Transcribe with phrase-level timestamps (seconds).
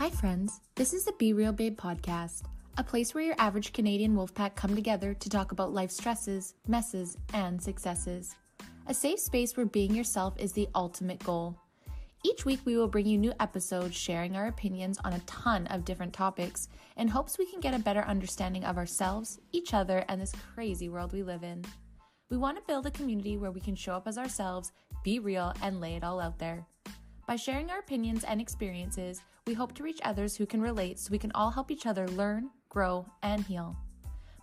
[0.00, 0.62] Hi, friends.
[0.76, 2.44] This is the Be Real Babe podcast,
[2.78, 7.18] a place where your average Canadian wolfpack come together to talk about life stresses, messes,
[7.34, 8.34] and successes.
[8.86, 11.54] A safe space where being yourself is the ultimate goal.
[12.24, 15.84] Each week, we will bring you new episodes sharing our opinions on a ton of
[15.84, 20.18] different topics in hopes we can get a better understanding of ourselves, each other, and
[20.18, 21.62] this crazy world we live in.
[22.30, 24.72] We want to build a community where we can show up as ourselves,
[25.04, 26.66] be real, and lay it all out there.
[27.26, 31.10] By sharing our opinions and experiences, we hope to reach others who can relate so
[31.10, 33.76] we can all help each other learn, grow, and heal.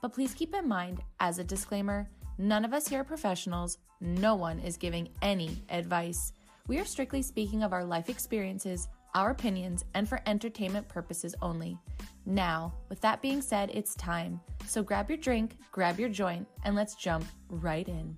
[0.02, 4.36] But please keep in mind, as a disclaimer, none of us here are professionals, no
[4.36, 6.34] one is giving any advice.
[6.68, 11.78] We are strictly speaking of our life experiences, our opinions, and for entertainment purposes only.
[12.26, 14.42] Now, with that being said, it's time.
[14.66, 18.18] So grab your drink, grab your joint, and let's jump right in.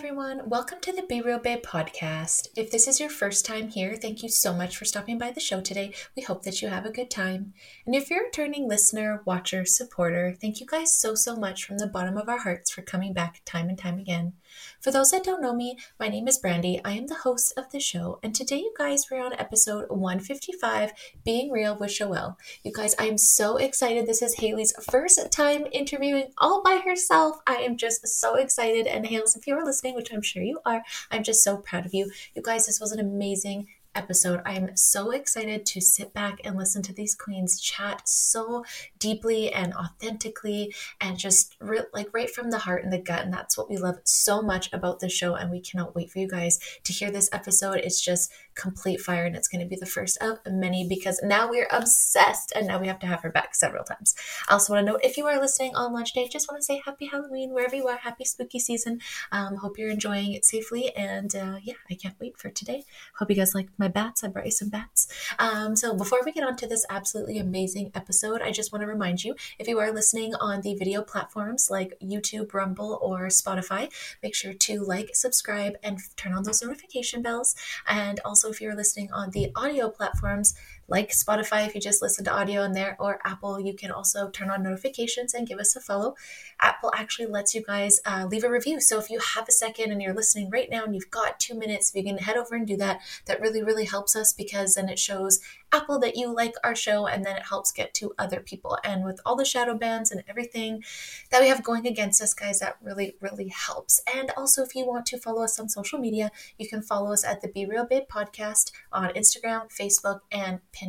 [0.00, 0.48] Everyone.
[0.48, 2.48] Welcome to the Be Real Babe podcast.
[2.56, 5.40] If this is your first time here, thank you so much for stopping by the
[5.40, 5.92] show today.
[6.16, 7.52] We hope that you have a good time.
[7.84, 11.76] And if you're a returning listener, watcher, supporter, thank you guys so, so much from
[11.76, 14.32] the bottom of our hearts for coming back time and time again.
[14.80, 16.80] For those that don't know me, my name is Brandy.
[16.84, 20.92] I am the host of the show, and today, you guys, we're on episode 155
[21.24, 22.36] Being Real with Joelle.
[22.62, 24.06] You guys, I am so excited.
[24.06, 27.36] This is Haley's first time interviewing all by herself.
[27.46, 28.86] I am just so excited.
[28.86, 31.86] And, Hales, if you are listening, which I'm sure you are, I'm just so proud
[31.86, 32.10] of you.
[32.34, 34.40] You guys, this was an amazing episode.
[34.44, 38.64] I am so excited to sit back and listen to these queens chat so
[38.98, 43.24] deeply and authentically and just re- like right from the heart and the gut.
[43.24, 45.34] And that's what we love so much about the show.
[45.34, 47.78] And we cannot wait for you guys to hear this episode.
[47.78, 51.48] It's just complete fire and it's going to be the first of many because now
[51.48, 54.14] we're obsessed and now we have to have her back several times.
[54.48, 56.64] I also want to know if you are listening on lunch day, just want to
[56.64, 57.96] say happy Halloween wherever you are.
[57.96, 59.00] Happy spooky season.
[59.32, 60.94] Um, hope you're enjoying it safely.
[60.94, 62.84] And uh, yeah, I can't wait for today.
[63.18, 64.22] Hope you guys like my bats.
[64.22, 65.08] I brought you some bats.
[65.38, 68.86] Um, so before we get on to this absolutely amazing episode, I just want to
[68.86, 73.90] remind you if you are listening on the video platforms like YouTube, Rumble, or Spotify,
[74.22, 77.54] make sure to like, subscribe, and turn on those notification bells.
[77.88, 80.54] And also, if you're listening on the audio platforms,
[80.90, 84.28] like Spotify if you just listen to audio in there, or Apple, you can also
[84.28, 86.14] turn on notifications and give us a follow.
[86.60, 88.80] Apple actually lets you guys uh, leave a review.
[88.80, 91.54] So if you have a second and you're listening right now and you've got two
[91.54, 94.74] minutes, if you can head over and do that, that really, really helps us because
[94.74, 95.40] then it shows
[95.72, 98.76] Apple that you like our show and then it helps get to other people.
[98.82, 100.82] And with all the shadow bans and everything
[101.30, 104.00] that we have going against us, guys, that really, really helps.
[104.12, 107.24] And also, if you want to follow us on social media, you can follow us
[107.24, 110.79] at the Be Real Babe podcast on Instagram, Facebook, and Pinterest.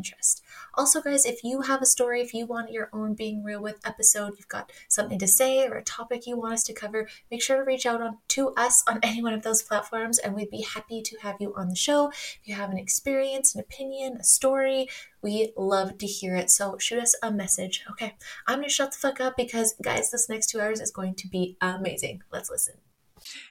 [0.76, 3.86] Also, guys, if you have a story, if you want your own Being Real with
[3.86, 7.42] episode, you've got something to say or a topic you want us to cover, make
[7.42, 10.50] sure to reach out on to us on any one of those platforms, and we'd
[10.50, 12.10] be happy to have you on the show.
[12.10, 14.88] If you have an experience, an opinion, a story,
[15.22, 16.50] we love to hear it.
[16.50, 17.84] So shoot us a message.
[17.92, 18.16] Okay,
[18.48, 21.28] I'm gonna shut the fuck up because, guys, this next two hours is going to
[21.28, 22.24] be amazing.
[22.32, 22.76] Let's listen.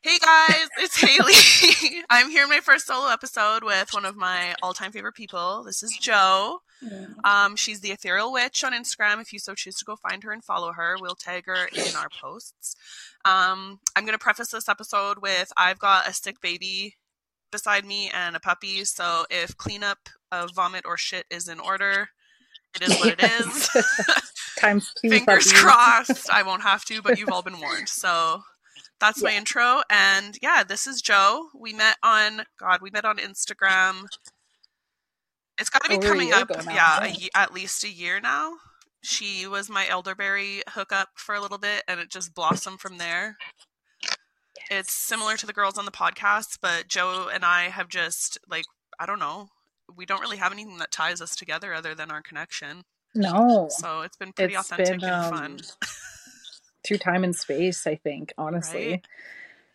[0.03, 2.03] Hey guys, it's Haley.
[2.11, 5.63] I'm here in my first solo episode with one of my all-time favorite people.
[5.65, 6.59] This is Joe.
[7.25, 9.21] Um, she's the Ethereal Witch on Instagram.
[9.21, 11.95] If you so choose to go find her and follow her, we'll tag her in
[11.97, 12.75] our posts.
[13.25, 16.97] Um, I'm going to preface this episode with I've got a sick baby
[17.53, 22.09] beside me and a puppy, so if cleanup of vomit or shit is in order,
[22.75, 23.69] it is what it is.
[24.59, 25.11] Times two.
[25.11, 25.53] Fingers puppies.
[25.63, 26.31] crossed.
[26.31, 27.89] I won't have to, but you've all been warned.
[27.89, 28.43] So
[29.01, 29.83] that's my intro.
[29.91, 31.49] And yeah, this is Joe.
[31.59, 32.81] We met on God.
[32.83, 34.05] We met on Instagram.
[35.59, 36.51] It's got to be Over coming up.
[36.67, 38.53] yeah, a at least a year now.
[39.03, 43.37] She was my elderberry hookup for a little bit, and it just blossomed from there.
[44.71, 48.65] It's similar to the girls on the podcast, but Joe and I have just like
[48.99, 49.49] I don't know.
[49.97, 52.85] We don't really have anything that ties us together other than our connection.
[53.15, 55.61] No, So it's been pretty It's authentic been, and um, fun.
[56.85, 57.87] through time and space.
[57.87, 59.07] I think honestly, Right?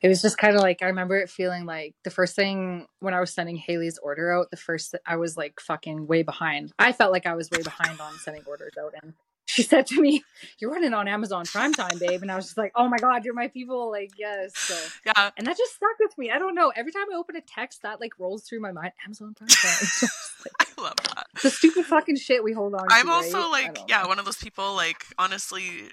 [0.02, 3.14] it was just kind of like I remember it feeling like the first thing when
[3.14, 4.52] I was sending Haley's order out.
[4.52, 6.72] The first I was like fucking way behind.
[6.80, 9.14] I felt like I was way behind on sending orders out, and
[9.48, 10.24] she said to me,
[10.60, 13.24] "You're running on Amazon Prime Time, babe," and I was just like, "Oh my god,
[13.26, 14.76] you're my people!" Like yes, so.
[15.06, 16.30] Yeah, And that just stuck with me.
[16.32, 16.72] I don't know.
[16.76, 18.92] Every time I open a text, that like rolls through my mind.
[19.06, 19.88] Amazon Prime Time.
[20.46, 21.26] Like, I love that.
[21.42, 23.12] the stupid fucking shit we hold on I'm to.
[23.12, 23.50] also right?
[23.76, 24.76] Like, yeah, one of those people.
[24.76, 25.90] Like, honestly,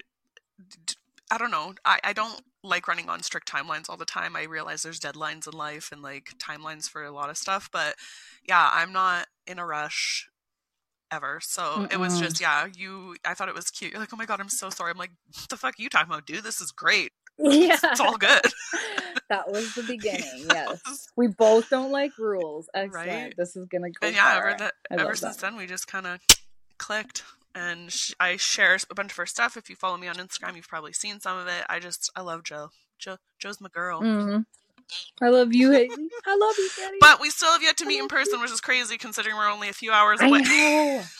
[1.33, 1.73] I don't know.
[1.83, 4.35] I, I don't like running on strict timelines all the time.
[4.35, 7.69] I realize there's deadlines in life and like timelines for a lot of stuff.
[7.73, 7.95] But
[8.47, 10.29] yeah, I'm not in a rush
[11.11, 11.39] ever.
[11.41, 13.93] So it was just, yeah, you, I thought it was cute.
[13.93, 14.91] You're like, oh my God, I'm so sorry.
[14.91, 16.43] I'm like, what the fuck are you talking about, dude?
[16.43, 17.11] This is great.
[17.39, 17.77] Yeah.
[17.83, 18.43] It's all good.
[19.29, 20.45] that was the beginning.
[20.51, 21.07] Yes.
[21.17, 22.69] We both don't like rules.
[22.75, 23.07] Excellent.
[23.07, 23.33] Right.
[23.35, 24.05] This is gonna go.
[24.05, 25.41] And yeah, ever, the, ever since that.
[25.41, 26.19] then, we just kind of
[26.77, 27.23] clicked.
[27.55, 29.55] And sh- I share a bunch of her stuff.
[29.57, 31.63] If you follow me on Instagram, you've probably seen some of it.
[31.69, 32.69] I just, I love Joe.
[32.97, 34.01] Joe, Joe's my girl.
[34.01, 34.45] Mhm.
[35.21, 36.09] I love you, Haley.
[36.25, 36.97] I love you, Daddy.
[36.99, 39.69] But we still have yet to meet in person, which is crazy considering we're only
[39.69, 40.39] a few hours I away.
[40.41, 41.03] know.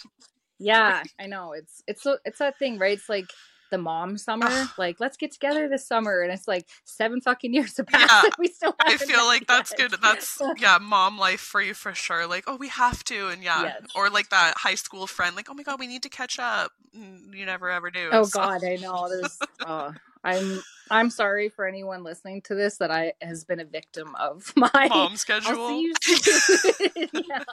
[0.59, 1.51] Yeah, I know.
[1.53, 2.93] It's it's so- it's that thing, right?
[2.97, 3.25] It's like
[3.73, 4.45] the mom summer.
[4.47, 4.69] Ugh.
[4.77, 8.23] like, let's get together this summer, and it's like seven fucking years have passed.
[8.25, 8.29] Yeah.
[8.39, 8.75] we still.
[8.79, 9.91] I feel like that's yet.
[9.91, 9.99] good.
[10.01, 12.27] That's yeah, mom life for you for sure.
[12.27, 13.81] Like, oh, we have to, and yeah, Yes.
[13.95, 16.71] or like that high school friend, like, oh my god, we need to catch up.
[16.97, 18.09] Mm, You never ever do.
[18.11, 19.09] Oh so- God, I know.
[19.09, 19.37] There's.
[19.65, 19.91] Uh,
[20.25, 24.53] I'm I'm sorry for anyone listening to this that I has been a victim of
[24.57, 25.67] my mom schedule.
[25.69, 27.07] see you soon.
[27.27, 27.43] yeah,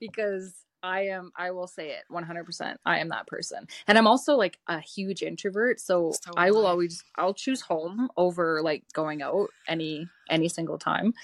[0.00, 0.54] because
[0.86, 1.32] I am.
[1.36, 2.44] I will say it 100.
[2.44, 5.80] percent I am that person, and I'm also like a huge introvert.
[5.80, 7.02] So, So I will always.
[7.16, 11.14] I'll choose home over like going out any any single time,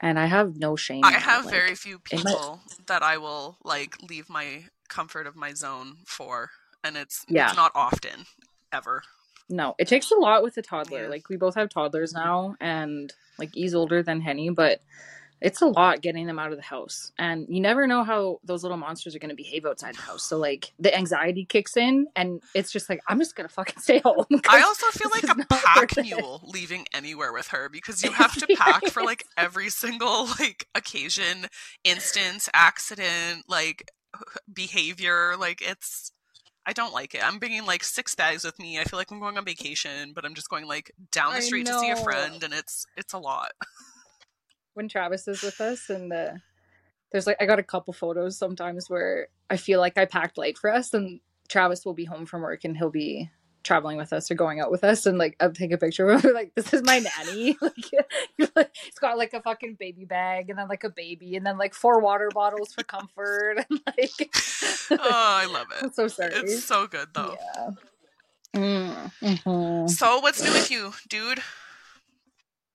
[0.00, 1.04] and I have no shame.
[1.04, 5.26] I have like- very few in my- people that I will like leave my comfort
[5.26, 6.50] of my zone for,
[6.84, 7.46] and it's Yeah.
[7.48, 8.26] it's not often
[8.72, 9.02] ever.
[9.48, 11.02] No, it takes a lot with a toddler.
[11.04, 11.08] Yeah.
[11.08, 14.80] Like we both have toddlers now, and like he's older than Henny, but
[15.40, 17.12] it's a lot getting them out of the house.
[17.18, 20.22] And you never know how those little monsters are going to behave outside the house.
[20.22, 24.00] So like the anxiety kicks in, and it's just like I'm just gonna fucking stay
[24.00, 26.02] home I also feel like a pack worth it.
[26.02, 30.66] mule leaving anywhere with her because you have to pack for like every single like
[30.74, 31.46] occasion,
[31.84, 33.90] instance, accident, like
[34.52, 35.36] behavior.
[35.38, 36.12] Like it's,
[36.66, 37.26] I don't like it.
[37.26, 38.78] I'm bringing like six bags with me.
[38.78, 41.66] I feel like I'm going on vacation, but I'm just going like down the street
[41.66, 43.52] to see a friend, and it's it's a lot.
[44.74, 46.40] When Travis is with us and the
[47.12, 50.56] there's like I got a couple photos sometimes where I feel like I packed light
[50.58, 53.30] for us and Travis will be home from work and he'll be
[53.62, 56.24] traveling with us or going out with us and like I'll take a picture of
[56.24, 57.90] him like this is my nanny like
[58.38, 61.74] it's got like a fucking baby bag and then like a baby and then like
[61.74, 64.30] four water bottles for comfort and like
[64.92, 65.94] oh, I love I'm it.
[65.94, 67.36] so sorry It's so good though.
[67.56, 67.70] yeah
[68.52, 69.88] Mm, mhm.
[69.90, 71.40] So what's new with you, dude?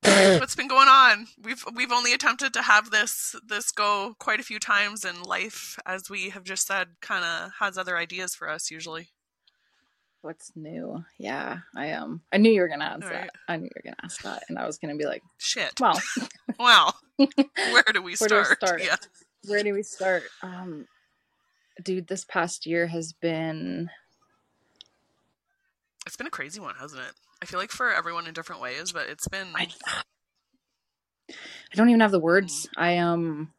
[0.40, 1.28] What's been going on?
[1.42, 5.78] We've we've only attempted to have this this go quite a few times in life,
[5.86, 9.10] as we have just said, kind of has other ideas for us usually.
[10.22, 13.14] what's new yeah I am I knew you were gonna ask right.
[13.26, 15.80] that I knew you were gonna ask that and I was gonna be like Shit.
[15.80, 16.02] well
[16.60, 18.58] Well, where do we Where do start?
[18.58, 18.84] start?
[18.84, 18.96] Yeah.
[19.48, 20.88] where do we start um
[21.84, 23.90] dude this past year has been
[26.06, 27.14] It's been a crazy one, hasn't it?
[27.42, 29.68] I feel like for everyone in different ways, but it's been i
[31.30, 32.68] i don't even have the words.
[32.78, 33.52] I um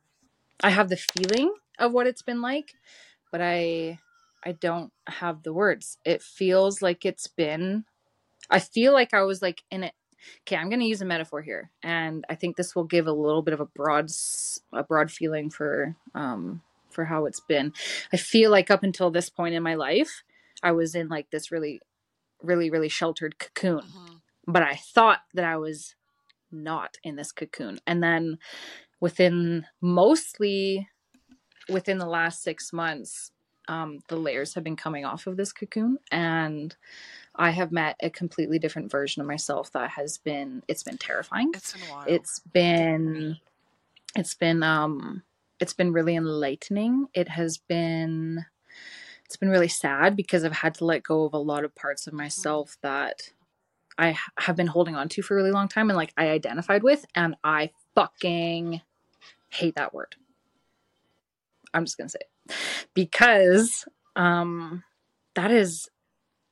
[0.63, 2.73] i have the feeling of what it's been like
[3.31, 3.99] but i
[4.45, 5.99] i don't have the words.
[6.05, 7.85] It feels like it's been
[8.49, 9.95] i feel like i was like in it.
[10.43, 13.13] Okay i'm going to use a metaphor here and i think this will give a
[13.13, 14.11] little bit of a broad
[14.73, 17.75] a broad feeling for um for how it's been.
[18.13, 20.23] I feel like up until this point in my life
[20.63, 21.81] i was in like this really
[22.43, 24.21] really really sheltered cocoon Mhm.
[24.47, 25.95] but I thought that I was
[26.53, 27.81] not in this cocoon.
[27.87, 28.39] And then
[29.01, 30.89] within mostly
[31.69, 33.33] within the last six months,
[33.69, 36.77] um, the layers have been coming off of this cocoon and
[37.35, 41.51] I have met a completely different version of myself that has been it's been terrifying.
[41.55, 42.05] it's been a while.
[42.07, 43.37] It's been
[44.15, 45.23] it's been um
[45.59, 47.09] it's been really enlightening.
[47.15, 48.45] It has been
[49.27, 52.07] it's been really sad because I've had to let go of a lot of parts
[52.07, 53.31] of myself that
[53.99, 56.85] I have been holding on to for a really long time and like I identified
[56.85, 58.83] with and I fucking
[59.49, 60.15] hate that word.
[61.75, 62.89] I'm just going to say it.
[62.95, 64.85] Because um
[65.35, 65.89] that is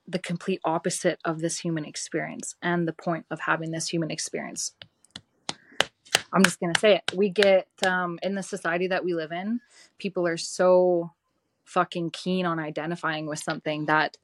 [0.07, 4.73] the complete opposite of this human experience and the point of having this human experience.
[6.33, 7.17] I'm just going to say it.
[7.17, 9.61] We get um in the society that we live in,
[9.99, 11.13] people are so
[11.65, 14.17] fucking keen on identifying with something that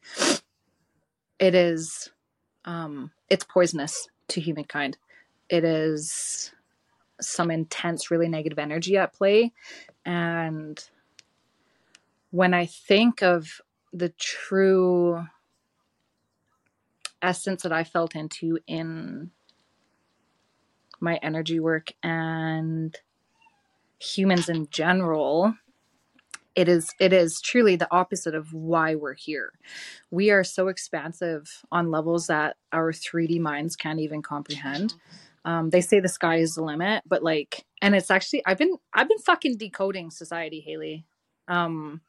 [1.39, 2.11] it is
[2.65, 4.97] um it's poisonous to humankind.
[5.49, 6.53] It is
[7.21, 9.53] some intense really negative energy at play.
[10.05, 10.83] And
[12.31, 13.61] when i think of
[13.93, 15.25] the true
[17.23, 19.31] essence that i felt into in
[21.01, 22.97] my energy work and
[23.99, 25.55] humans in general
[26.55, 29.53] it is it is truly the opposite of why we're here.
[30.11, 34.95] We are so expansive on levels that our 3d minds can't even comprehend.
[35.45, 38.77] Um, they say the sky is the limit but like and it's actually i've been
[38.93, 41.07] i've been fucking decoding society haley.
[41.49, 42.03] Um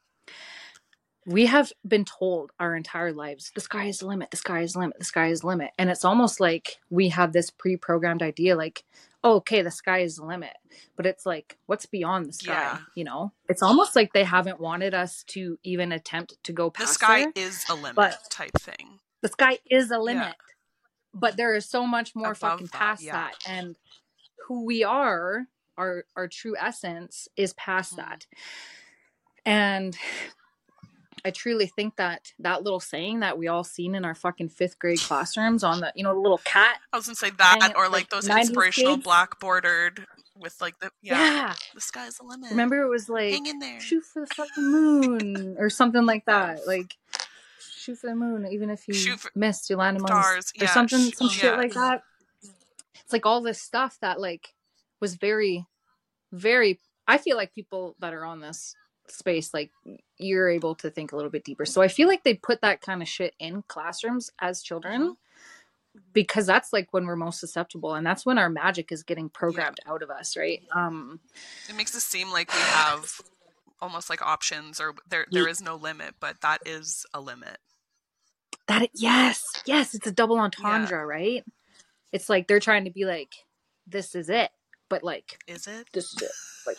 [1.24, 4.72] we have been told our entire lives the sky is the limit the sky is
[4.72, 5.70] the limit the sky is the limit.
[5.78, 8.84] And it's almost like we have this pre-programmed idea like
[9.24, 10.52] oh, okay the sky is the limit
[10.96, 12.78] but it's like what's beyond the sky Yeah.
[12.94, 16.88] you know it's almost like they haven't wanted us to even attempt to go past
[16.88, 17.32] The sky there.
[17.46, 18.98] is a limit but- type thing.
[19.20, 20.34] the sky is a limit
[21.14, 23.12] but there is so much more Above fucking that, past yeah.
[23.12, 23.76] that and
[24.48, 25.46] who we are
[25.78, 27.96] our our true essence is past Mhm.
[27.96, 28.26] that
[29.46, 29.96] and
[31.24, 34.78] i truly think that that little saying that we all seen in our fucking fifth
[34.78, 37.74] grade classrooms on the you know the little cat I was gonna say that, And,
[37.76, 39.04] or like, like those inspirational kids.
[39.04, 42.50] black bordered with like the yeah, yeah, the sky's the limit.
[42.50, 43.80] remember it was like hang in there.
[43.80, 46.94] shoot for the fucking moon or something like that like
[47.76, 50.70] shoot for the moon even if you Shoot missed you land among stars, or yeah,
[50.70, 51.56] something sh- some shit yeah.
[51.56, 52.02] like that
[53.04, 54.54] it's like all this stuff that like
[55.00, 55.66] was very
[56.32, 58.74] very i feel like people that are on this
[59.12, 59.70] space like
[60.18, 62.80] you're able to think a little bit deeper so i feel like they put that
[62.80, 65.16] kind of shit in classrooms as children
[65.94, 66.00] Mm-hmm.
[66.14, 69.78] because that's like when we're most susceptible and that's when our magic is getting programmed
[69.86, 71.20] out of us right um
[71.68, 73.20] It makes it seem like we have
[73.80, 77.58] almost like options, or there there is no limit, but that is a limit.
[78.68, 81.44] that yes yes it's a double entendre right
[82.12, 83.32] it's like they're trying to be like
[83.86, 84.50] this is it
[84.88, 85.88] but like Is it?
[85.92, 86.30] this is it
[86.66, 86.76] like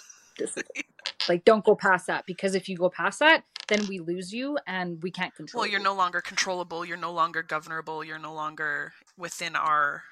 [1.29, 4.57] like don't go past that because if you go past that then we lose you
[4.67, 5.85] and we can't control Well, you're you.
[5.85, 6.85] no longer controllable.
[6.85, 8.03] You're no longer governable.
[8.03, 10.03] You're no longer within our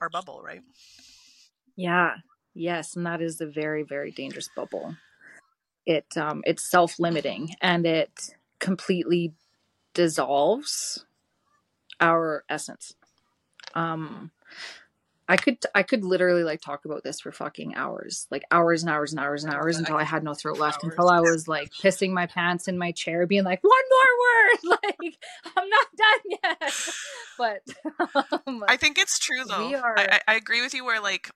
[0.00, 0.62] our bubble, right?
[1.76, 2.16] yeah
[2.54, 4.94] yes and that is a very very dangerous bubble
[5.86, 9.32] it um it's self-limiting and it completely
[9.94, 11.04] dissolves
[12.00, 12.94] our essence
[13.74, 14.30] um
[15.30, 18.90] i could i could literally like talk about this for fucking hours like hours and
[18.90, 21.70] hours and hours and hours until i had no throat left until i was like
[21.72, 25.18] pissing my pants in my chair being like one more word like
[25.56, 26.72] i'm not done yet
[27.38, 27.62] but
[28.46, 29.74] um, I think it's true though.
[29.76, 31.30] Are- I, I I agree with you where like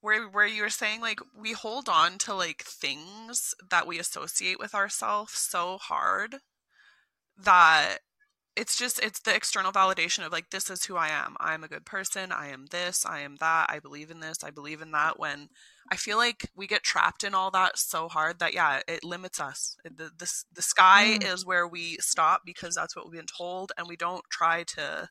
[0.00, 4.58] where where you were saying like we hold on to like things that we associate
[4.58, 6.36] with ourselves so hard
[7.38, 7.98] that
[8.60, 11.34] it's just it's the external validation of like this is who I am.
[11.40, 12.30] I'm a good person.
[12.30, 13.06] I am this.
[13.06, 13.66] I am that.
[13.70, 14.44] I believe in this.
[14.44, 15.18] I believe in that.
[15.18, 15.48] When
[15.90, 19.40] I feel like we get trapped in all that so hard that yeah, it limits
[19.40, 19.78] us.
[19.82, 21.32] The the, the sky Mm.
[21.32, 25.08] is where we stop because that's what we've been told, and we don't try to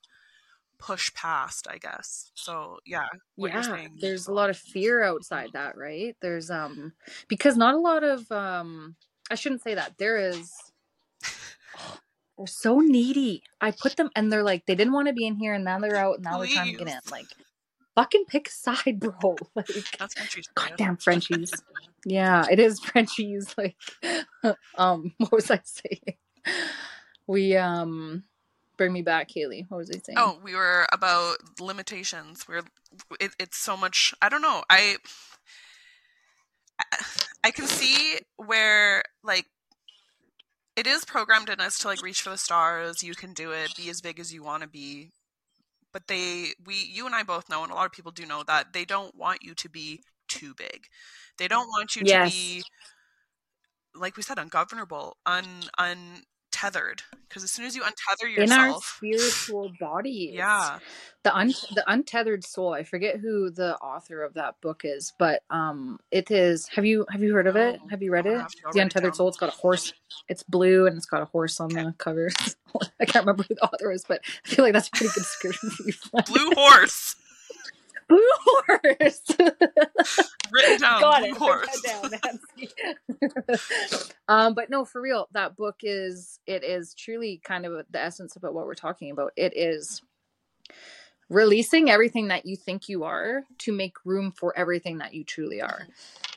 [0.78, 1.68] push past.
[1.68, 2.30] I guess.
[2.36, 6.94] So yeah, yeah there's a lot of fear outside that right there's um
[7.28, 8.96] because not a lot of um
[9.32, 10.52] i shouldn't say that there is
[12.40, 15.36] they're so needy i put them and they're like they didn't want to be in
[15.36, 17.26] here and now they're out and now they're trying to get in like
[17.96, 19.68] fucking pick a side bro like
[20.00, 21.54] That's Frenchie's goddamn frenchies
[22.06, 23.76] yeah it is frenchies like
[24.76, 26.16] um what was i saying
[27.28, 28.24] we um
[28.78, 29.66] bring me back Haley.
[29.68, 32.48] what was i saying Oh, we were about limitations.
[32.48, 32.64] We're
[33.20, 34.14] it, it's so much.
[34.22, 34.64] I don't know.
[34.70, 34.96] I
[37.44, 39.46] I can see where like
[40.80, 43.04] it is programmed in us to like reach for the stars.
[43.04, 43.76] You can do it.
[43.76, 45.12] Be as big as you want to be.
[45.92, 48.44] But they, we, you and I both know, and a lot of people do know
[48.44, 50.86] that they don't want you to be too big.
[51.38, 52.32] They don't want you Yes.
[52.32, 52.64] to be,
[53.96, 55.46] like we said, ungovernable, un
[56.62, 57.04] untethered.
[57.28, 58.42] Because as soon as you untether yourself
[59.02, 60.80] in our spiritual bodies yeah,
[61.24, 65.44] the un- the untethered soul i forget who the author of that book is but
[65.52, 67.80] um it is have you have you heard of it?
[67.92, 68.40] Have you read it?
[68.40, 69.94] have to- I'll the write it untethered soul it's got a horse
[70.28, 72.30] it's blue and it's got a horse on the cover.
[73.00, 75.22] I can't remember who the author is but i feel like that's a pretty good
[75.22, 75.70] description
[76.26, 77.16] blue horse
[78.10, 79.22] blue horse
[80.52, 81.02] written down.
[81.02, 81.82] got blue it horse.
[81.82, 82.12] Down,
[84.28, 88.36] um but no for real that book is it is truly kind of the essence
[88.36, 89.32] about what we're talking about.
[89.38, 90.02] It is
[91.30, 95.62] releasing everything that you think you are to make room for everything that you truly
[95.62, 95.88] are.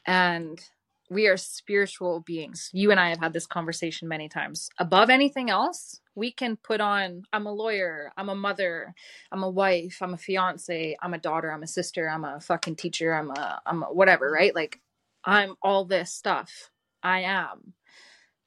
[0.07, 0.61] And
[1.09, 2.71] we are spiritual beings.
[2.73, 4.69] You and i have had this conversation many times.
[4.79, 8.95] Above anything else we can put on i'm a lawyer i'm a mother
[9.33, 12.77] i'm a wife i'm a fiance i'm a daughter i'm a sister i'm a fucking
[12.77, 14.81] teacher i'm a i'm a whatever right like
[15.25, 16.71] i'm all this stuff
[17.03, 17.75] i am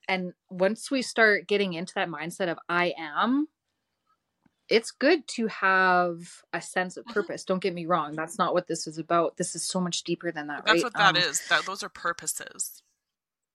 [0.08, 3.48] and once we start getting into that mindset of i am
[4.68, 7.14] it's good to have a sense of Mhm.
[7.14, 10.04] purpose don't get me wrong that's not what this is about this is so much
[10.04, 10.64] deeper than that right?
[10.66, 11.40] That's right what that Um, is.
[11.48, 12.82] That those are purposes.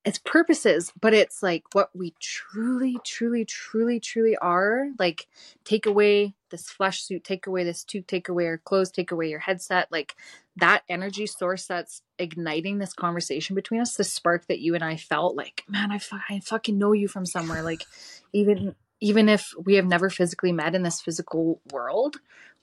[0.03, 4.87] It's purposes, but it's like what we truly, truly, truly, truly are.
[4.97, 5.27] Like,
[5.63, 9.29] take away this flesh suit, take away this tube, take away your clothes, take away
[9.29, 9.91] your headset.
[9.91, 10.15] Like,
[10.57, 14.97] that energy source that's igniting this conversation between us, the spark that you and I
[14.97, 17.61] felt, like, man, I, I fucking know you from somewhere.
[17.61, 17.83] Like,
[18.33, 22.17] even even if we have never physically met in this physical world,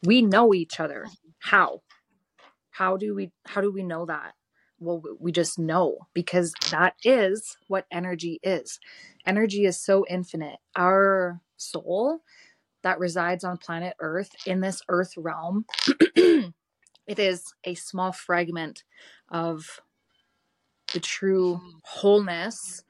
[0.04, 1.06] we know each other.
[1.38, 1.82] How?
[2.70, 4.34] How do we how do we know that?
[4.80, 8.78] Well we just know because that is what energy is.
[9.26, 10.58] Energy is so infinite.
[10.76, 12.20] Our soul
[12.82, 15.64] that resides on planet earth in this earth realm
[16.16, 18.84] it is a small fragment
[19.30, 19.80] of
[20.92, 22.84] the true wholeness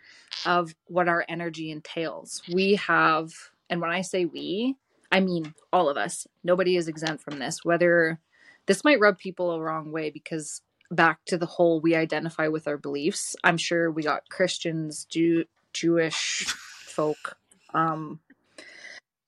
[0.46, 2.42] of what our energy entails.
[2.52, 3.32] We have
[3.70, 4.76] and when i say we
[5.12, 6.26] i mean all of us.
[6.44, 8.20] Nobody is exempt from this whether
[8.66, 12.66] this might rub people a wrong way because back to the whole we identify with
[12.66, 13.36] our beliefs.
[13.44, 16.44] I'm sure we got Christians, Jew, Jewish
[16.86, 17.36] folk,
[17.74, 18.20] um,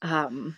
[0.03, 0.57] um,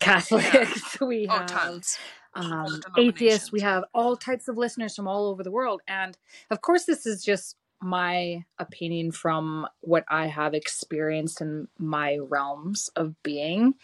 [0.00, 0.54] Catholics.
[0.54, 0.66] Yeah.
[1.06, 1.98] We oh, have tons.
[2.34, 3.52] Um, atheists.
[3.52, 6.16] We have all types of listeners from all over the world, and
[6.50, 12.90] of course, this is just my opinion from what I have experienced in my realms
[12.96, 13.74] of being.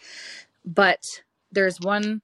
[0.65, 1.21] But
[1.51, 2.21] there's one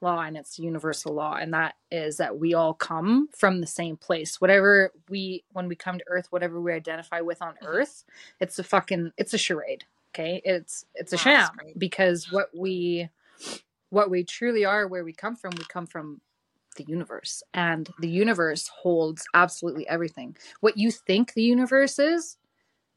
[0.00, 3.96] law and it's universal law and that is that we all come from the same
[3.96, 4.40] place.
[4.40, 7.66] Whatever we when we come to earth whatever we identify with on mm-hmm.
[7.66, 8.04] earth
[8.40, 10.40] it's a fucking it's a charade okay?
[10.44, 13.08] It's it's a oh, sham because what we
[13.90, 16.20] what we truly are where we come from we come from
[16.76, 20.36] the universe and the universe holds absolutely everything.
[20.60, 22.36] What you think the universe is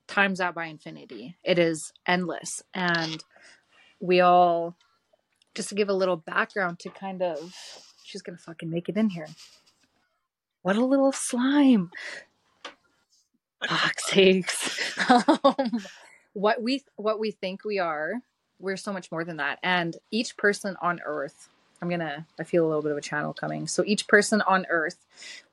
[0.08, 1.38] times out by infinity.
[1.44, 3.24] It is endless and
[4.00, 4.76] we all
[5.56, 7.54] just to give a little background to kind of
[8.04, 9.28] she's gonna fucking make it in here.
[10.62, 11.92] What a little slime.
[13.68, 15.00] Fuck's sakes.
[15.10, 15.86] um,
[16.34, 18.14] what we what we think we are,
[18.60, 19.60] we're so much more than that.
[19.64, 21.50] And each person on earth
[21.82, 23.68] I'm gonna I feel a little bit of a channel coming.
[23.68, 25.06] So each person on earth,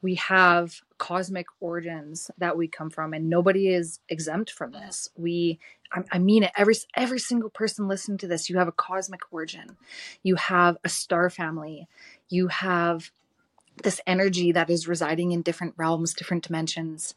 [0.03, 5.09] we have cosmic origins that we come from, and nobody is exempt from this.
[5.17, 5.59] We
[6.13, 6.53] I, mean it.
[6.57, 9.77] Every every single person listening to this, you have a cosmic origin.
[10.23, 11.89] You have a star family.
[12.29, 13.11] You have
[13.83, 17.15] this energy that is residing in different realms, different dimensions,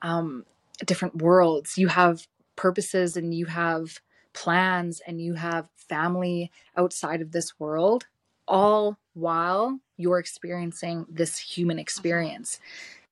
[0.00, 0.46] um,
[0.86, 1.76] different worlds.
[1.76, 4.00] You have purposes and you have
[4.32, 8.06] plans and you have family outside of this world
[8.46, 12.60] all while you're experiencing this human experience.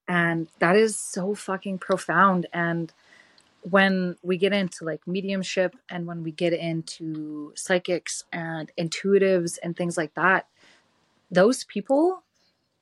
[0.09, 2.47] And that is so fucking profound.
[2.53, 2.93] And
[3.63, 9.77] when we get into like mediumship and when we get into psychics and intuitives and
[9.77, 10.49] things like that,
[11.31, 12.25] those people,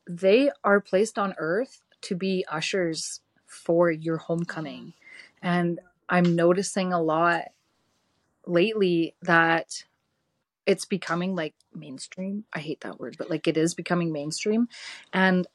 [0.08, 4.94] they are placed on earth to be ushers for your homecoming.
[5.42, 7.52] And I'm noticing a lot
[8.46, 9.84] lately that
[10.66, 12.44] it's becoming like mainstream.
[12.52, 14.68] I hate that word, but like it is becoming mainstream.
[15.12, 15.46] And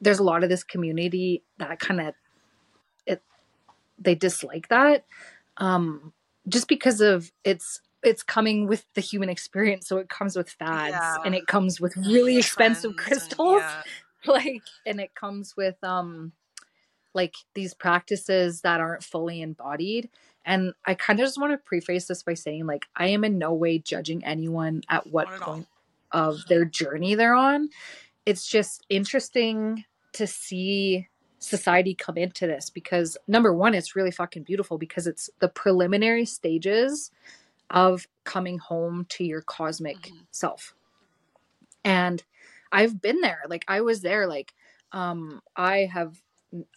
[0.00, 2.14] there's a lot of this community that kind of
[3.06, 3.22] it
[3.98, 5.04] they dislike that
[5.56, 6.12] um
[6.48, 10.92] just because of it's it's coming with the human experience so it comes with fads
[10.92, 11.16] yeah.
[11.24, 13.84] and it comes with really expensive crystals and,
[14.24, 14.30] yeah.
[14.32, 16.32] like and it comes with um
[17.14, 20.10] like these practices that aren't fully embodied
[20.46, 23.36] and I kind of just want to preface this by saying, like, I am in
[23.36, 25.66] no way judging anyone at what point
[26.12, 27.68] of their journey they're on.
[28.24, 31.08] It's just interesting to see
[31.40, 36.24] society come into this because number one, it's really fucking beautiful because it's the preliminary
[36.24, 37.10] stages
[37.68, 40.16] of coming home to your cosmic mm-hmm.
[40.30, 40.74] self.
[41.84, 42.22] And
[42.70, 43.42] I've been there.
[43.48, 44.26] Like I was there.
[44.28, 44.54] Like
[44.92, 46.22] um I have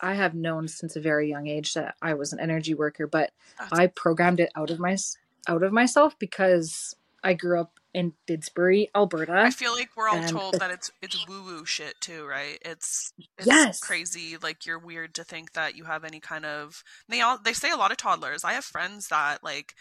[0.01, 3.32] I have known since a very young age that I was an energy worker, but
[3.71, 4.97] I programmed it out of my
[5.47, 9.34] out of myself because I grew up in Didsbury, Alberta.
[9.34, 12.58] I feel like we're all told that it's it's woo woo shit too, right?
[12.63, 13.79] It's it's yes.
[13.79, 14.38] crazy.
[14.41, 16.84] Like you're weird to think that you have any kind of.
[17.08, 18.43] They all they say a lot of toddlers.
[18.43, 19.73] I have friends that like.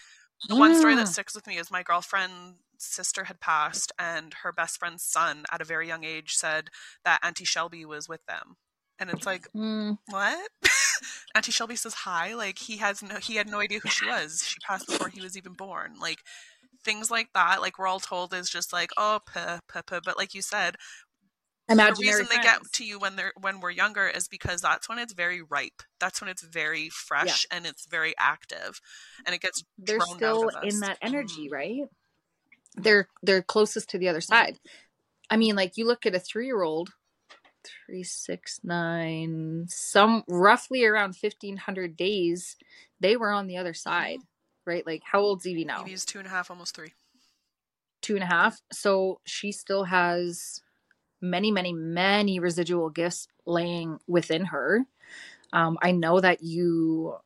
[0.48, 0.60] The yeah.
[0.60, 4.78] one story that sticks with me is my girlfriend sister had passed and her best
[4.78, 6.70] friend's son at a very young age said
[7.04, 8.56] that auntie shelby was with them
[8.98, 9.96] and it's like mm.
[10.08, 10.50] what
[11.34, 14.42] auntie shelby says hi like he has no he had no idea who she was
[14.46, 16.18] she passed before he was even born like
[16.84, 20.00] things like that like we're all told is just like oh puh, puh, puh.
[20.04, 20.76] but like you said
[21.70, 22.44] Imaginary the reason friends.
[22.44, 25.42] they get to you when they're when we're younger is because that's when it's very
[25.42, 27.56] ripe that's when it's very fresh yeah.
[27.56, 28.80] and it's very active
[29.26, 31.54] and it gets they're still in that energy mm-hmm.
[31.54, 31.88] right
[32.76, 34.58] they're they're closest to the other side
[35.28, 36.90] i mean like you look at a three year old
[37.64, 42.56] three, six, nine, some roughly around 1500 days,
[43.00, 44.20] they were on the other side,
[44.64, 44.86] right?
[44.86, 45.82] Like, how old's Evie now?
[45.82, 46.92] Evie's two and a half, almost three.
[48.00, 48.60] Two and a half.
[48.72, 50.62] So she still has
[51.20, 54.84] many, many, many residual gifts laying within her.
[55.52, 57.16] Um, I know that you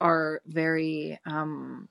[0.00, 1.88] are very, um,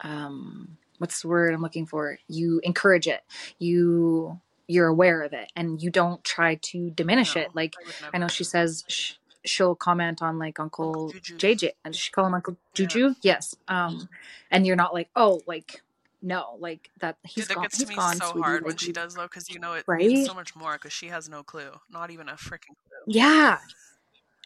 [0.00, 2.18] um, what's the word I'm looking for?
[2.28, 3.22] You encourage it.
[3.58, 7.50] You you're aware of it and you don't try to diminish No, it.
[7.54, 7.74] Like
[8.12, 9.12] I I know she says sh-
[9.44, 11.36] she'll comment on like Uncle Juju.
[11.38, 12.86] JJ and she call him Uncle Yeah.
[12.86, 13.14] Juju?
[13.22, 13.54] Yes.
[13.68, 14.08] Um,
[14.50, 15.82] and you're not like, oh, like
[16.22, 17.18] no, like that.
[17.24, 17.64] He's Dude, that gone.
[17.64, 18.42] gets He's to me gone, so sweetie.
[18.42, 20.08] hard when she does though, because you know it Right?
[20.08, 23.14] means so much more because she has no clue, not even a freaking clue.
[23.14, 23.58] Yeah,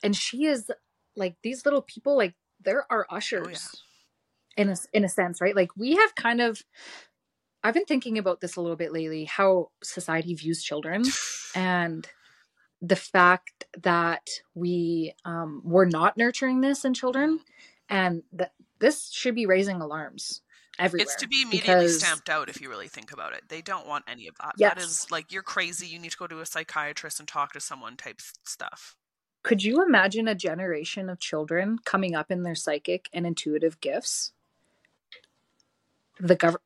[0.02, 0.70] and she is
[1.16, 2.16] like these little people.
[2.16, 3.82] Like there are our Oh, ushers
[4.56, 5.54] in a in a sense, right?
[5.54, 6.62] Like we have kind of.
[7.64, 9.24] I've been thinking about this a little bit lately.
[9.24, 11.04] How society views children,
[11.54, 12.08] and
[12.80, 17.40] the fact that we um, we're not nurturing this in children,
[17.88, 20.40] and that this should be raising alarms
[20.78, 21.02] everywhere.
[21.02, 23.42] It's to be immediately because- stamped out if you really think about it.
[23.48, 24.54] They don't want any of that.
[24.58, 24.84] That Yes.
[24.84, 25.88] is like you're crazy.
[25.88, 28.94] You need to go to a psychiatrist and talk to someone type stuff.
[29.42, 34.32] Could you imagine a generation of children coming up in their psychic and intuitive gifts?
[36.20, 36.56] The gov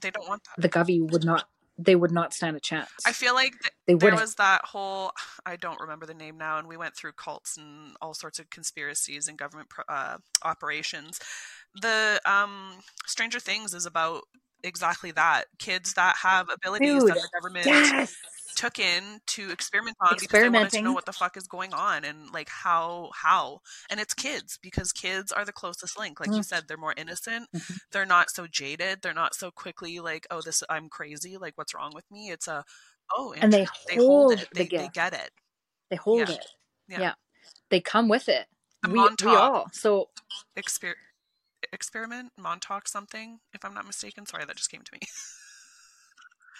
[0.00, 0.62] They don't want that.
[0.62, 1.44] the govy would not
[1.78, 2.90] they would not stand a chance.
[3.06, 4.20] I feel like th- they there wouldn't.
[4.20, 5.12] was that whole
[5.46, 8.50] I don't remember the name now, and we went through cults and all sorts of
[8.50, 11.18] conspiracies and government pro- uh, operations.
[11.80, 12.74] The um,
[13.06, 14.24] Stranger Things is about
[14.62, 15.44] exactly that.
[15.58, 18.14] Kids that have abilities that the government yes.
[18.56, 21.72] took in to experiment on because they wanted to know what the fuck is going
[21.72, 26.28] on and like how how and it's kids because kids are the closest link like
[26.30, 26.44] you Mm.
[26.44, 27.78] said they're more innocent Mhm.
[27.92, 31.72] they're not so jaded they're not so quickly like oh this i'm crazy like what's
[31.74, 32.62] wrong with me it's a
[33.16, 35.30] oh And they inter- they hold it the they, they get it
[35.88, 36.34] They hold Yeah.
[36.34, 36.46] it.
[36.88, 37.00] Yeah.
[37.00, 37.14] Yeah.
[37.70, 38.46] They come with it.
[38.86, 39.70] We, we all.
[39.72, 40.10] So
[40.58, 40.92] Exper-
[41.72, 45.00] experiment montauk something if i'm not mistaken sorry that just came to me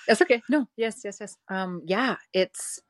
[0.07, 0.43] That's okay.
[0.49, 1.37] No, yes, yes, yes.
[1.49, 2.81] Um, yeah, it's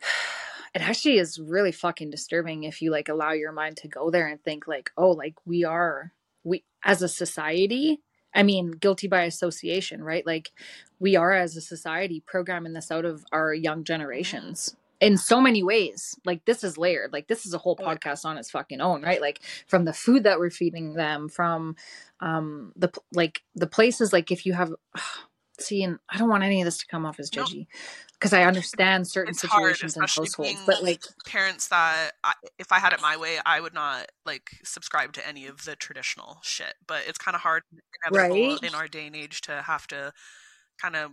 [0.74, 4.26] it actually is really fucking disturbing if you like allow your mind to go there
[4.26, 6.12] and think like, oh, like we are
[6.44, 8.00] we as a society.
[8.32, 10.24] I mean, guilty by association, right?
[10.24, 10.52] Like
[11.00, 15.62] we are as a society programming this out of our young generations in so many
[15.62, 16.14] ways.
[16.24, 17.12] Like this is layered.
[17.12, 19.20] Like this is a whole podcast on its fucking own, right?
[19.20, 21.76] Like from the food that we're feeding them, from
[22.20, 24.70] um the like the places like if you have
[25.58, 27.66] see and i don't want any of this to come off as judgy
[28.14, 32.72] because i understand certain It's situations in especially households but like parents that I, if
[32.72, 36.38] I had it my way, I would not like subscribe to any of the traditional
[36.42, 36.74] shit.
[36.86, 37.62] But it's kind of hard,
[38.10, 38.58] Right.
[38.62, 40.12] in our day and age to have to
[40.80, 41.12] kind of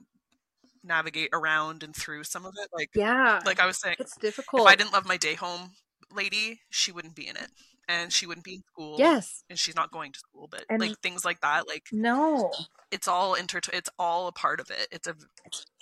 [0.88, 2.70] navigate around and through some of it.
[2.74, 5.72] Like, yeah like I was saying, it's difficult if I didn't love my day home
[6.14, 7.50] lady, she wouldn't be in it,
[7.90, 8.96] and she wouldn't be in school.
[8.98, 10.48] yes and she's not going to school.
[10.50, 12.52] But And- like things like that, like no
[12.90, 14.88] it's all inter, it's all a part of it.
[14.92, 15.16] It's a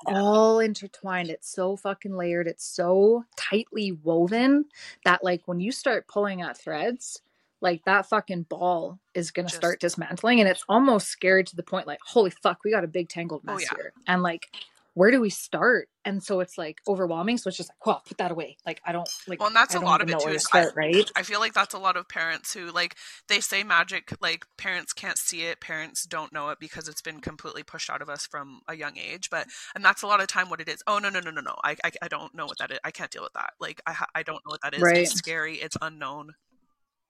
[0.07, 4.65] all intertwined it's so fucking layered it's so tightly woven
[5.03, 7.21] that like when you start pulling at threads
[7.61, 11.63] like that fucking ball is gonna Just- start dismantling and it's almost scary to the
[11.63, 13.69] point like holy fuck we got a big tangled Oh, mess yeah.
[13.77, 14.47] here and like
[14.95, 18.17] where do we start and so it's like overwhelming so it's just like well put
[18.17, 20.29] that away like i don't like Well, and that's I a lot of it too,
[20.29, 22.95] to is I- start, right I feel like that's a lot of parents who like
[23.27, 27.19] they say magic like parents can't see it, parents don't know it because it's been
[27.21, 29.29] completely pushed out of us from a young age.
[29.29, 30.81] But and that's a lot of time what it is.
[30.87, 31.55] Oh no no no no no!
[31.63, 32.79] I I, I don't know what that is.
[32.83, 33.51] I can't deal with that.
[33.59, 34.81] Like I I don't know what that is.
[34.81, 34.97] Right.
[34.99, 35.55] It's scary.
[35.55, 36.33] It's unknown.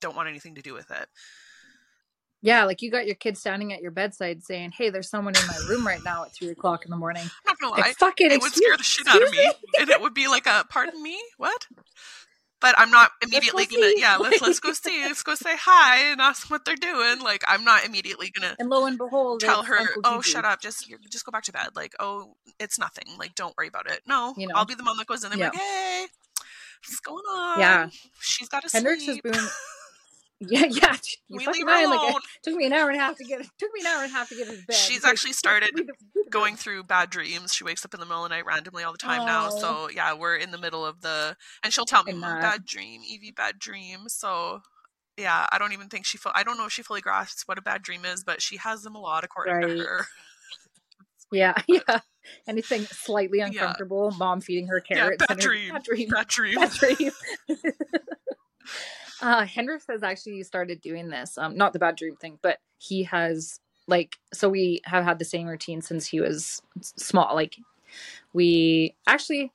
[0.02, 1.08] Don't want anything to do with it.
[2.46, 5.48] Yeah, like you got your kid standing at your bedside saying, "Hey, there's someone in
[5.48, 7.80] my room right now at three o'clock in the morning." I'm not gonna lie.
[7.88, 10.46] Like, fucking, it would scare the shit out of me, and it would be like
[10.46, 11.68] a pardon me, what?
[12.62, 14.00] But I'm not immediately go gonna see.
[14.00, 17.20] yeah let's let's go see let's go say hi and ask what they're doing.
[17.20, 20.62] Like I'm not immediately gonna And lo and behold, tell her, "Oh, shut up!
[20.62, 23.06] Just just go back to bed." Like, "Oh, it's nothing.
[23.20, 24.54] Like, don't worry about it." No, You know?
[24.56, 25.48] I'll be the mom that goes in and Yeah.
[25.50, 26.08] like, "Hey,
[26.88, 27.60] what's going on?
[27.60, 27.90] Yeah.
[28.22, 29.24] she's got to Hendrix has sleep.
[29.24, 29.34] been.
[30.48, 30.96] Yeah, yeah.
[31.28, 33.18] You we leave her mind, like, alone." it took me an hour and a half
[33.18, 33.42] to get.
[33.42, 34.76] It took me an hour and a half to get his bed.
[34.76, 35.72] She's Like, actually started
[36.32, 37.54] Going through bad dreams.
[37.54, 39.50] She wakes up in the middle of the night randomly all the time now.
[39.52, 39.60] Oh.
[39.60, 42.66] So yeah, we're in the middle of the, and she'll tell me And "Mm, bad
[42.66, 44.08] dream, Evie, bad dream.
[44.08, 44.62] So.
[45.18, 46.18] Yeah, I don't even think she.
[46.34, 48.82] I don't know if she fully grasps what a bad dream is, but she has
[48.82, 49.68] them a lot according Right.
[49.78, 50.06] to her.
[51.32, 52.00] Yeah, yeah.
[52.50, 55.20] Anything slightly uncomfortable, mom feeding her Yeah, carrots.
[55.26, 55.74] bad and her- dream.
[55.74, 56.10] Bad dream.
[56.10, 56.56] Bad dream.
[56.56, 57.12] Bad dream.
[59.26, 61.38] Uh, Hendrix has actually started doing this.
[61.38, 65.26] Um, not the bad dream thing, but he has like so we have had the
[65.26, 67.34] same routine since he was small.
[67.34, 67.56] Like
[68.34, 69.52] we actually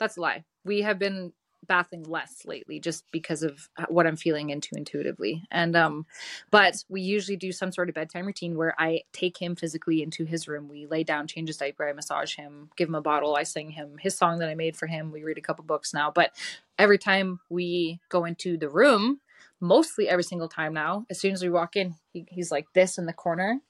[0.00, 0.44] that's a lie.
[0.64, 1.34] We have been
[1.66, 5.44] bathing less lately just because of what I'm feeling into intuitively.
[5.50, 6.06] And um
[6.50, 10.24] but we usually do some sort of bedtime routine where I take him physically into
[10.24, 10.68] his room.
[10.68, 13.70] We lay down, change his diaper, I massage him, give him a bottle, I sing
[13.70, 15.12] him his song that I made for him.
[15.12, 16.32] We read a couple books now, but
[16.78, 19.20] every time we go into the room,
[19.60, 22.98] mostly every single time now, as soon as we walk in, he, he's like this
[22.98, 23.60] in the corner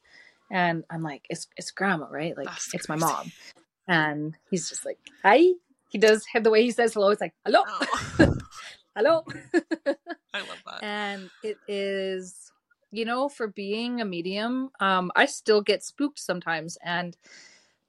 [0.50, 2.37] and I'm like it's it's grandma, right?
[2.37, 3.00] Like That's it's crazy.
[3.00, 3.33] my mom.
[3.87, 5.52] And he's just like, "Hi."
[5.94, 7.11] He does have the way he says hello.
[7.11, 7.87] It's like hello, oh.
[8.96, 9.24] hello.
[10.35, 10.83] I love that.
[10.83, 12.50] And it is,
[12.90, 17.16] you know, for being a medium, um, I still get spooked sometimes, and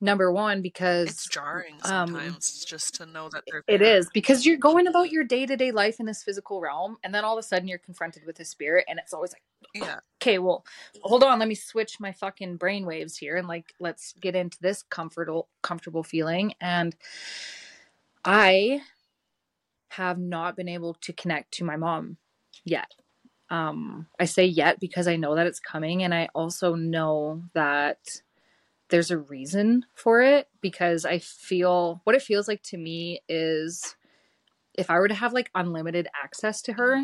[0.02, 4.08] number one because it's jarring um, sometimes um, just to know that they're it is
[4.14, 7.40] because you're going about your day-to-day life in this physical realm and then all of
[7.40, 9.42] a sudden you're confronted with a spirit and it's always like
[9.74, 10.66] yeah okay well
[11.02, 14.58] hold on let me switch my fucking brain waves here and like let's get into
[14.60, 16.94] this comfortable comfortable feeling and
[18.26, 18.82] I
[19.90, 22.18] have not been able to connect to my mom
[22.64, 22.92] yet.
[23.50, 28.00] Um, I say yet because I know that it's coming, and I also know that
[28.90, 33.96] there's a reason for it because I feel what it feels like to me is
[34.74, 37.04] if I were to have like unlimited access to her.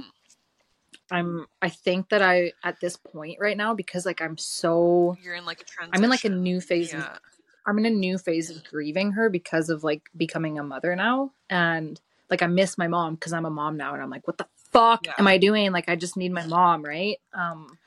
[1.10, 5.36] I'm I think that I at this point right now because like I'm so you're
[5.36, 5.92] in like a transition.
[5.94, 7.18] I'm in like a new phase yeah.
[7.66, 11.32] I'm in a new phase of grieving her because of like becoming a mother now.
[11.50, 14.38] And like I miss my mom because I'm a mom now and I'm like, what
[14.38, 15.14] the fuck yeah.
[15.18, 15.72] am I doing?
[15.72, 17.18] Like I just need my mom, right?
[17.34, 17.78] Um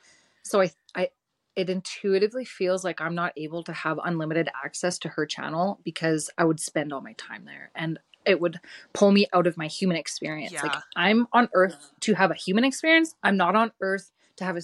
[0.43, 1.09] so I I
[1.55, 6.29] it intuitively feels like I'm not able to have unlimited access to her channel because
[6.37, 8.59] I would spend all my time there and it would
[8.93, 10.51] pull me out of my human experience.
[10.51, 10.63] Yeah.
[10.63, 13.15] Like I'm on earth to have a human experience.
[13.23, 14.61] I'm not on earth to have a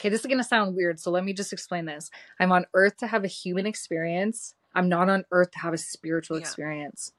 [0.00, 0.98] okay, this is going to sound weird.
[0.98, 2.10] So let me just explain this.
[2.40, 4.54] I'm on earth to have a human experience.
[4.74, 6.42] I'm not on earth to have a spiritual yeah.
[6.42, 7.12] experience,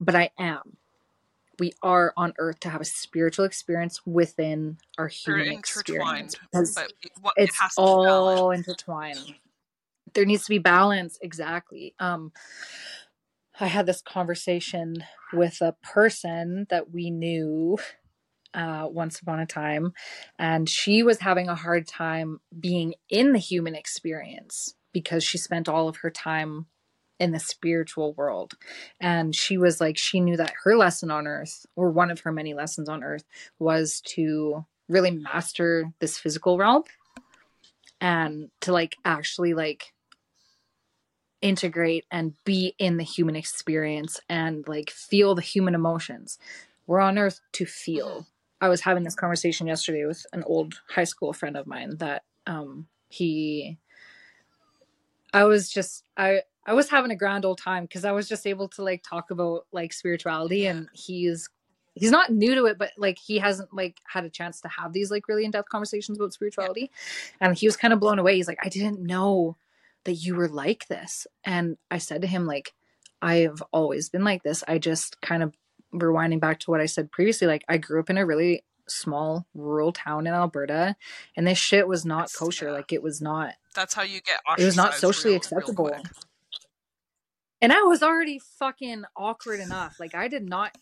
[0.00, 0.76] but I am.
[1.58, 6.36] We are on earth to have a spiritual experience within our human experience.
[6.50, 6.78] Because
[7.36, 9.34] it's it all intertwined.
[10.14, 11.18] There needs to be balance.
[11.20, 11.94] Exactly.
[11.98, 12.32] Um,
[13.58, 17.76] I had this conversation with a person that we knew
[18.54, 19.92] uh, once upon a time,
[20.38, 25.68] and she was having a hard time being in the human experience because she spent
[25.68, 26.66] all of her time
[27.20, 28.54] in the spiritual world.
[28.98, 32.32] And she was like, she knew that her lesson on earth, or one of her
[32.32, 33.24] many lessons on earth,
[33.58, 36.82] was to really master this physical realm
[38.00, 39.92] and to like actually like
[41.42, 46.38] integrate and be in the human experience and like feel the human emotions.
[46.86, 48.26] We're on earth to feel
[48.60, 52.24] I was having this conversation yesterday with an old high school friend of mine that
[52.46, 53.78] um he
[55.32, 58.46] I was just I I was having a grand old time because I was just
[58.46, 61.48] able to like talk about like spirituality and he's
[61.94, 64.92] he's not new to it but like he hasn't like had a chance to have
[64.92, 66.90] these like really in-depth conversations about spirituality.
[67.40, 68.36] And he was kind of blown away.
[68.36, 69.56] He's like I didn't know
[70.04, 71.26] that you were like this.
[71.44, 72.74] And I said to him like
[73.22, 74.64] I've always been like this.
[74.66, 75.54] I just kind of
[75.94, 79.46] rewinding back to what I said previously, like I grew up in a really small
[79.54, 80.96] rural town in Alberta,
[81.36, 82.66] and this shit was not That's, kosher.
[82.66, 82.72] Yeah.
[82.72, 83.54] Like it was not.
[83.74, 84.40] That's how you get.
[84.58, 85.86] It was not socially real, acceptable.
[85.86, 86.02] Real
[87.60, 90.00] and I was already fucking awkward enough.
[90.00, 90.76] Like I did not.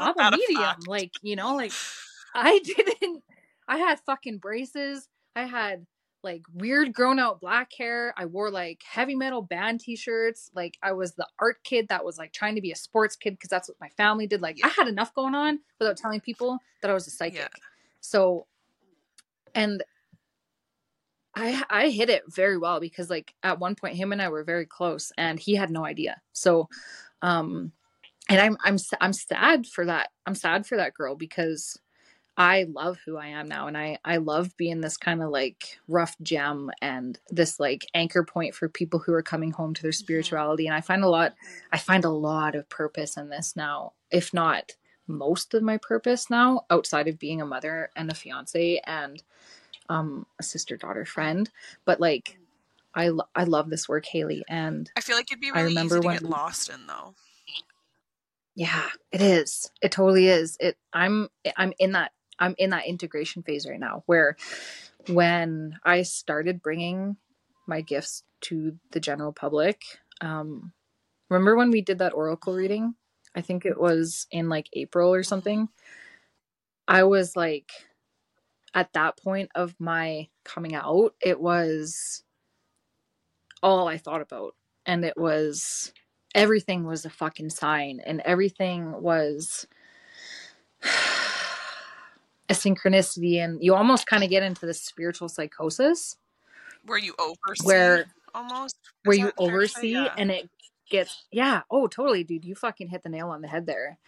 [0.00, 0.76] I'm a medium.
[0.86, 1.72] Like you know, like
[2.34, 3.22] I didn't.
[3.68, 5.08] I had fucking braces.
[5.34, 5.86] I had
[6.26, 8.12] like weird grown out black hair.
[8.18, 10.50] I wore like heavy metal band t-shirts.
[10.54, 13.30] Like I was the art kid that was like trying to be a sports kid
[13.30, 14.42] because that's what my family did.
[14.42, 14.66] Like yeah.
[14.66, 17.38] I had enough going on without telling people that I was a psychic.
[17.38, 17.48] Yeah.
[18.00, 18.46] So
[19.54, 19.84] and
[21.36, 24.42] I I hit it very well because like at one point him and I were
[24.42, 26.20] very close and he had no idea.
[26.32, 26.68] So
[27.22, 27.70] um
[28.28, 30.10] and I'm I'm I'm sad for that.
[30.26, 31.78] I'm sad for that girl because
[32.38, 35.78] I love who I am now and I I love being this kind of like
[35.88, 39.90] rough gem and this like anchor point for people who are coming home to their
[39.90, 40.04] mm-hmm.
[40.04, 41.34] spirituality and I find a lot
[41.72, 44.72] I find a lot of purpose in this now if not
[45.06, 49.22] most of my purpose now outside of being a mother and a fiance and
[49.88, 51.50] um a sister daughter friend
[51.86, 52.38] but like
[52.94, 55.64] I lo- I love this work Haley and I feel like it'd be really I
[55.64, 57.14] remember easy to when, get lost in though.
[58.54, 59.70] Yeah it is.
[59.80, 60.58] It totally is.
[60.60, 64.36] It i'm i'm in that I'm in that integration phase right now where
[65.08, 67.16] when I started bringing
[67.66, 69.82] my gifts to the general public,
[70.20, 70.72] um,
[71.28, 72.94] remember when we did that oracle reading?
[73.34, 75.68] I think it was in like April or something.
[76.88, 77.70] I was like,
[78.74, 82.22] at that point of my coming out, it was
[83.62, 84.54] all I thought about.
[84.84, 85.92] And it was
[86.34, 89.66] everything was a fucking sign and everything was
[92.48, 96.16] a synchronicity and you almost kind of get into the spiritual psychosis
[96.84, 98.04] Where you oversee where
[98.34, 98.76] almost.
[99.04, 99.78] Where you that fair to say?
[99.78, 100.14] oversee Yeah.
[100.18, 100.48] and it
[100.88, 103.98] gets yeah oh totally dude you fucking hit the nail on the head there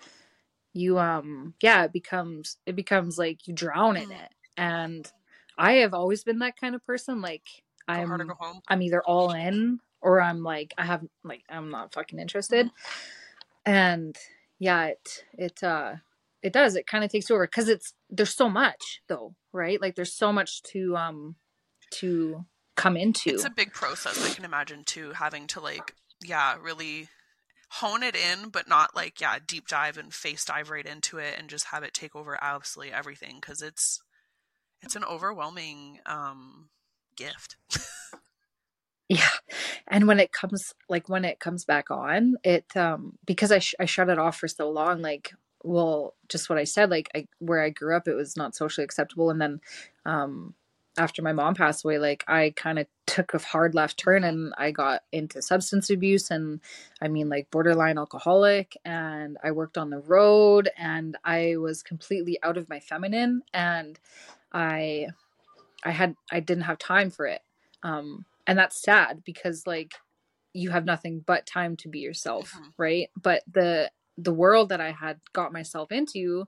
[0.73, 5.11] you um yeah it becomes it becomes like you drown in it and
[5.57, 7.43] i have always been that kind of person like
[7.89, 8.61] Go hard or i'm go home.
[8.69, 13.73] i'm either all in or i'm like i have like i'm not fucking interested Mm-hmm.
[13.73, 14.17] and
[14.61, 15.95] yeah it it uh
[16.43, 19.97] it does it kind of takes over because it's there's so much though right like
[19.97, 21.37] there's so much to um
[21.91, 22.45] to
[22.79, 24.25] come into It's a big process.
[24.25, 27.09] I can imagine too, having to like, yeah, really
[27.71, 31.35] hone it in, but not like, yeah, deep dive and face dive right into it
[31.39, 34.01] and just have it take over absolutely everything because it's
[34.81, 36.71] it's an overwhelming um
[37.17, 37.57] gift.
[39.11, 39.31] Yeah.
[39.87, 43.75] And when it comes like when it comes back on, it um because I sh-
[43.81, 45.33] I shut it off for so long like
[45.69, 48.85] well just what I said like I where I grew up it was not socially
[48.85, 49.61] acceptable and then
[50.05, 50.55] um
[50.97, 54.53] after my mom passed away like I kind of took a hard left turn and
[54.59, 56.61] I got into substance abuse and
[57.01, 62.39] I mean like borderline alcoholic and I worked on the road and I was completely
[62.43, 63.99] out of my feminine and
[64.53, 65.09] I
[65.85, 67.43] I had I didn't have time for it.
[67.83, 69.95] Um and that's sad because like
[70.55, 72.73] you have nothing but time to be yourself, Mhm.
[72.79, 73.11] right?
[73.23, 76.47] But the the world that I had got myself into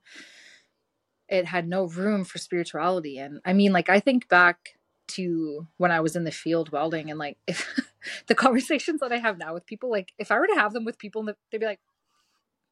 [1.29, 4.71] it had no room for spirituality and I mean like I think back
[5.09, 7.67] to when I was in the field welding and like if
[8.27, 10.85] the conversations that I have now with people like if I were to have them
[10.85, 11.81] with people they'd be like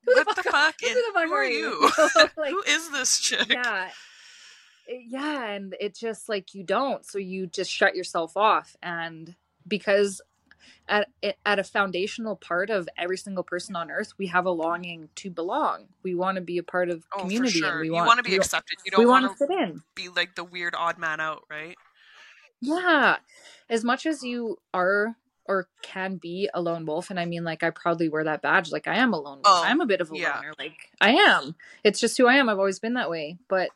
[0.05, 0.75] who what the fuck?
[0.81, 1.91] who is- the fuck who are are you?
[2.37, 3.49] like Who is this chick?
[3.49, 3.91] yeah
[4.89, 10.21] yeah and it just like you don't so you just shut yourself off and because
[10.89, 11.09] at
[11.45, 15.31] at a foundational part of every single person on earth we have a longing to
[15.31, 15.87] belong.
[16.03, 17.71] We want to be a part of Oh, community sure.
[17.71, 18.79] and we you want, want to be we, accepted.
[18.85, 19.83] You we don't want want to fit in.
[19.95, 21.77] be like the weird odd man out, right?
[22.61, 23.17] yeah.
[23.71, 27.63] As much as you are or can be a lone wolf and i mean like
[27.63, 29.47] i proudly wear that badge like i am a lone wolf.
[29.47, 30.37] Oh, i'm a bit of a yeah.
[30.37, 31.55] loner like i am.
[31.83, 32.49] It's just who i am.
[32.51, 33.39] I've always been that way.
[33.49, 33.71] But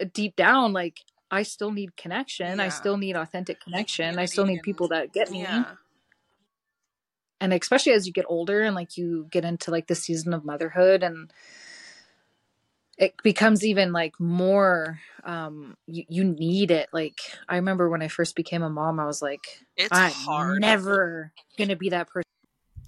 [0.00, 1.00] uh, deep down like
[1.32, 2.60] i still need connection.
[2.60, 4.18] I still need authentic connection.
[4.20, 5.40] I still need people that get me.
[5.42, 5.64] Yeah.
[7.44, 10.44] And especially as you get older and like you get into like the season of
[10.44, 11.30] motherhood and
[12.96, 18.08] it becomes even like more um you, you need it like i remember when i
[18.08, 20.60] first became a mom i was like It's i'm hard.
[20.60, 22.24] never gonna be that person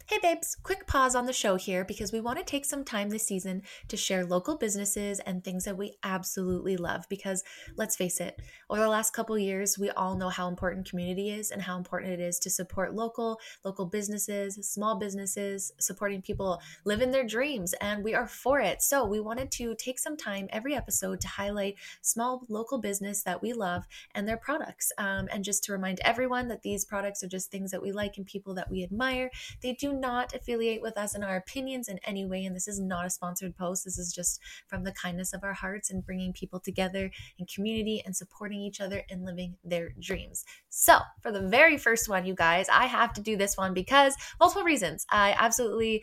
[0.08, 3.10] Hey babes, quick pause on the show here because we want to take some time
[3.10, 7.42] this season to share local businesses and things that we absolutely love because
[7.76, 8.40] let's face it,
[8.70, 12.12] over the last couple years, we all know how important community is and how important
[12.12, 18.04] it is to support local, local businesses, small businesses, supporting people living their dreams and
[18.04, 18.82] we are for it.
[18.82, 23.42] So, we wanted to take some time every episode to highlight small local business that
[23.42, 23.82] we love
[24.14, 27.72] and their products um, and just to remind everyone that these products are just things
[27.72, 31.22] that we like and people that we admire they do not affiliate with us in
[31.22, 33.84] our opinions in any way, and this is not a sponsored post.
[33.84, 38.02] This is just from the kindness of our hearts and bringing people together in community
[38.04, 40.44] and supporting each other and living their dreams.
[40.68, 44.14] So, for the very first one, you guys, I have to do this one because
[44.38, 45.06] multiple reasons.
[45.10, 46.02] I absolutely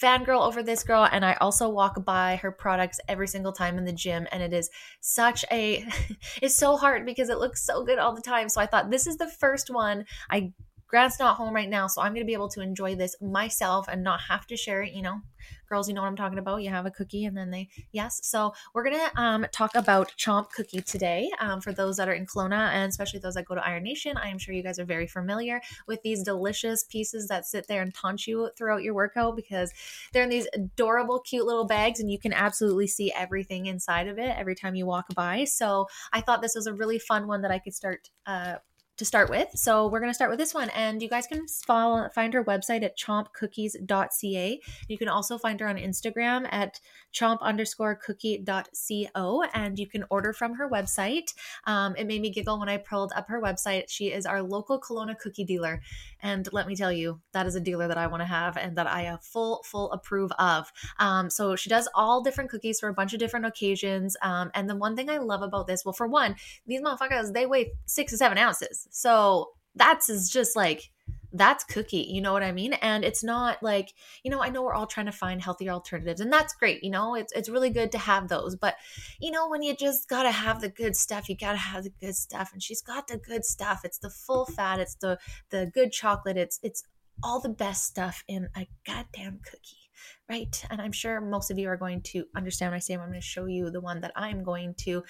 [0.00, 3.84] fangirl over this girl and I also walk by her products every single time in
[3.84, 4.70] the gym and it is
[5.00, 5.84] such a
[6.42, 8.48] it's so hard because it looks so good all the time.
[8.48, 10.52] So I thought this is the first one I
[10.88, 13.86] Grant's not home right now, so I'm going to be able to enjoy this myself
[13.88, 14.92] and not have to share it.
[14.92, 15.20] You know,
[15.68, 16.62] girls, you know what I'm talking about.
[16.62, 18.20] You have a cookie and then they, yes.
[18.22, 22.14] So we're going to um, talk about Chomp Cookie today um, for those that are
[22.14, 24.16] in Kelowna and especially those that go to Iron Nation.
[24.16, 27.82] I am sure you guys are very familiar with these delicious pieces that sit there
[27.82, 29.72] and taunt you throughout your workout because
[30.12, 34.18] they're in these adorable, cute little bags and you can absolutely see everything inside of
[34.18, 35.44] it every time you walk by.
[35.44, 38.56] So I thought this was a really fun one that I could start uh,
[38.98, 39.48] to start with.
[39.54, 40.70] So we're going to start with this one.
[40.70, 44.60] And you guys can follow, find her website at chompcookies.ca.
[44.88, 46.80] You can also find her on Instagram at
[47.14, 49.42] chomp underscore cookie.co.
[49.54, 51.32] And you can order from her website.
[51.64, 53.84] Um, it made me giggle when I pulled up her website.
[53.88, 55.80] She is our local Kelowna cookie dealer.
[56.20, 58.76] And let me tell you, that is a dealer that I want to have and
[58.76, 60.72] that I uh, full, full approve of.
[60.98, 64.16] Um, so she does all different cookies for a bunch of different occasions.
[64.22, 67.46] Um, and the one thing I love about this, well, for one, these motherfuckers, they
[67.46, 68.88] weigh six to seven ounces.
[68.90, 70.90] So that's is just like,
[71.32, 72.72] that's cookie, you know what I mean?
[72.74, 76.20] And it's not like, you know, I know we're all trying to find healthier alternatives,
[76.20, 78.56] and that's great, you know, it's it's really good to have those.
[78.56, 78.76] But
[79.20, 82.14] you know, when you just gotta have the good stuff, you gotta have the good
[82.14, 82.50] stuff.
[82.52, 83.80] And she's got the good stuff.
[83.84, 85.18] It's the full fat, it's the
[85.50, 86.82] the good chocolate, it's it's
[87.22, 89.90] all the best stuff in a goddamn cookie,
[90.28, 90.64] right?
[90.70, 93.12] And I'm sure most of you are going to understand when I say I'm going
[93.14, 95.02] to show you the one that I'm going to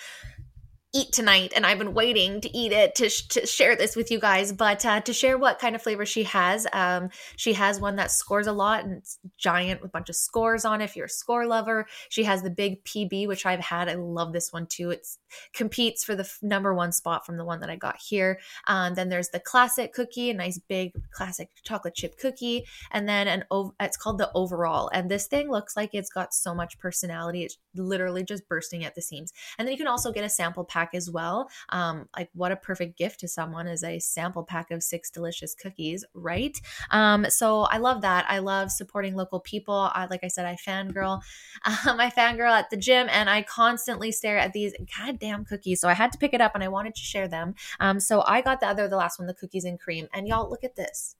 [0.94, 4.10] eat tonight and i've been waiting to eat it to, sh- to share this with
[4.10, 7.80] you guys but uh, to share what kind of flavor she has um, she has
[7.80, 10.84] one that scores a lot and it's giant with a bunch of scores on it
[10.84, 11.86] if you're a score lover.
[12.08, 13.88] She has the big pb which i've had.
[13.88, 14.90] I love this one too.
[14.90, 15.06] It
[15.52, 18.38] competes for the f- number one spot from the one that i got here.
[18.66, 23.28] Um, then there's the classic cookie a nice big classic chocolate chip cookie and then
[23.28, 26.78] an ov- it's called the overall and this thing looks like it's got so much
[26.78, 29.32] personality it's literally just bursting at the seams.
[29.58, 31.50] And then you can also get a sample pack pack as well.
[31.70, 35.54] Um, like what a perfect gift to someone is a sample pack of six delicious
[35.54, 36.56] cookies, right?
[36.90, 38.26] Um, so I love that.
[38.28, 39.90] I love supporting local people.
[39.92, 41.20] I, like I said, I fangirl.
[41.64, 45.80] Um, I fangirl at the gym and I constantly stare at these goddamn cookies.
[45.80, 47.54] So I had to pick it up and I wanted to share them.
[47.80, 50.06] Um, so I got the other, the last one, the cookies and cream.
[50.14, 51.16] And y'all, look at this.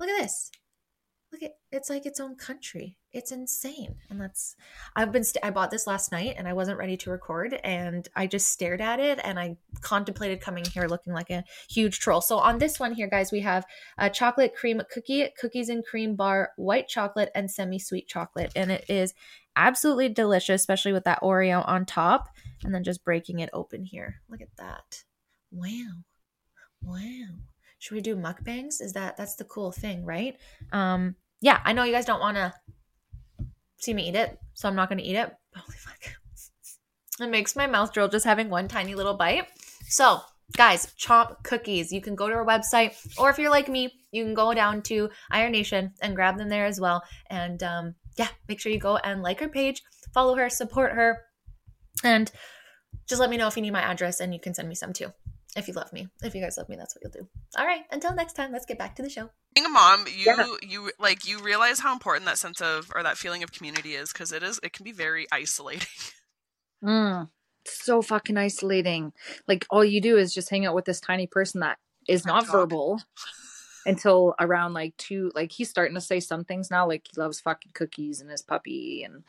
[0.00, 0.50] Look at this
[1.34, 3.94] look at it's like its own country it's insane.
[4.10, 4.56] And that's
[4.96, 8.06] i've been st- i bought this last night and i wasn't ready to record and
[8.16, 12.20] i just stared at it and i contemplated coming here looking like a huge troll.
[12.20, 13.64] So on this one here guys we have
[13.98, 18.52] a chocolate cream cookie cookies and cream bar white chocolate and semi-sweet chocolate.
[18.56, 19.14] And it is
[19.56, 22.28] absolutely delicious especially with that oreo on top
[22.64, 24.20] and then just breaking it open here.
[24.28, 25.04] Look at that.
[25.52, 26.02] Wow.
[26.82, 27.38] Wow.
[27.78, 28.80] Should we do mukbangs?
[28.80, 30.36] Is that that's the cool thing right?
[30.72, 32.54] Um yeah, I know you guys don't want to
[33.84, 35.32] see me eat it, so I'm not going to eat it.
[35.54, 36.16] Holy fuck.
[37.20, 39.46] It makes my mouth drool just having one tiny little bite.
[39.88, 40.20] So,
[40.56, 41.92] guys, Chomp Cookies.
[41.92, 44.82] You can go to our website, or if you're like me, you can go down
[44.82, 47.04] to Iron Nation and grab them there as well.
[47.30, 49.82] And um, yeah, make sure you go and like her page,
[50.12, 51.22] follow her, support her,
[52.02, 52.32] and
[53.08, 54.92] just let me know if you need my address and you can send me some
[54.92, 55.12] too
[55.56, 56.08] if you love me.
[56.22, 57.28] If you guys love me, that's what you'll do.
[57.56, 57.82] All right.
[57.90, 59.30] Until next time, let's get back to the show.
[59.54, 60.46] Being a mom, you yeah.
[60.62, 64.12] you like you realize how important that sense of or that feeling of community is
[64.12, 65.88] because it is it can be very isolating.
[66.84, 67.30] Mm,
[67.64, 69.14] so fucking isolating.
[69.48, 72.46] Like all you do is just hang out with this tiny person that is not
[72.46, 73.00] verbal
[73.86, 75.32] until around like two.
[75.34, 76.86] Like he's starting to say some things now.
[76.86, 79.24] Like he loves fucking cookies and his puppy and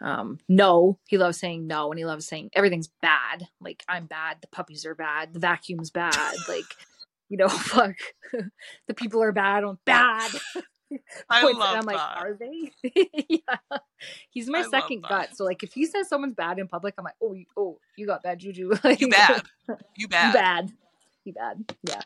[0.00, 4.36] um no he loves saying no and he loves saying everything's bad like i'm bad
[4.40, 6.64] the puppies are bad the vacuum's bad like
[7.34, 7.96] you know fuck
[8.86, 10.30] the people are bad i'm bad
[11.30, 12.18] I love I'm like, that.
[12.18, 12.70] are they?
[13.28, 13.78] yeah.
[14.30, 15.30] He's my I second gut.
[15.34, 18.06] So like if he says someone's bad in public, I'm like, oh, you, oh, you
[18.06, 18.70] got bad juju.
[18.84, 19.42] like, you bad.
[19.96, 20.28] You bad.
[20.28, 20.72] You bad.
[21.24, 21.74] You bad.
[21.88, 22.00] Yeah.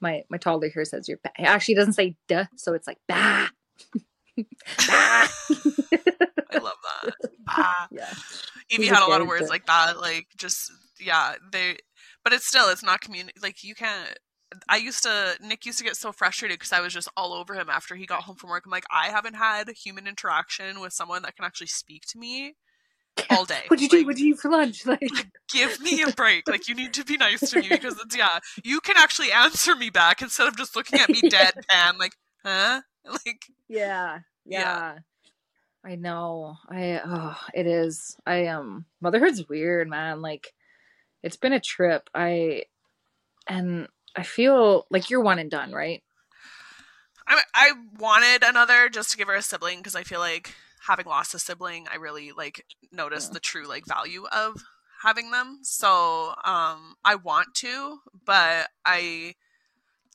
[0.00, 1.32] My my toddler here says you're bad.
[1.38, 3.48] Actually, doesn't say duh, so it's like bah.
[4.36, 4.44] bah.
[4.86, 5.28] I
[6.52, 7.14] love that.
[7.48, 7.88] Ah.
[7.90, 8.12] Yeah.
[8.70, 9.98] Evie had a lot of words like that.
[9.98, 10.70] Like just
[11.00, 11.78] yeah, they
[12.22, 14.16] but it's still it's not community like you can't
[14.68, 17.54] I used to Nick used to get so frustrated because I was just all over
[17.54, 18.64] him after he got home from work.
[18.64, 22.54] I'm like, I haven't had human interaction with someone that can actually speak to me
[23.30, 23.64] all day.
[23.68, 24.06] What'd you like, do?
[24.06, 24.86] What'd you eat for lunch?
[24.86, 25.00] Like,
[25.52, 26.48] give me a break.
[26.48, 29.76] Like, you need to be nice to me because it's yeah, you can actually answer
[29.76, 31.98] me back instead of just looking at me deadpan.
[31.98, 32.12] Like,
[32.44, 32.80] huh?
[33.04, 34.60] Like, yeah, yeah.
[34.60, 34.98] yeah.
[35.84, 36.56] I know.
[36.68, 38.16] I oh, it is.
[38.26, 40.20] I um motherhood's weird, man.
[40.20, 40.52] Like
[41.22, 42.10] it's been a trip.
[42.14, 42.64] I
[43.46, 46.02] and I feel like you're one and done, right?
[47.26, 50.54] I I wanted another just to give her a sibling because I feel like
[50.86, 53.34] having lost a sibling, I really like noticed yeah.
[53.34, 54.62] the true like value of
[55.02, 55.60] having them.
[55.62, 59.34] So um I want to, but I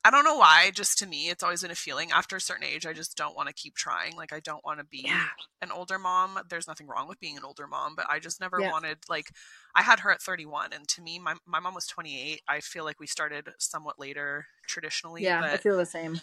[0.05, 0.71] I don't know why.
[0.73, 2.11] Just to me, it's always been a feeling.
[2.11, 4.17] After a certain age, I just don't want to keep trying.
[4.17, 5.27] Like I don't want to be yeah.
[5.61, 6.39] an older mom.
[6.49, 8.71] There's nothing wrong with being an older mom, but I just never yeah.
[8.71, 9.31] wanted like
[9.75, 12.41] I had her at 31, and to me, my my mom was 28.
[12.47, 15.23] I feel like we started somewhat later traditionally.
[15.23, 16.19] Yeah, I feel the same.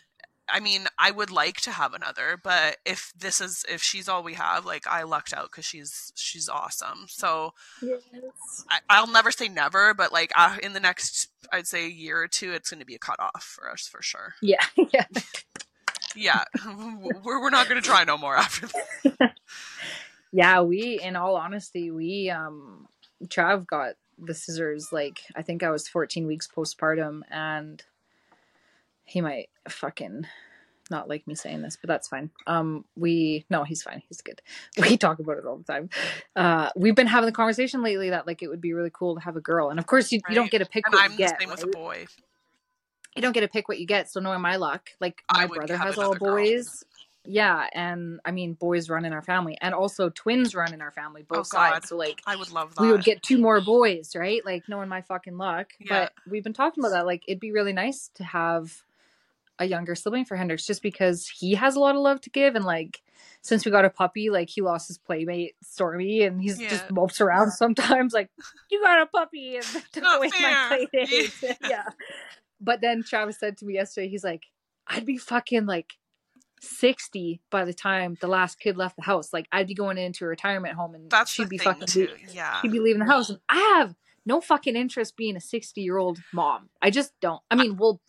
[0.52, 4.22] I mean, I would like to have another, but if this is if she's all
[4.22, 7.06] we have, like I lucked out because she's she's awesome.
[7.08, 8.00] So yes.
[8.88, 12.22] I, will never say never, but like uh, in the next, I'd say a year
[12.22, 14.34] or two, it's going to be a cutoff for us for sure.
[14.42, 15.06] Yeah, yeah,
[16.14, 16.44] yeah.
[17.24, 18.68] we're we're not going to try no more after
[19.04, 19.34] that.
[20.32, 22.86] yeah, we, in all honesty, we um,
[23.24, 27.82] Trav got the scissors like I think I was 14 weeks postpartum and
[29.10, 30.24] he might fucking
[30.90, 32.30] not like me saying this, but that's fine.
[32.46, 34.02] Um, we no, he's fine.
[34.08, 34.40] He's good.
[34.80, 35.90] We talk about it all the time.
[36.34, 39.20] Uh, we've been having the conversation lately that like it would be really cool to
[39.20, 40.30] have a girl, and of course you, right.
[40.30, 41.40] you don't get to pick and what I'm you get.
[41.40, 41.58] Same right?
[41.58, 42.06] with a boy.
[43.16, 44.08] You don't get to pick what you get.
[44.08, 46.68] So knowing my luck, like my brother has all boys.
[46.68, 46.86] Girl.
[47.26, 50.92] Yeah, and I mean boys run in our family, and also twins run in our
[50.92, 51.88] family, both oh, sides.
[51.88, 52.82] So like, I would love that.
[52.82, 54.44] We would get two more boys, right?
[54.44, 55.72] Like knowing my fucking luck.
[55.78, 55.88] Yeah.
[56.04, 57.06] But we've been talking about that.
[57.06, 58.82] Like it'd be really nice to have
[59.60, 62.56] a younger sibling for Hendrix just because he has a lot of love to give
[62.56, 63.02] and like
[63.42, 66.70] since we got a puppy, like he lost his playmate Stormy and he's Yeah.
[66.70, 68.30] just mopes around sometimes like
[68.70, 71.04] you got a puppy and took Not away my fair.
[71.04, 71.56] playdate.
[71.68, 71.84] yeah.
[72.60, 74.44] But then Travis said to me yesterday, he's like,
[74.86, 75.92] I'd be fucking like
[76.60, 79.32] 60 by the time the last kid left the house.
[79.32, 82.08] Like I'd be going into a retirement home and That's she'd be fucking too.
[82.32, 82.60] Yeah.
[82.60, 83.30] she'd be leaving the house.
[83.30, 83.94] And I have
[84.26, 86.68] no fucking interest being a 60 year old mom.
[86.82, 87.40] I just don't.
[87.50, 88.00] I mean, we'll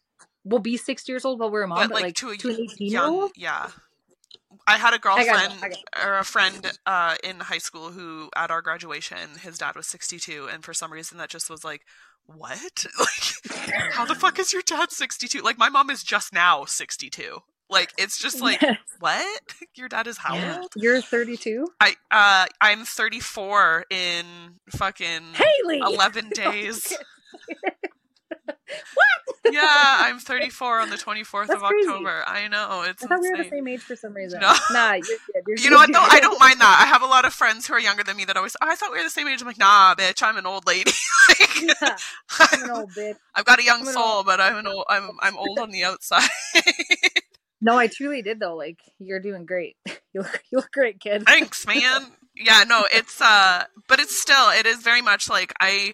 [0.43, 2.61] we'll be 60 years old while we're a mom, but, like, to, to a an
[2.61, 3.31] 18 year old.
[3.35, 3.69] yeah.
[4.67, 8.29] I had a girlfriend it, I got or a friend uh, in high school who,
[8.35, 11.81] at our graduation, his dad was 62, and for some reason that just was like,
[12.25, 12.85] what?
[12.99, 15.41] Like, how the fuck is your dad 62?
[15.41, 17.39] Like, my mom is just now 62.
[17.69, 18.77] Like, it's just like, Yes.
[18.99, 19.41] what?
[19.75, 20.59] Your dad is how Yeah.
[20.59, 20.73] old?
[20.75, 21.67] You're 32.
[21.79, 24.25] I uh, I'm 34 in
[24.71, 25.79] fucking Haley.
[25.79, 26.93] 11 days.
[28.93, 29.05] what?
[29.49, 31.89] Yeah, I'm 34 on the 24th That's of crazy.
[31.89, 32.23] October.
[32.27, 34.39] I know it's I thought we were the same age for some reason.
[34.39, 34.53] No.
[34.71, 35.43] Nah, you're good.
[35.47, 35.71] You're You good.
[35.71, 35.99] know what though?
[36.01, 36.79] I don't mind that.
[36.83, 38.75] I have a lot of friends who are younger than me that always, oh, I
[38.75, 39.41] thought we were the same age.
[39.41, 40.91] I'm like, nah, bitch, I'm an old lady.
[41.29, 41.95] Like, Yeah,
[42.39, 43.15] I'm an old bitch.
[43.35, 45.83] I've got a young soul, old- but I'm an old, I'm I'm old on the
[45.83, 46.27] outside.
[47.61, 48.55] No, I truly did though.
[48.55, 49.77] Like you're doing great.
[50.13, 51.23] You look, you look great, kid.
[51.25, 52.07] Thanks, man.
[52.35, 55.93] Yeah, no, it's uh, but it's still, it is very much like I.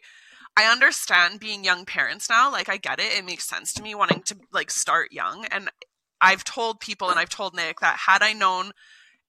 [0.57, 2.51] I understand being young parents now.
[2.51, 3.17] Like, I get it.
[3.17, 5.45] It makes sense to me wanting to like start young.
[5.51, 5.69] And
[6.19, 8.71] I've told people and I've told Nick that had I known,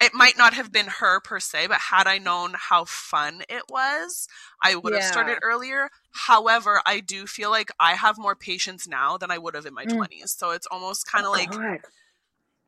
[0.00, 3.64] it might not have been her per se, but had I known how fun it
[3.68, 4.26] was,
[4.64, 5.90] I would have started earlier.
[6.12, 9.74] However, I do feel like I have more patience now than I would have in
[9.74, 9.98] my Mm.
[9.98, 10.32] 20s.
[10.38, 11.80] So it's almost kind of like God.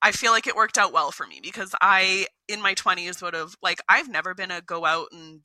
[0.02, 3.34] I feel like it worked out well for me because I, in my 20s, would
[3.34, 5.40] have, like, I've never been a go out and,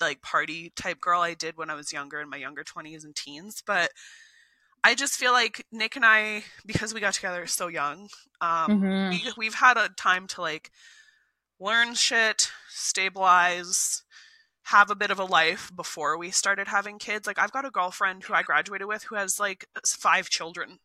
[0.00, 1.20] like, party type girl.
[1.20, 3.62] I did when I was younger in my younger 20s and teens.
[3.64, 3.90] But
[4.82, 8.08] I just feel like Nick and I, because we got together so young,
[8.40, 9.10] um, Mhm.
[9.10, 10.70] we, we've had a time to, like,
[11.58, 14.02] learn shit, stabilize,
[14.64, 17.26] have a bit of a life before we started having kids.
[17.26, 20.78] Like, I've got a girlfriend who I graduated with who has, like, five children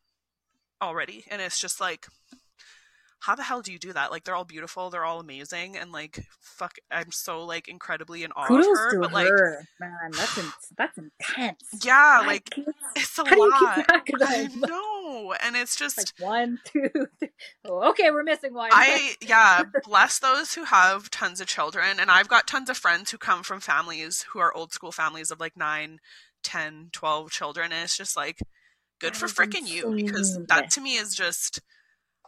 [0.82, 1.24] already.
[1.30, 2.06] And it's just like,
[3.20, 4.10] how the hell do you do that?
[4.10, 8.32] Like they're all beautiful, they're all amazing, and like fuck, I'm so like incredibly in
[8.32, 8.90] awe Kudos of her.
[8.92, 10.10] to But like, her, man.
[10.12, 10.44] That's in,
[10.76, 11.62] that's intense.
[11.84, 12.50] yeah, like
[12.94, 13.86] it's a How do you lot.
[14.22, 17.30] I know, and it's just Like one, two, three.
[17.64, 18.70] Oh, okay, we're missing one.
[18.72, 23.10] I yeah, bless those who have tons of children, and I've got tons of friends
[23.10, 25.98] who come from families who are old school families of like nine,
[26.44, 28.38] ten, twelve children, and it's just like
[29.00, 31.60] good That for freaking you because that to me is just.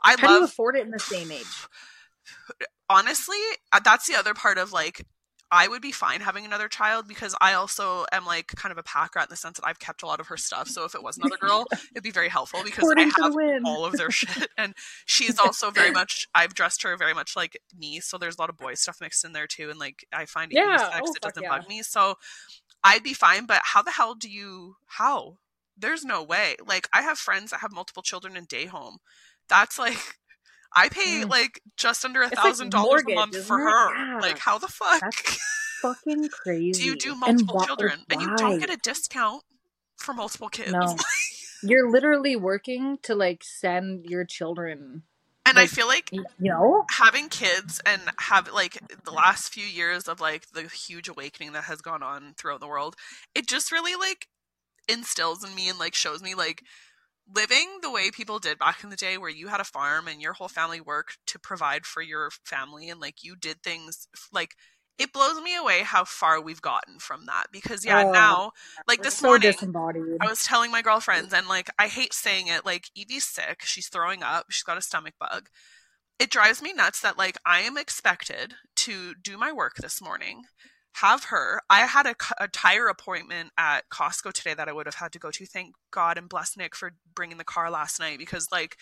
[0.05, 1.47] I How do you love afford it in this day and age?
[2.91, 3.39] honestly,
[3.73, 5.05] uh, that's the other part of like
[5.51, 8.83] I would be fine having another child because I also am like kind of a
[8.83, 10.69] pack rat in the sense that I've kept a lot of her stuff.
[10.69, 13.35] So if it was another girl, it'd be very helpful because I have
[13.65, 14.49] all of their shit.
[14.59, 14.75] And
[15.07, 18.01] she's also very much I've dressed her very much like me.
[18.01, 19.71] So there's a lot of boy stuff mixed in there too.
[19.71, 21.49] And like I find it Yeah, unisex, oh, it doesn't yeah.
[21.49, 21.83] bug me.
[21.83, 22.17] So
[22.85, 25.39] I'd be fine, but how the hell do you how?
[25.77, 26.57] There's no way.
[26.67, 28.99] Like I have friends that have multiple children in day home.
[29.49, 29.99] That's like
[30.75, 31.31] I pay Mm.
[31.31, 33.95] like just under a thousand dollars a month for her.
[33.97, 34.19] Yeah.
[34.21, 35.39] Like how the fuck That's
[35.83, 36.73] Fucking crazy.
[36.73, 39.43] do you do And multiple why- children and you don't get a discount
[39.97, 40.73] for multiple kids?
[40.73, 40.97] No.
[41.63, 45.03] You're literally working to like send your children.
[45.47, 46.85] and I feel like You know?
[46.91, 51.65] having kids and have like the last few years of like the huge awakening that
[51.65, 52.95] has gone on throughout the world,
[53.35, 54.29] it just really like
[54.89, 56.63] instills in me and like shows me like
[57.35, 60.23] living the way people did back in the day where you had a farm and
[60.23, 64.55] your whole family worked to provide for your family and like you did things like
[64.99, 68.51] it blows me away how far we've gotten from that because yeah Oh, now
[68.89, 70.17] like this so morning disembodied.
[70.21, 73.63] I was telling my girlfriends, and like, I hate saying it, like, Evie's sick.
[73.65, 74.47] She's throwing up.
[74.51, 75.49] She's got a stomach bug.
[76.19, 80.43] It drives me nuts that, like, I am expected to do my work this morning,
[80.95, 81.61] have her.
[81.71, 82.07] I had
[82.41, 85.47] a tire appointment at Costco today that I would have had to go to.
[85.47, 88.77] Thank God and bless Nick for bringing the car last night because, like,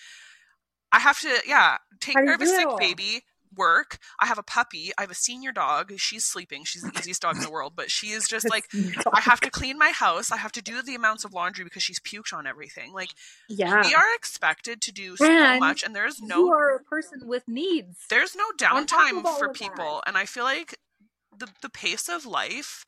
[0.93, 3.99] I have to, yeah, take care of a sick baby, work.
[4.21, 4.93] I have a puppy.
[4.97, 5.93] I have a senior dog.
[5.99, 6.65] She's sleeping.
[6.65, 8.65] She's the easiest dog in the world, but she is just like,
[9.13, 10.31] I have to clean my house.
[10.31, 12.93] I have to do the amounts of laundry because she's puked on everything.
[12.93, 13.11] Like
[13.49, 13.83] Yeah.
[13.85, 17.21] we are expected to do so And much, and there's you no are a person
[17.27, 17.99] with needs.
[18.11, 19.55] there's no downtime for of that.
[19.55, 20.03] people.
[20.07, 20.79] And I feel like
[21.39, 22.85] the the pace of life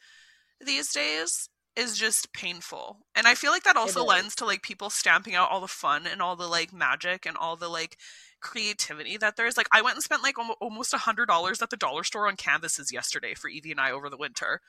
[0.61, 2.99] these days is just painful.
[3.15, 6.07] And I feel like that also lends to like people stamping out all the fun
[6.07, 7.97] and all the like magic and all the like
[8.41, 11.77] creativity that there's like I went and spent like almost a hundred dollars at the
[11.77, 14.61] dollar store on canvases yesterday for Evie and I over the winter.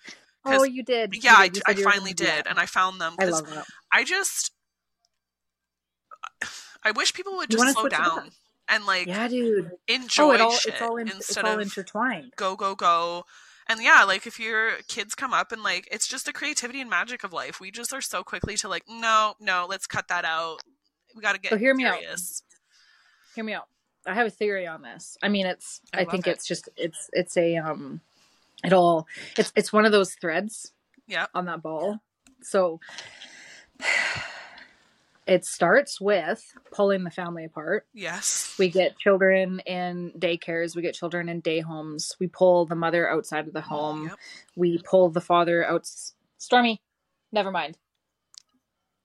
[0.46, 1.22] Oh, you did.
[1.22, 1.58] Yeah, I, did.
[1.58, 3.16] You I said finally did, and I found them.
[3.20, 3.66] I love that.
[3.92, 4.52] I just
[6.84, 8.16] I wish people would just slow switch it up.
[8.16, 8.32] down
[8.68, 9.72] and like yeah, dude.
[9.88, 12.34] enjoy oh, it all shit it's all in, it's instead all of intertwined.
[12.36, 13.26] go go go.
[13.70, 16.90] And yeah, like if your kids come up and like it's just the creativity and
[16.90, 17.60] magic of life.
[17.62, 20.58] We just are so quickly to like no no let's cut that out.
[21.16, 22.00] We got to get So hear me out.
[23.36, 23.68] Hear me out.
[24.08, 25.18] I have a theory on this.
[25.22, 25.82] I mean, it's.
[25.94, 26.32] I I, think it.
[26.32, 26.68] it's just.
[26.76, 27.10] It's.
[27.14, 27.58] It's a.
[27.58, 28.02] Um.
[28.64, 29.08] It all.
[29.38, 29.52] It's.
[29.56, 30.72] It's one of those threads
[31.08, 31.28] Yeah.
[31.36, 32.00] on that ball.
[32.42, 32.80] So.
[35.30, 37.86] It starts with pulling the family apart.
[37.94, 38.56] Yes.
[38.58, 40.76] We get children in daycares.
[40.76, 42.16] We get children in day homes.
[42.20, 44.08] We pull the mother outside of the home.
[44.08, 44.18] Yep.
[44.56, 45.88] We pull the father out.
[46.40, 46.82] Stormy,
[47.32, 47.78] never mind.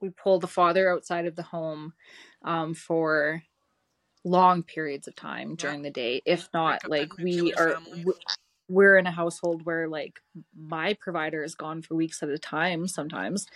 [0.01, 1.93] We pull the father outside of the home
[2.43, 3.43] um, for
[4.25, 6.23] long periods of time during the day.
[6.25, 8.05] If not, like we are, family.
[8.69, 10.21] we're in a household where like
[10.57, 13.47] my provider is gone for weeks at a time sometimes,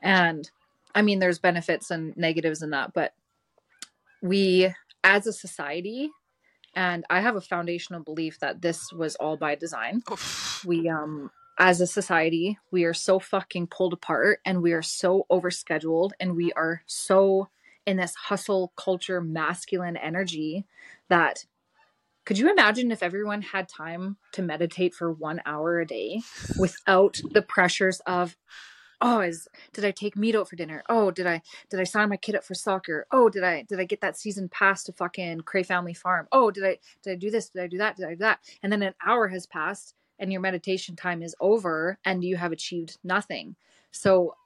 [0.00, 0.48] and
[0.94, 3.14] I mean, there's benefits and negatives in that, but
[4.22, 4.72] we
[5.04, 6.10] as a society
[6.74, 10.64] and i have a foundational belief that this was all by design Oof.
[10.66, 15.26] we um as a society we are so fucking pulled apart and we are so
[15.30, 17.48] overscheduled and we are so
[17.84, 20.64] in this hustle culture masculine energy
[21.08, 21.44] that
[22.24, 26.22] could you imagine if everyone had time to meditate for one hour a day
[26.56, 28.36] without the pressures of
[29.02, 30.82] oh is did i take meat out for dinner?
[30.88, 33.06] Oh did i did i sign my kid up for soccer?
[33.10, 36.28] Oh did i did i get that season pass to fucking Kraay family farm?
[36.32, 37.50] Oh did i did i do this?
[37.50, 37.96] Did i do that?
[37.96, 38.38] Did i do that?
[38.62, 42.52] And then an hour has passed and your meditation time is over and you have
[42.52, 43.56] achieved nothing.
[43.90, 44.36] So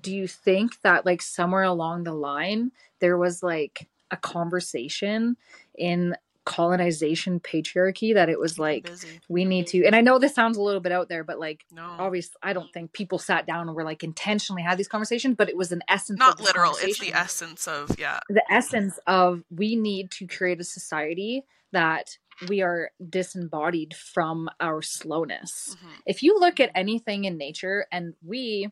[0.00, 2.70] do you think that like somewhere along the line
[3.00, 5.36] there was like a conversation
[5.76, 6.16] in
[6.50, 9.20] colonization patriarchy that it was like busy.
[9.28, 11.64] we need to and i know this sounds a little bit out there but like
[11.72, 11.94] No.
[11.98, 15.48] obviously i don't think people sat down and were like intentionally had these conversations but
[15.48, 16.74] it was an essence Not literal.
[16.82, 18.18] It's the essence of yeah.
[18.28, 24.82] the essence of we need to create a society that we are disembodied from our
[24.82, 25.88] slowness Mhm.
[26.06, 28.70] if you look at anything in nature and we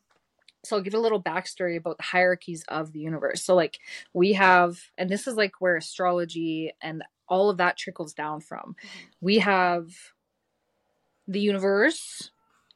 [0.65, 3.79] so i'll give a little backstory about the hierarchies of the universe so like
[4.13, 8.77] we have and this is like where astrology and all of that trickles down from.
[9.21, 9.91] We have
[11.27, 12.31] the universe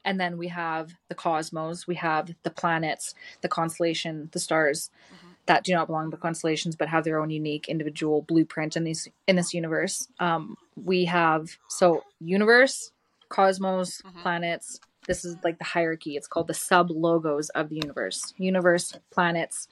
[0.04, 1.86] and then we have the cosmos.
[1.86, 5.16] We have the planets the constellation the stars Mhm.
[5.46, 9.08] that do not belong to constellations but have their own unique individual blueprint in these
[9.26, 10.08] in this universe.
[10.18, 12.92] Um we have so universe
[13.28, 14.22] cosmos Mhm.
[14.22, 14.80] planets.
[15.06, 16.16] This is like the hierarchy.
[16.16, 18.34] It's called the sub logos of the universe.
[18.38, 19.66] Universe planets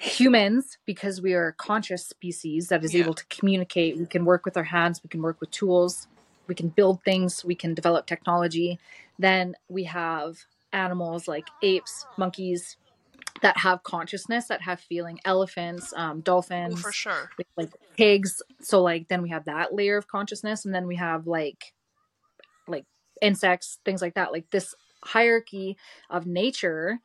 [0.00, 3.02] humans because we are a conscious species that is Yeah.
[3.02, 6.08] able to communicate we can work with our hands we can work with tools
[6.48, 8.78] we can build things we can develop technology
[9.18, 10.38] then we have
[10.72, 12.78] animals like apes monkeys
[13.42, 17.30] that have consciousness that have feeling elephants um, Oh, dolphins for sure.
[17.36, 20.96] with, like pigs so like then we have that layer of consciousness and then we
[20.96, 21.74] have like
[22.68, 22.86] like
[23.22, 24.74] insects things like that like this
[25.04, 25.76] hierarchy
[26.10, 27.00] of nature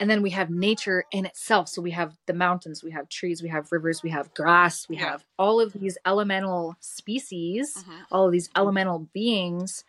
[0.00, 3.42] and then we have nature in itself so we have the mountains we have trees
[3.42, 5.10] we have rivers we have grass we Yeah.
[5.12, 8.04] have all of these elemental species Mhm.
[8.10, 9.84] all of these elemental beings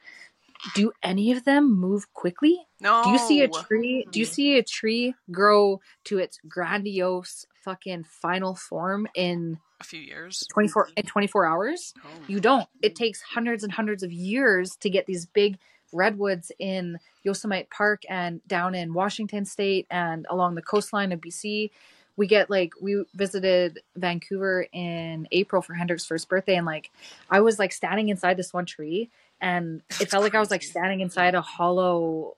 [0.75, 3.01] do any of them move quickly No.
[3.03, 4.05] do you see a tree?
[4.11, 9.99] Do you see a tree grow to its grandiose fucking final form in a few
[9.99, 10.45] years?
[10.51, 11.93] 24 in 24 hours?
[12.03, 12.09] No.
[12.27, 12.67] You don't.
[12.83, 15.57] It takes hundreds and hundreds of years to get these big
[15.93, 21.71] redwoods in Yosemite Park and down in Washington state and along the coastline of BC.
[22.17, 26.91] We get like we visited Vancouver in April for Hendrik's first birthday and like
[27.29, 30.61] I was like standing inside this one tree and it felt like I was like
[30.61, 32.35] standing inside a hollow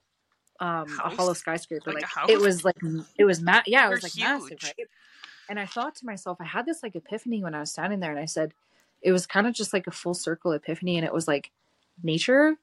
[0.60, 2.78] um a hollow skyscraper Like like, it was like
[3.18, 4.64] it was ma- yeah it They're was like massive huge.
[4.64, 4.88] right
[5.48, 8.12] and I thought to myself I had this like epiphany when I was standing there
[8.12, 8.54] and I said
[9.02, 11.50] it was kind of just like a full circle epiphany and it was like
[12.02, 12.56] nature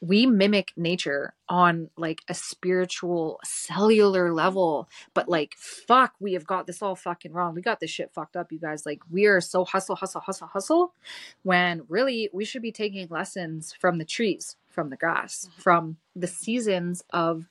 [0.00, 6.66] we mimic nature on like a spiritual cellular level but like fuck we have got
[6.66, 7.54] this all fucking wrong.
[7.54, 8.86] We got this shit fucked up you guys.
[8.86, 10.94] Like we are so hustle hustle hustle hustle
[11.42, 15.60] when really we should be taking lessons from the trees from the grass mm-hmm.
[15.60, 17.46] from the seasons of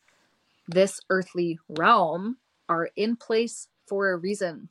[0.67, 2.37] this earthly realm
[2.69, 4.69] are in place for a reason.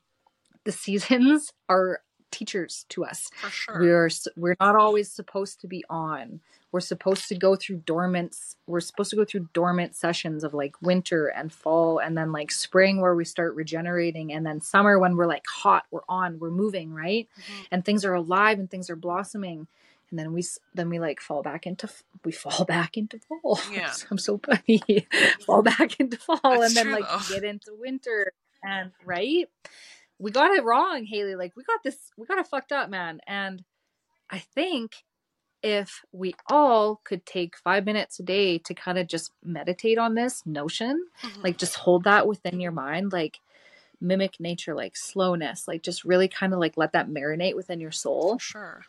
[0.64, 2.00] The seasons are
[2.30, 3.80] teachers to us For sure.
[3.80, 6.40] we're we're not always supposed to be on
[6.72, 10.74] we're supposed to go through dormant we're supposed to go through dormant sessions of like
[10.82, 15.16] winter and fall and then like spring where we start regenerating and then summer when
[15.16, 17.66] we're like hot we're on we're moving right Mhm.
[17.70, 19.66] and things are alive and things are blossoming
[20.10, 21.88] and then we then we like fall back into
[22.24, 23.92] we fall back into fall Yeah.
[24.10, 24.82] i'm so funny
[25.46, 27.34] fall back into fall That's and then true, like though.
[27.34, 29.48] get into winter and right
[30.18, 31.34] we got it wrong, Haley.
[31.34, 33.20] Like we got this, we got it fucked up, man.
[33.26, 33.64] And
[34.30, 35.04] I think
[35.62, 40.14] if we all could take five minutes a day to kind of just meditate on
[40.14, 41.42] this notion, Mhm.
[41.42, 43.40] like just hold that within your mind, like
[44.00, 47.90] mimic nature, like slowness, like just really kind of like let that marinate within your
[47.92, 48.38] soul.
[48.38, 48.84] sure.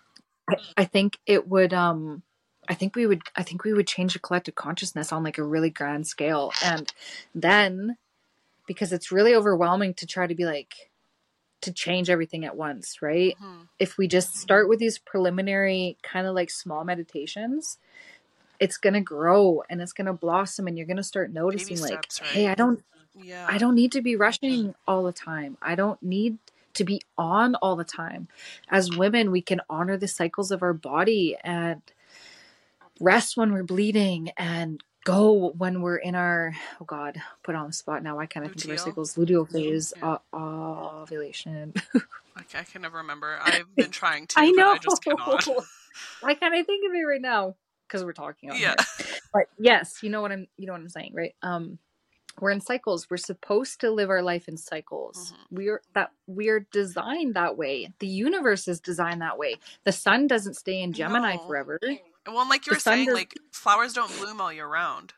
[0.49, 2.23] I, I think it would um
[2.69, 5.43] I think we would I think we would change the collective consciousness on like a
[5.43, 6.51] really grand scale.
[6.63, 6.91] And
[7.33, 7.97] then
[8.65, 10.89] because it's really overwhelming to try to be like
[11.61, 13.37] to change everything at once, right?
[13.41, 13.67] Mhm.
[13.79, 17.77] If we just start with these preliminary kind of like small meditations,
[18.59, 22.31] it's gonna grow and it's gonna blossom and you're gonna start noticing like, right?
[22.31, 22.83] hey, I don't
[23.13, 23.45] Yeah.
[23.49, 25.57] I don't need to be rushing all the time.
[25.61, 26.37] I don't need
[26.75, 28.27] to be on all the time.
[28.69, 31.81] As women, we can honor the cycles of our body and
[32.99, 37.73] rest when we're bleeding and go when we're in our oh god put on the
[37.73, 40.17] spot now i kind of think of our cycles luteal phase Yeah.
[40.33, 41.73] uh, ovulation
[42.35, 43.39] Like, I can never remember.
[43.41, 44.39] I've been trying to.
[44.39, 45.47] i know I just cannot.
[46.23, 47.55] i kind of think of it right now
[47.87, 48.75] because we're talking Yeah.
[48.99, 49.07] here.
[49.33, 51.79] but yes you know what i'm you know what i'm saying right um
[52.39, 55.57] we're in cycles we're supposed to live our life in cycles Mhm.
[55.57, 59.55] we're that we're designed that way the universe is designed that way
[59.85, 61.47] the sun doesn't stay in gemini No.
[61.47, 61.79] forever
[62.27, 65.13] Well, and like you were saying, does- like flowers don't bloom all year round.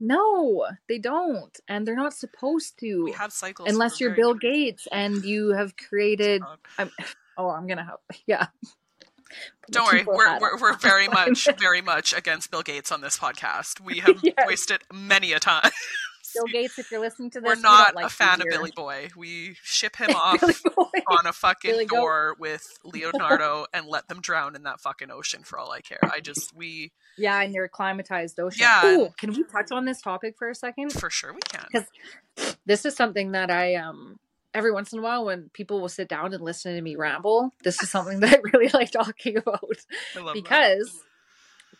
[0.00, 3.68] no they don't and they're not supposed to We have cycles.
[3.68, 6.40] unless you're bill gates and you have created
[6.78, 6.90] I'm,
[7.36, 8.46] oh i'm gonna help yeah
[9.70, 13.78] Don't worry, we're, we're, we're very much, very much against Bill Gates on this podcast.
[13.78, 14.34] We have Yes.
[14.46, 15.70] wasted many a time.
[16.34, 18.46] Bill gates if you're listening to this We're not don't like a fan of.
[18.48, 19.08] Billy Boy.
[19.16, 20.42] We ship him off
[21.08, 25.42] on a fucking Billy door with Leonardo and let them drown in that fucking ocean
[25.42, 26.00] for all I care.
[26.02, 28.96] I just, we, yeah in your acclimatized ocean Yeah.
[28.96, 31.66] Ooh, can we touch on this topic for a second for sure we can.
[31.72, 34.18] 'Cause this is something that I um
[34.54, 37.52] every once in a while when people will sit down and listen to me ramble,
[37.64, 39.60] this is something that I really like talking about
[40.16, 41.07] I love that.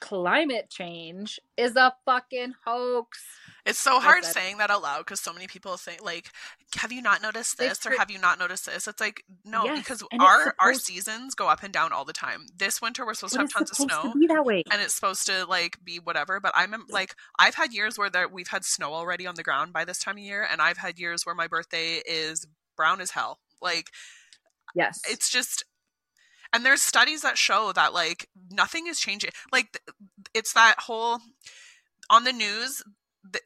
[0.01, 3.18] Climate change is a fucking hoax.
[3.66, 6.30] It's so hard saying that out loud because so many people think like,
[6.76, 9.78] "Have you not noticed this?" or "Have you not noticed this?" It's like no, Yes,
[9.78, 12.46] because and it's our our seasons go up and down all the time.
[12.57, 14.62] This winter we're supposed to have tons of snow, to be that way.
[14.72, 16.40] and it's supposed to like be whatever.
[16.40, 19.72] But I'm like, I've had years where there we've had snow already on the ground
[19.72, 22.46] by this time of year, and I've had years where my birthday is
[22.76, 23.38] brown as hell.
[23.61, 23.90] Like
[24.74, 25.01] Yes.
[25.11, 25.64] it's just
[26.53, 29.80] and there's studies that show that like nothing is changing like
[30.34, 31.18] it's that whole
[32.11, 32.82] on the news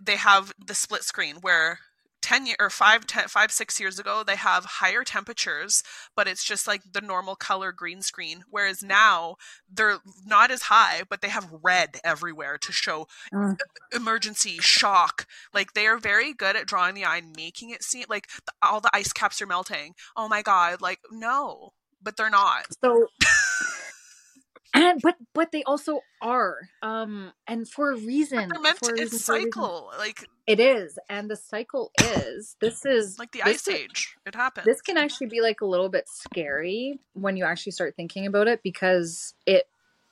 [0.01, 1.79] they have the split screen where
[2.23, 5.83] 10 year or 5 10, 5 6 years ago they have higher temperatures
[6.15, 8.45] but it's just like the normal color green screen.
[8.49, 9.37] Whereas now
[9.69, 13.59] they're not as high but they have red everywhere to show Mm.
[13.93, 15.27] emergency shock.
[15.53, 18.53] Like they are very good at drawing the eye and making it seem like the,
[18.63, 19.95] all the ice caps are melting.
[20.17, 21.73] Oh my god like no
[22.03, 23.09] but they're not so
[24.75, 29.01] and but but they also are um and for a reason they're meant for a
[29.01, 29.53] it's reason, a reason.
[29.53, 34.35] cycle like it is and the cycle is this is like the ice age it
[34.35, 38.27] happens this can actually be like a little bit scary when you actually start thinking
[38.27, 39.69] about it because it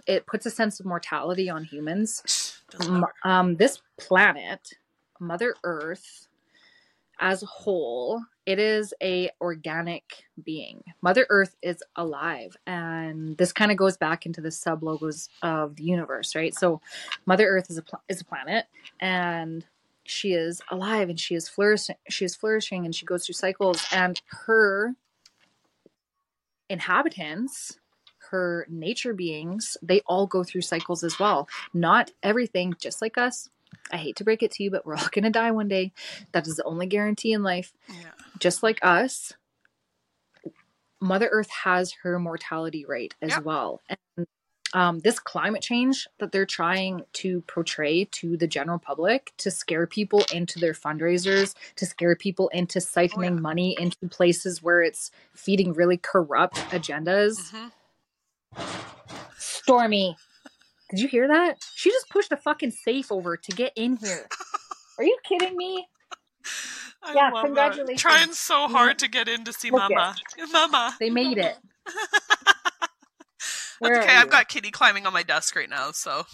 [0.07, 3.13] it puts a sense of mortality on humans Doesn't M- matter.
[3.25, 4.75] um this planet
[5.19, 6.29] mother earth
[7.19, 10.83] as a whole it is a organic being.
[11.03, 15.77] Mother earth is alive and this kind of goes back into the sub logos of
[15.77, 16.53] the universe right?
[16.53, 16.81] So
[17.27, 18.67] mother earth is a pl- is a planet
[18.99, 19.65] and
[20.03, 23.87] she is alive and she is flourishing she is flourishing and she goes through cycles
[23.93, 24.97] and her
[26.69, 27.79] inhabitants
[28.33, 31.49] her nature beings they all go through cycles as well.
[31.73, 33.49] Not everything just like us
[33.93, 35.93] i hate to break it to you but we're all going to die one day.
[36.33, 37.73] That is the only guarantee in life.
[37.89, 38.11] Yeah.
[38.39, 39.33] Just like us
[41.01, 43.45] mother earth has her mortality rate as Yep.
[43.45, 43.81] well.
[43.89, 44.27] And
[44.73, 49.87] um, this climate change that they're trying to portray to the general public to scare
[49.87, 53.41] people into their fundraisers to scare people into siphoning yeah.
[53.41, 57.51] money into places where it's feeding really corrupt agendas.
[57.51, 57.69] Hmm
[59.39, 60.17] stormy
[60.91, 64.27] did you hear that she just pushed a fucking safe over to get in here
[64.99, 65.87] are you kidding me
[67.03, 68.03] I Yeah, congratulations.
[68.03, 68.11] That.
[68.11, 70.15] Trying so hard to get in to see Look Mama.
[70.53, 70.97] Mama.
[71.01, 71.57] they made it
[73.81, 74.17] That's okay.
[74.17, 76.25] I've got Kitty climbing on my desk right now, so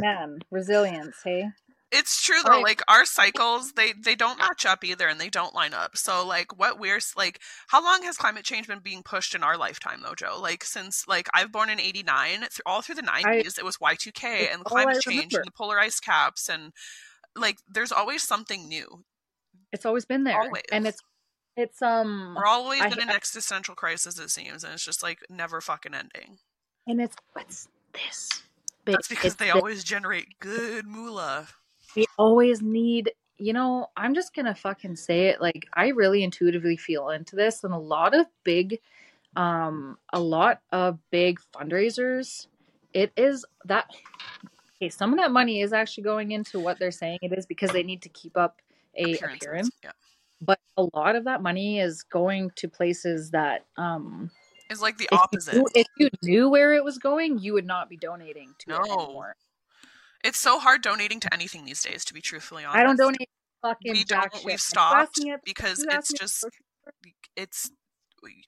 [0.00, 1.46] man resilience hey
[1.92, 2.50] it's true though.
[2.50, 2.64] Alright.
[2.64, 5.96] Like our cycles, they they don't match up either, and they don't line up.
[5.96, 9.56] So like, what we're like, how long has climate change been being pushed in our
[9.56, 10.38] lifetime though, Joe?
[10.40, 14.52] Like since like I've born in '89, th- all through the '90s, it was Y2K
[14.52, 16.72] and climate change and the polar ice caps, and
[17.36, 19.04] like there's always something new.
[19.72, 20.40] It's always been there.
[20.40, 20.62] Always.
[20.72, 21.00] And it's
[21.56, 25.18] it's um We're always I- in an existential crisis, it seems, and it's just like
[25.30, 26.38] never fucking ending.
[26.86, 28.28] and it's what's this.
[28.84, 28.94] big.
[28.94, 29.54] That's because they this.
[29.54, 31.48] always generate good moolah.
[31.96, 36.76] We always need you know i'm just gonna fucking say it like i really intuitively
[36.76, 38.78] feel into this and a lot of big
[39.36, 42.46] um a lot of big fundraisers
[42.92, 43.86] it is that
[44.80, 47.70] okay some of that money is actually going into what they're saying it is because
[47.72, 48.60] they need to keep up
[48.96, 49.92] a appearance Yeah.
[50.40, 54.30] but a lot of that money is going to places that um
[54.68, 55.54] It's like the if opposite.
[55.54, 58.78] you, if you knew where it was going you would not be donating to it
[58.86, 59.00] No.
[59.04, 59.36] anymore
[60.24, 62.78] It's so hard donating to anything these days, to be truthfully honest.
[62.80, 63.28] i don't donate
[63.62, 64.44] fucking we don't.
[64.44, 66.44] We've stopped because it's me at the just
[67.36, 67.70] it's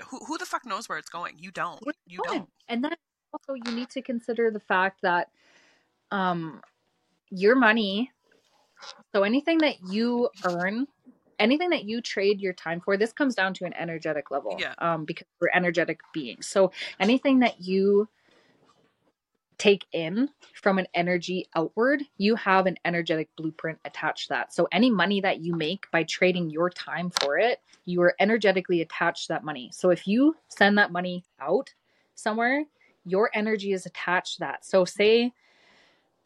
[0.09, 1.37] who who the fuck knows where it's going?
[1.39, 1.83] You don't.
[2.07, 2.39] You fine.
[2.39, 2.49] don't.
[2.69, 2.93] And then
[3.33, 5.31] also you need to consider the fact that
[6.11, 6.61] um
[7.31, 8.13] your money
[9.13, 10.87] so anything that you earn
[11.39, 14.75] anything that you trade your time for this comes down to an energetic level Yeah.
[14.79, 16.71] um because we're energetic beings so
[17.01, 18.09] anything that you
[19.65, 20.29] take in
[20.61, 24.53] from an energy outward you have an energetic blueprint attached to that.
[24.53, 28.83] So any money that you make by trading your time for it you are energetically
[28.83, 29.71] attached to that money.
[29.73, 31.73] So if you send that money out
[32.15, 32.65] somewhere
[33.07, 34.67] your energy is attached to that.
[34.67, 35.33] So say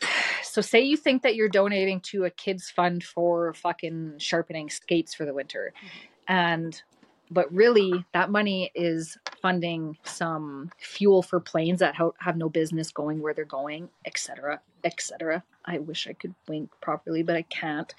[0.42, 5.14] so say you think that you're donating to a kids fund for fucking sharpening skates
[5.14, 5.72] for the winter.
[5.76, 6.32] Mm-hmm.
[6.32, 6.82] And
[7.30, 13.20] but really that money is funding some fuel for planes that have no business going
[13.20, 17.94] where they're going etc etc i wish i could wink properly but i can't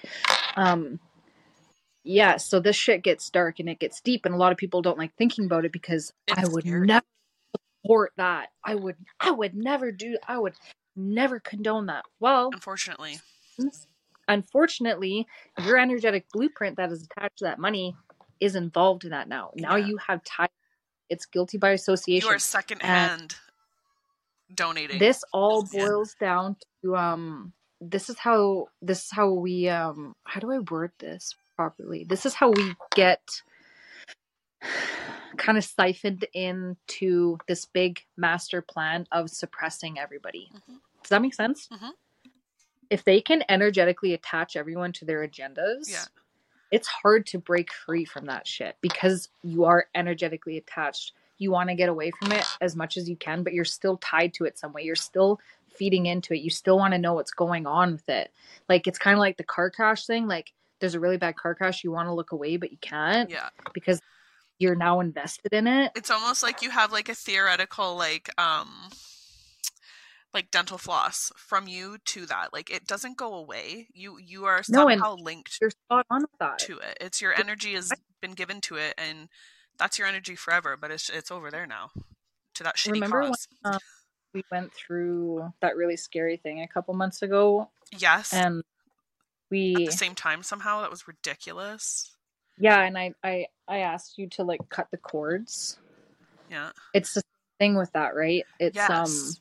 [0.56, 0.98] um
[2.04, 4.82] yeah so this shit gets dark and it gets deep and a lot of people
[4.82, 6.86] don't like thinking about it because i would scary.
[6.86, 7.04] never
[7.82, 10.54] support that i would i would never do i would
[10.96, 13.18] never condone that well Unfortunately.
[14.28, 15.26] unfortunately
[15.64, 17.94] your energetic blueprint that is attached to that money
[18.40, 19.86] is involved in that now now Yeah.
[19.86, 20.48] you have time
[21.08, 22.28] it's guilty by association.
[22.28, 23.34] You are secondhand
[24.54, 24.98] donating.
[24.98, 25.78] this all Yeah.
[25.80, 30.58] boils down to um this is how this is how we um how do i
[30.70, 33.22] word this properly this is how we get
[35.36, 40.80] kind of siphoned into this big master plan of suppressing everybody Mhm.
[41.02, 41.92] does that make sense Mhm.
[42.90, 46.04] if they can energetically attach everyone to their agendas Yeah.
[46.70, 51.12] It's hard to break free from that shit because you are energetically attached.
[51.38, 53.96] You want to get away from it as much as you can, but you're still
[53.96, 54.82] tied to it some way.
[54.82, 55.40] You're still
[55.74, 56.40] feeding into it.
[56.40, 58.30] You still want to know what's going on with it.
[58.68, 60.28] Like it's kind of like the car crash thing.
[60.28, 63.30] Like there's a really bad car crash, you want to look away, but you can't
[63.30, 63.48] Yeah.
[63.74, 64.00] because
[64.58, 65.92] you're now invested in it.
[65.96, 68.68] It's almost like you have like a theoretical like um
[70.32, 72.52] like dental floss from you to that.
[72.52, 73.88] Like it doesn't go away.
[73.92, 76.58] You you are No, somehow linked You're spot on with that.
[76.60, 76.98] to it.
[77.00, 79.28] It's your energy has been given to it and
[79.78, 81.90] that's your energy forever, but it's it's over there now.
[82.54, 83.32] To that shitty Remember when
[83.64, 83.78] um,
[84.34, 87.68] we went through that really scary thing a couple months ago
[87.98, 88.32] yes.
[88.32, 88.64] and At
[89.50, 92.12] we the same time somehow that was ridiculous.
[92.58, 95.78] yeah and I, I i asked you to like cut the cords
[96.50, 96.70] Yeah.
[96.92, 97.22] it's the
[97.58, 99.40] thing with that right it's um Yes.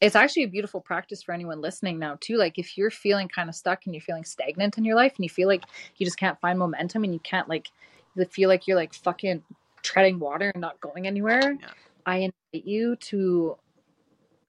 [0.00, 2.36] It's actually a beautiful practice for anyone listening now too.
[2.36, 5.24] Like if you're feeling kind of stuck and you're feeling stagnant in your life and
[5.24, 5.64] you feel like
[5.96, 7.68] you just can't find momentum and you can't like
[8.16, 9.42] you feel like you're like fucking
[9.82, 11.68] treading water and not going anywhere Yeah.
[12.04, 13.56] i invite you to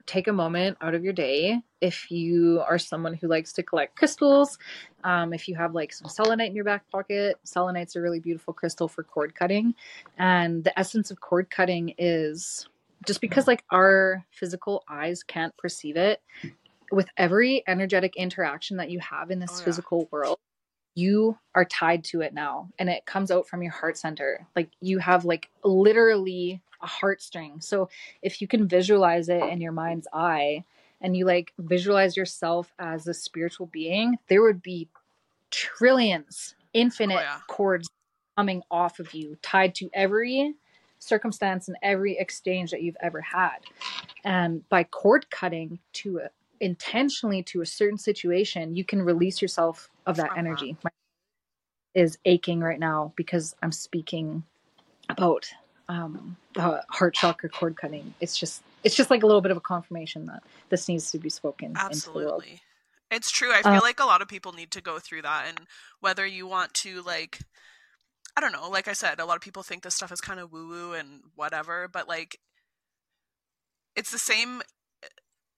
[0.06, 3.96] take a moment out of your day if you are someone who likes to collect
[3.96, 4.58] crystals
[5.04, 7.38] um, if you have like some selenite in your back pocket.
[7.44, 9.74] Selenite's a really beautiful crystal for cord cutting.
[10.18, 12.68] And the essence of cord cutting is
[13.06, 16.22] just because like our physical eyes can't perceive it
[16.92, 19.64] with every energetic interaction that you have in this Oh, yeah.
[19.66, 20.38] physical world
[20.96, 24.70] you are tied to it now and it comes out from your heart center like
[24.82, 27.90] you have like literally a heartstring so
[28.22, 30.64] if you can visualize it in your mind's eye
[31.02, 34.90] and you like visualize yourself as a spiritual being there would be
[35.50, 37.40] trillions infinite Oh, yeah.
[37.48, 37.90] cords
[38.38, 40.56] coming off of you tied to every
[41.02, 43.58] circumstance and every exchange that you've ever had
[44.24, 46.30] and by cord cutting to a,
[46.60, 50.38] intentionally to a certain situation you can release yourself of that that.
[50.38, 50.92] energy my
[51.96, 54.44] is aching right now because i'm speaking
[55.10, 55.50] about
[55.90, 59.58] um the heart chakra cord cutting it's just it's just like a little bit of
[59.58, 62.62] a confirmation that this needs to be spoken into the world Absolutely.
[63.12, 63.52] It's true.
[63.52, 65.68] I feel Uh, like a lot of people need to go through that and
[66.00, 67.40] whether you want to like
[68.36, 70.40] I don't know, like I said, a lot of people think this stuff is kind
[70.40, 72.40] of woo woo and whatever, but like
[73.96, 74.62] it's the same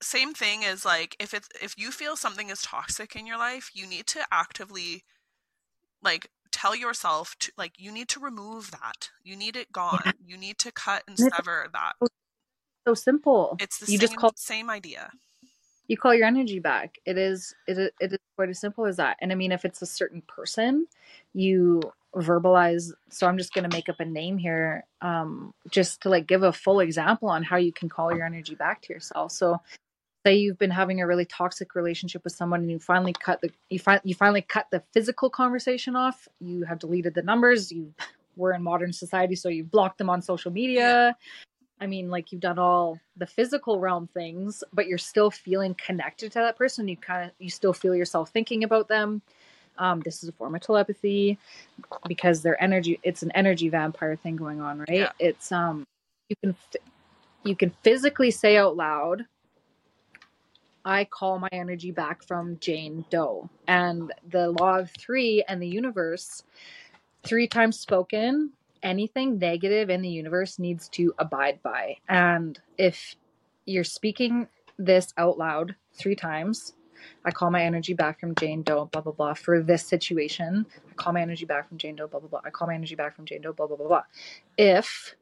[0.01, 3.69] same thing as like if it's if you feel something is toxic in your life,
[3.73, 5.03] you need to actively
[6.01, 9.09] like tell yourself to like you need to remove that.
[9.23, 10.01] You need it gone.
[10.05, 10.11] Yeah.
[10.25, 11.93] You need to cut and sever that.
[12.87, 13.55] so simple.
[13.59, 15.11] It's the you same just call same idea.
[15.87, 16.97] you call your energy back.
[17.05, 19.17] It is it is, it is quite as simple as that.
[19.21, 20.87] And I mean, if it's a certain person,
[21.33, 21.81] you
[22.15, 22.91] verbalize.
[23.09, 26.43] So I'm just going to make up a name here, um, just to like give
[26.43, 29.31] a full example on how you can call your energy back to yourself.
[29.31, 29.59] So
[30.25, 33.49] say you've been having a really toxic relationship with someone and you finally cut the
[33.69, 37.93] you find you finally cut the physical conversation off you have deleted the numbers you
[38.35, 41.15] we're in modern society so you've blocked them on social media
[41.81, 46.31] i mean like you've done all the physical realm things but you're still feeling connected
[46.31, 49.21] to that person you kind of you still feel yourself thinking about them
[49.77, 51.37] um, this is a form of telepathy
[52.07, 55.11] because their energy it's an energy vampire thing going on right Yeah.
[55.19, 55.85] it's um
[56.29, 56.81] you can f-
[57.43, 59.25] you can physically say out loud
[60.85, 63.49] I call my energy back from Jane Doe.
[63.67, 66.43] And the law of three and the universe,
[67.23, 68.51] three times spoken,
[68.81, 71.95] anything negative in the universe needs to abide by.
[72.09, 73.15] And if
[73.65, 74.47] you're speaking
[74.77, 76.73] this out loud three times,
[77.25, 80.65] I call my energy back from Jane Doe, blah, blah, blah, for this situation.
[80.89, 82.41] I call my energy back from Jane Doe, blah, blah, blah.
[82.43, 84.03] I call my energy back from Jane Doe, blah, blah, blah, blah.
[84.57, 85.15] If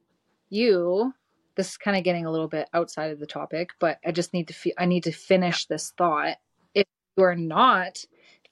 [0.49, 1.13] you
[1.55, 4.33] this is kind of getting a little bit outside of the topic, but I just
[4.33, 6.37] need to feel I need to finish this thought.
[6.73, 6.85] If
[7.17, 8.03] you are not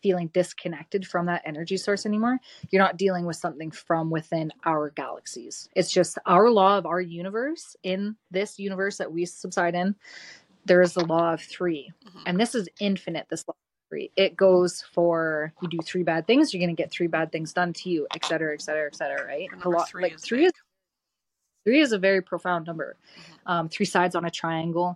[0.02, 4.92] feeling disconnected from that energy source anymore, you're not dealing with something from within our
[4.92, 5.70] galaxies.
[5.76, 9.96] It's just our law of our universe in this universe that we subside in.
[10.70, 12.24] There is the law of 3 Mhm.
[12.28, 13.28] and this is infinite.
[13.28, 16.80] This law of three, it goes for you do three bad things, you're going to
[16.80, 19.26] get three bad things done to you, et cetera, et cetera, et cetera.
[19.26, 19.50] Right?
[19.64, 20.54] The law- three like is three big.
[20.54, 20.54] is
[21.66, 23.22] three is a very profound number Mhm.
[23.52, 24.96] um, three sides on a triangle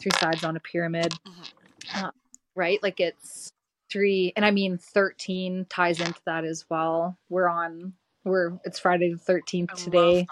[0.00, 2.04] three sides on a pyramid Mhm.
[2.04, 2.10] uh,
[2.56, 3.52] right like it's
[3.90, 7.94] three and i mean 13 ties into that as well we're on
[8.24, 10.26] we're it's friday the 13th I today.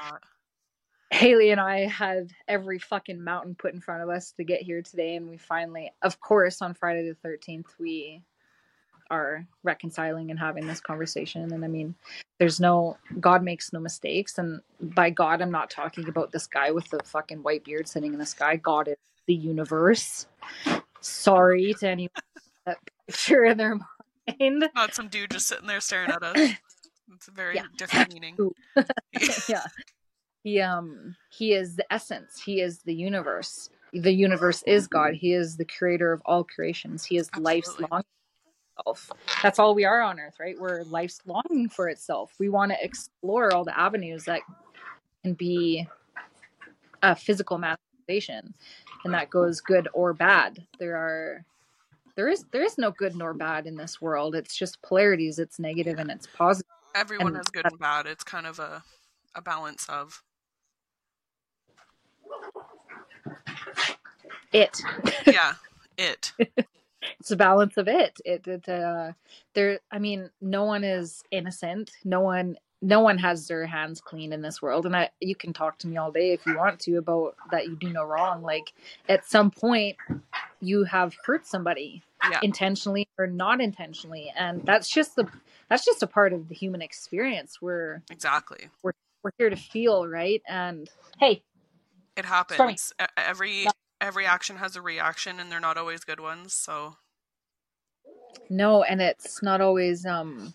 [1.10, 4.80] Haley and i had every fucking mountain put in front of us to get here
[4.80, 8.22] today and we finally of course on friday the 13th we
[9.10, 11.94] are reconciling and having this conversation and i mean
[12.38, 16.70] there's no god makes no mistakes and by god i'm not talking about this guy
[16.70, 18.96] with the fucking white beard sitting in the sky god is
[19.26, 20.26] the universe
[21.00, 22.10] sorry to anyone
[22.66, 26.36] that picture in their mind Not some dude just sitting there staring at us.
[27.12, 27.64] It's a very Yeah.
[27.76, 28.36] different meaning.
[29.48, 29.64] Yeah
[30.42, 32.40] he um he is the essence.
[32.40, 33.70] He is the universe.
[33.92, 35.14] The universe is god.
[35.14, 37.04] He is the creator of all creations.
[37.04, 37.88] He is life's Absolutely.
[37.90, 39.10] longing for itself.
[39.42, 40.58] That's all we are on earth right?
[40.58, 42.32] We're life's longing for itself.
[42.38, 44.40] We want to explore all the avenues that
[45.24, 45.86] can be
[47.02, 48.54] a physical manifestation
[49.04, 50.66] and that goes good or bad.
[50.78, 51.44] There are
[52.16, 54.34] there is there is no good nor bad in this world.
[54.34, 55.38] It's just polarities.
[55.38, 56.70] It's negative and it's positive.
[56.94, 58.06] Everyone And- has good and bad.
[58.06, 58.82] It's kind of a
[59.36, 60.22] a balance of
[64.52, 64.80] it.
[65.26, 65.54] Yeah,
[65.96, 66.32] it.
[67.20, 68.18] it's a balance of it.
[68.24, 69.12] It, it uh
[69.54, 71.90] there i mean no one is innocent.
[72.04, 74.86] No one no one has their hands clean in this world.
[74.86, 77.66] And I, you can talk to me all day if you want to about that
[77.66, 78.42] you do no wrong.
[78.42, 78.72] Like
[79.08, 79.96] at some point
[80.60, 82.40] you have hurt somebody Yeah.
[82.42, 84.32] intentionally or not intentionally.
[84.36, 85.26] And that's just the
[85.68, 88.68] that's just a part of the human experience we're Exactly.
[88.82, 88.92] we're
[89.36, 90.42] here to feel right?
[90.48, 91.42] And hey
[92.16, 92.92] It happens.
[93.16, 93.66] Every
[94.00, 96.96] every action has a reaction and they're not always good ones, so
[98.50, 100.54] No, and it's not always um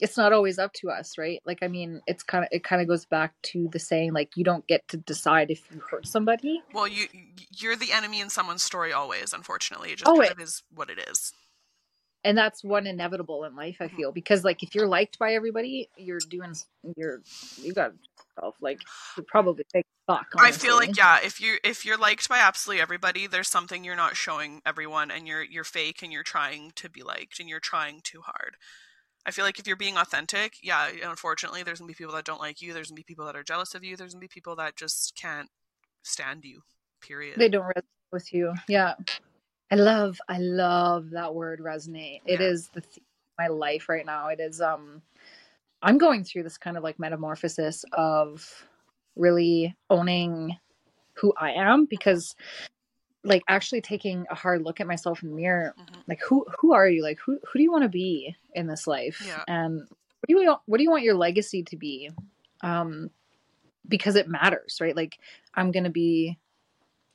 [0.00, 1.40] it's not always up to us, right?
[1.46, 4.36] Like I mean, it's kind of it kind of goes back to the saying like
[4.36, 6.60] you don't get to decide if you hurt somebody.
[6.72, 7.06] well you
[7.56, 9.92] you're the enemy in someone's story always, unfortunately.
[9.92, 10.28] It just Always.
[10.28, 11.32] kind of is what it is.
[12.24, 13.96] And that's one inevitable in life, I Mhm.
[13.96, 16.54] feel, because like if you're liked by everybody, you're doing
[16.96, 17.22] you're
[17.56, 17.92] you got
[18.36, 18.80] yourself like
[19.16, 20.26] you probably take fuck.
[20.38, 23.96] I feel like yeah, if you if you're liked by absolutely everybody, there's something you're
[23.96, 27.60] not showing everyone and you're you're fake and you're trying to be liked and you're
[27.60, 28.56] trying too hard.
[29.24, 32.40] I feel like if you're being authentic, yeah, unfortunately there's gonna be people that don't
[32.40, 34.56] like you, there's gonna be people that are jealous of you, there's gonna be people
[34.56, 35.48] that just can't
[36.02, 36.62] stand you.
[37.00, 37.36] Period.
[37.36, 38.54] they don't resonate with you.
[38.68, 38.94] Yeah.
[39.70, 42.20] I love I love that word resonate.
[42.26, 42.46] It Yeah.
[42.46, 44.28] is the theme of my life right now.
[44.28, 45.02] It is um
[45.82, 48.66] I'm going through this kind of like metamorphosis of
[49.16, 50.56] really owning
[51.14, 52.34] who I am because
[53.24, 56.02] like actually taking a hard look at myself in the mirror Mhm.
[56.08, 57.02] like who who are you?
[57.02, 59.22] Like who who do you want to be in this life?
[59.26, 59.42] Yeah.
[59.48, 62.10] and what do you want what do you want your legacy to be?
[62.62, 63.10] Um
[63.88, 64.96] because it matters right?
[64.96, 65.18] Like
[65.54, 66.38] i'm gonna be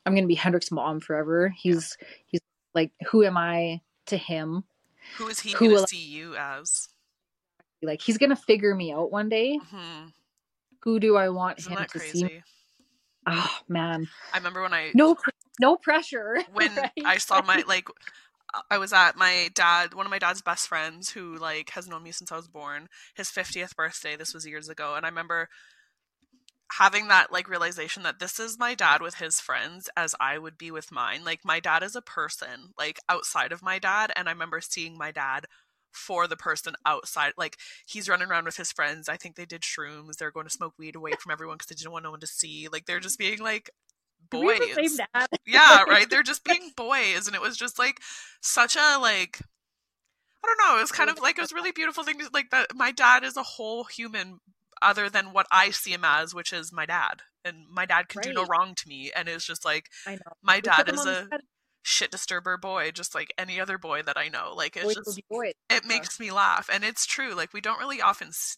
[0.06, 1.50] i'm gonna be hendrix's mom forever.
[1.50, 2.42] He's he's
[2.76, 4.64] like who am i to him?
[5.18, 6.90] Who is he Who will- see you as?
[7.82, 9.60] Like he's gonna figure me out one day.
[9.70, 10.08] hmm
[10.84, 12.24] Who do I want Isn't him to crazy?
[12.24, 12.42] see?
[13.28, 15.16] Oh man, I remember when I no,
[15.60, 16.38] no pressure.
[16.54, 16.92] when right?
[17.06, 17.88] I saw my like
[18.72, 22.04] I was at my dad one of my dad's best friends who like has known
[22.04, 25.50] me since I was born his 50th birthday this was years ago and I remember
[26.74, 30.58] having that like realization that this is my dad with his friends as I would
[30.58, 34.28] be with mine like my dad is a person like outside of my dad and
[34.28, 35.46] I remember seeing my dad
[35.92, 39.62] for the person outside like he's running around with his friends I think they did
[39.62, 42.20] shrooms they're going to smoke weed away from everyone because they didn't want no one
[42.20, 43.70] to see like they're just being like
[44.30, 45.28] boys have the same dad?
[45.46, 48.00] yeah right they're just being boys and it was just like
[48.42, 49.40] such a like
[50.44, 52.50] i don't know it was kind of like it was really beautiful thing to, like
[52.50, 54.40] that my dad is a whole human
[54.82, 58.22] other than what i see him as which is my dad and my dad can
[58.22, 60.34] do no wrong to me and it's just like I know.
[60.44, 61.28] my dad is a.
[61.88, 65.24] shit disturber boy just like any other boy that i know like it's just be
[65.30, 65.54] boys.
[65.70, 68.58] it makes me laugh and it's true like we don't really often s-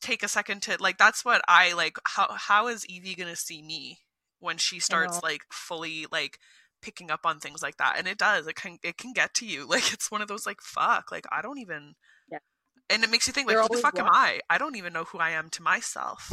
[0.00, 3.62] take a second to like that's what i like how how is evie gonna see
[3.62, 3.98] me
[4.40, 6.38] when she starts like fully like
[6.82, 7.96] picking up on things like that?
[7.98, 10.46] And it does it can it can get to you like it's one of those
[10.46, 11.94] like fuck like i don't even
[12.32, 12.38] Yeah.
[12.88, 14.40] and it makes you think like They're who the fuck am i?
[14.48, 16.32] I don't even know who i am to myself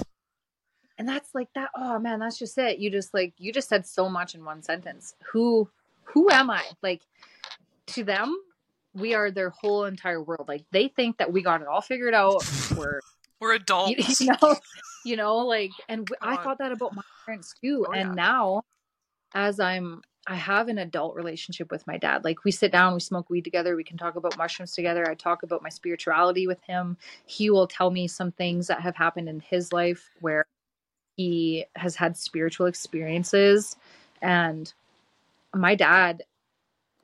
[0.97, 2.79] and that's like that oh man that's just it.
[2.79, 5.15] You just like you just said so much in one sentence.
[5.31, 5.69] Who
[6.03, 6.63] who am i?
[6.81, 7.01] Like
[7.87, 8.37] to them
[8.93, 10.47] we are their whole entire world.
[10.47, 12.43] Like they think that we got it all figured out.
[12.75, 12.99] We're
[13.39, 14.19] we're adults.
[14.19, 14.55] you know
[15.05, 17.85] you know like and w- i thought that about my parents too.
[17.87, 18.15] Oh, and yeah.
[18.15, 18.63] now
[19.35, 22.23] as i'm i have an adult relationship with my dad.
[22.23, 25.07] Like we sit down we smoke weed together we can talk about mushrooms together.
[25.07, 26.97] I talk about my spirituality with him.
[27.27, 30.45] He will tell me some things that have happened in his life where
[31.17, 33.75] he has had spiritual experiences.
[34.21, 34.71] And
[35.53, 36.23] my dad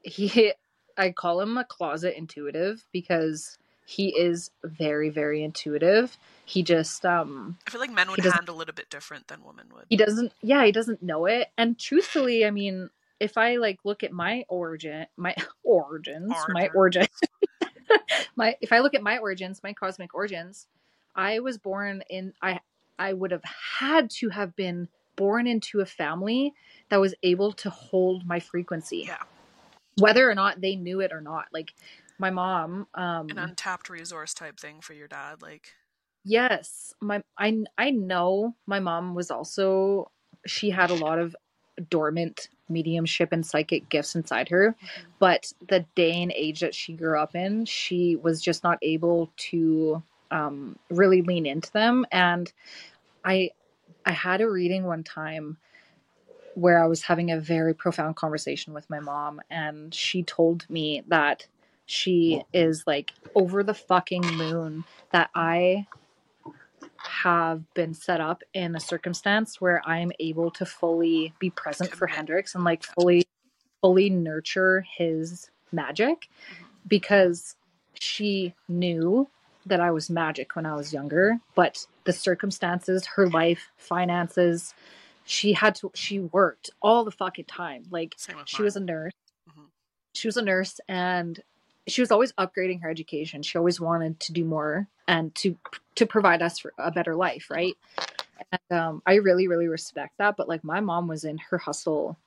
[0.03, 0.53] he
[0.97, 6.17] i call him a closet intuitive because he is very very intuitive.
[6.45, 9.67] He just um i feel like men would handle it a bit different than women
[9.73, 9.85] would.
[9.89, 11.49] He doesn't yeah he doesn't know it.
[11.57, 12.89] And truthfully i mean
[13.19, 17.07] if i like look at my origin my origins my origin
[18.35, 20.67] my if i look at my origins my cosmic origins
[21.15, 22.59] i was born in i
[22.99, 26.53] i would have had to have been born into a family
[26.89, 29.05] that was able to hold my frequency.
[29.07, 29.23] Yeah.
[29.99, 31.45] whether or not they knew it or not.
[31.51, 31.73] Like
[32.19, 35.73] my mom um an untapped resource type thing for your dad like
[36.25, 40.09] Yes, my I I know my mom was also
[40.45, 41.35] she had a lot of
[41.89, 44.75] dormant mediumship and psychic gifts inside her,
[45.19, 49.31] but the day and age that she grew up in, she was just not able
[49.35, 50.01] to
[50.33, 52.05] um, really lean into them.
[52.11, 52.51] And
[53.23, 53.51] I
[54.05, 55.57] I had a reading one time
[56.55, 61.03] where I was having a very profound conversation with my mom, and she told me
[61.07, 61.47] that
[61.85, 65.87] she is like over the fucking moon that I
[66.97, 72.07] have been set up in a circumstance where I'm able to fully be present for
[72.07, 73.23] Hendrix and like fully
[73.81, 76.29] fully nurture his magic
[76.87, 77.55] because
[77.99, 79.29] she knew
[79.65, 84.73] that I was magic when I was younger, but the circumstances, her life, finances,
[85.25, 87.85] she had to she worked all the fucking time.
[87.89, 88.63] Like she mine.
[88.65, 89.13] was a nurse.
[89.49, 89.65] Mhm.
[90.13, 91.41] She was a nurse and
[91.87, 93.41] she was always upgrading her education.
[93.41, 95.57] She always wanted to do more and to
[95.95, 97.75] to provide us for a better life, right?
[98.51, 100.35] And um, I really, really respect that.
[100.37, 102.17] But like my mom was in her hustle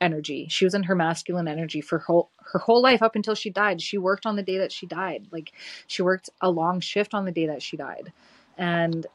[0.00, 0.46] energy.
[0.48, 3.50] She was in her masculine energy for her whole, her whole life up until she
[3.50, 3.82] died.
[3.82, 5.26] She worked on the day that she died.
[5.30, 5.52] Like
[5.86, 8.12] she worked a long shift on the day that she died.
[8.56, 9.06] And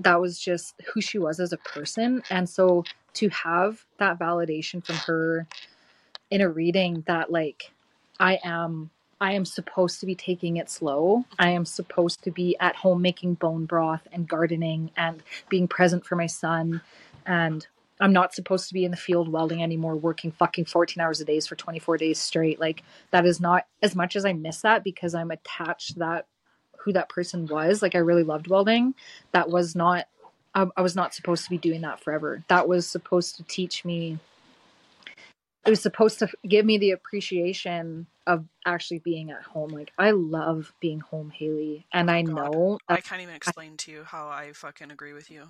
[0.00, 2.22] that was just who she was as a person.
[2.30, 2.84] And so
[3.14, 5.46] to have that validation from her
[6.30, 7.72] in a reading that like
[8.18, 11.24] I am I am supposed to be taking it slow.
[11.38, 16.04] I am supposed to be at home making bone broth and gardening and being present
[16.04, 16.82] for my son
[17.24, 17.66] and
[18.00, 21.24] I'm not supposed to be in the field welding anymore, working fucking 14 hours a
[21.24, 22.60] day for 24 days straight.
[22.60, 26.26] Like that is not as much as I miss that because I'm attached to that
[26.78, 27.82] who that person was.
[27.82, 28.94] Like I really loved welding.
[29.32, 30.06] That was not
[30.54, 32.42] I, I was not supposed to be doing that forever.
[32.48, 34.18] That was supposed to teach me
[35.66, 39.70] it was supposed to give me the appreciation of actually being at home.
[39.70, 42.34] Like I love being home, Haley, and oh I God.
[42.34, 45.48] know I can't even explain to you how I fucking agree with you.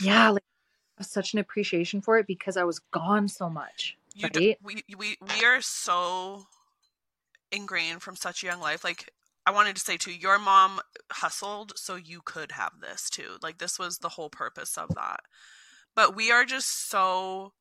[0.00, 0.57] yeah, like I
[1.06, 3.96] such an appreciation for it because I was gone so much.
[4.14, 4.58] you right?
[4.62, 6.44] we we we are so
[7.52, 8.84] ingrained from such a young life.
[8.84, 9.12] Like
[9.46, 10.80] I wanted to say too, your mom
[11.10, 13.36] hustled so you could have this too.
[13.42, 15.20] Like this was the whole purpose of that.
[15.94, 17.52] But we are just so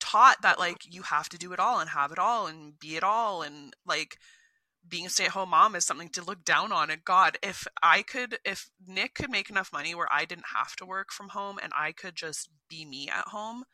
[0.00, 2.96] taught that like you have to do it all and have it all and be
[2.96, 4.16] it all and like
[4.88, 8.38] being a stay-at-home mom is something to look down on and god if i could
[8.44, 11.72] if nick could make enough money where i didn't have to work from home and
[11.78, 13.64] i could just be me at home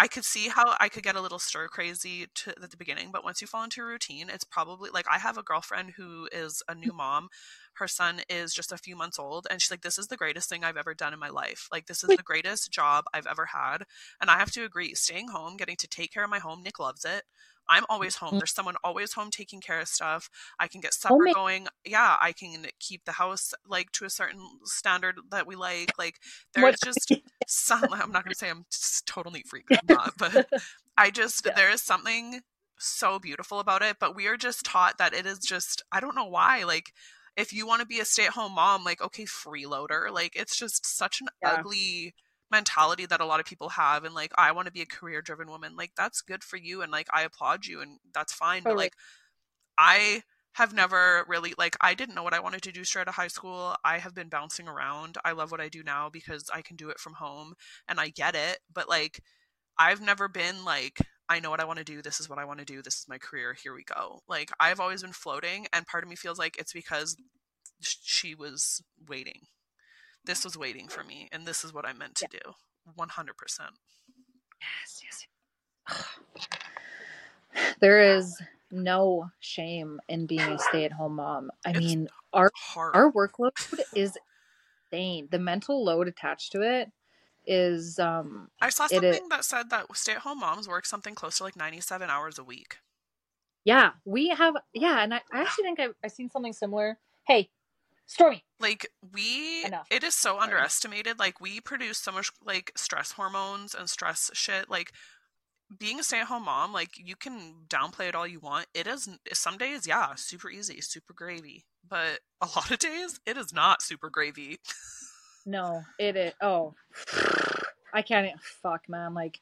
[0.00, 3.10] I could see how I could get a little stir crazy to, at the beginning,
[3.12, 6.26] but once you fall into a routine, it's probably like I have a girlfriend who
[6.32, 7.28] is a new mom.
[7.74, 10.48] Her son is just a few months old, and she's like, This is the greatest
[10.48, 11.68] thing I've ever done in my life.
[11.70, 13.84] Like, this is the greatest job I've ever had.
[14.22, 16.78] And I have to agree, staying home, getting to take care of my home, Nick
[16.78, 17.24] loves it.
[17.70, 18.30] I'm always home.
[18.30, 18.38] Mm-hmm.
[18.38, 20.28] There's someone always home taking care of stuff.
[20.58, 21.68] I can get supper oh going.
[21.86, 25.92] Yeah, I can keep the house like to a certain standard that we like.
[25.96, 26.16] Like
[26.54, 27.12] there's just
[27.46, 27.84] some.
[27.92, 30.48] I'm not going to say I'm just total neat freak, not, but
[30.98, 31.52] I just yeah.
[31.54, 32.40] there is something
[32.76, 33.98] so beautiful about it.
[34.00, 36.64] But we are just taught that it is just I don't know why.
[36.64, 36.92] Like
[37.36, 40.10] if you want to be a stay at home mom, like okay, freeloader.
[40.12, 41.58] Like it's just such an yeah.
[41.58, 42.14] ugly
[42.50, 45.22] mentality that a lot of people have and like I want to be a career
[45.22, 48.62] driven woman like that's good for you and like I applaud you and that's fine
[48.62, 48.74] totally.
[48.74, 48.94] but like
[49.78, 50.22] I
[50.52, 53.14] have never really like I didn't know what I wanted to do straight out of
[53.14, 53.76] high school.
[53.84, 55.16] I have been bouncing around.
[55.24, 57.54] I love what I do now because I can do it from home
[57.88, 59.22] and I get it, but like
[59.78, 60.98] I've never been like
[61.28, 62.02] I know what I want to do.
[62.02, 62.82] This is what I want to do.
[62.82, 63.54] This is my career.
[63.54, 64.22] Here we go.
[64.28, 67.16] Like I've always been floating and part of me feels like it's because
[67.80, 69.42] she was waiting
[70.24, 72.40] this was waiting for me and this is what I meant to yeah.
[72.44, 72.52] do.
[72.98, 73.60] 100%.
[74.60, 75.26] Yes, yes.
[77.80, 78.40] there is
[78.70, 81.50] no shame in being a stay-at-home mom.
[81.64, 82.94] I it's mean, our hard.
[82.94, 83.52] our workload
[83.94, 84.16] is
[84.92, 85.28] insane.
[85.30, 86.90] The mental load attached to it
[87.46, 91.44] is um I saw something is, that said that stay-at-home moms work something close to
[91.44, 92.76] like 97 hours a week.
[93.64, 96.98] Yeah, we have yeah, and I, I actually think I've, I've seen something similar.
[97.26, 97.50] Hey,
[98.10, 98.42] Stormy.
[98.58, 99.86] Like we Enough.
[99.88, 101.20] it is so underestimated.
[101.20, 104.68] Like we produce so much like stress hormones and stress shit.
[104.68, 104.90] Like
[105.78, 108.66] being a stay-at-home mom, like you can downplay it all you want.
[108.74, 111.66] It is some days, yeah, super easy, super gravy.
[111.88, 114.58] But a lot of days, it is not super gravy.
[115.46, 116.32] no, it is.
[116.42, 116.74] Oh,
[117.94, 118.28] I can't.
[118.42, 119.14] Fuck, man.
[119.14, 119.38] Like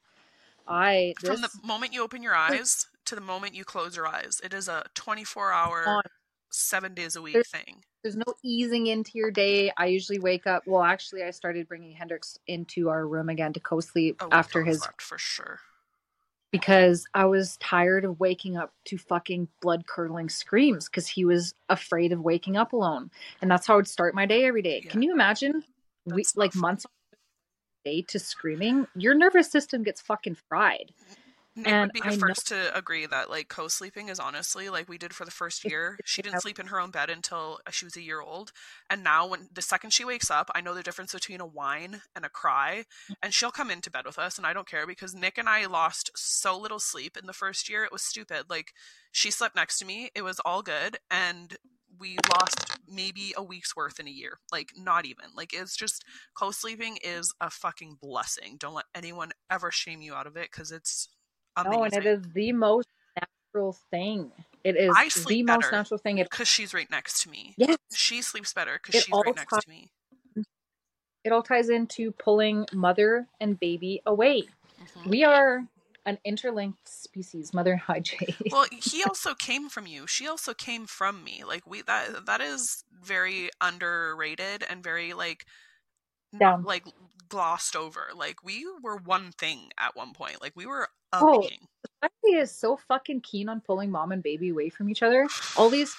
[0.67, 1.31] I this...
[1.31, 4.53] from the moment you open your eyes to the moment you close your eyes, it
[4.53, 6.03] is a twenty-four hour,
[6.51, 9.73] seven days a week there's, thing there's no easing into your day.
[9.77, 10.63] I usually wake up.
[10.67, 14.87] Well, actually, I started bringing Hendrix into our room again to co-sleep oh, after his
[14.99, 15.61] for sure
[16.51, 21.55] because I was tired of waking up to fucking blood curdling screams because he was
[21.69, 23.11] afraid of waking up alone,
[23.43, 24.81] and that's how I would start my day every day.
[24.85, 24.91] Yeah.
[24.91, 25.63] Can you imagine?
[26.07, 26.91] we like months of
[27.85, 30.93] day to screaming, your nervous system gets fucking fried.
[31.59, 34.69] Nick and would be the I first know- to agree that like co-sleeping is honestly
[34.71, 35.99] like we did for the first year.
[36.05, 38.53] She didn't sleep in her own bed until she was a year old,
[38.89, 42.03] and now when the second she wakes up, I know the difference between a whine
[42.15, 43.15] and a cry, mm.
[43.23, 45.67] and she'll come into bed with us, and I don't care because Nick and I
[45.67, 47.85] lost so little sleep in the first year.
[47.85, 48.45] It was stupid.
[48.49, 48.73] Like
[49.13, 51.57] she slept next to me, it was all good, and
[51.99, 54.39] we lost maybe a week's worth in a year.
[54.53, 55.25] Like not even.
[55.35, 56.05] Like it's just
[56.35, 58.57] co-sleeping is a fucking blessing.
[58.59, 61.09] Don't let anyone ever shame you out of it because it's.
[61.65, 64.33] No, and it is the most natural thing.
[64.65, 67.55] It is I sleep the most natural thing because she's right next to me.
[67.57, 69.91] Yes, she sleeps better because she's right next to me.
[71.25, 74.45] It all ties into pulling mother and baby away.
[74.83, 75.11] Mm-hmm.
[75.11, 75.65] We are
[76.07, 78.35] an interlinked species, mother and Jay.
[78.51, 80.07] well, he also came from you.
[80.07, 81.45] She also came from me.
[81.47, 85.45] Like we that that is very underrated and very like
[86.39, 86.63] Down.
[86.65, 86.85] like
[87.29, 88.09] glossed over.
[88.15, 90.41] Like we were one thing at one point.
[90.41, 91.43] Like we were a oh.
[91.43, 95.27] Society is so fucking keen on pulling mom and baby away from each other.
[95.57, 95.95] All these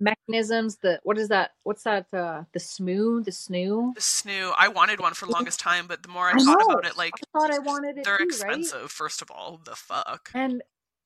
[0.00, 4.66] mechanisms the what is that what's that uh the smoo the snoo the snoo i
[4.66, 6.74] wanted one for the longest time but the more i, I thought know.
[6.74, 8.90] about it like i thought i wanted it they're too, expensive right?
[8.90, 10.62] first of all the fuck and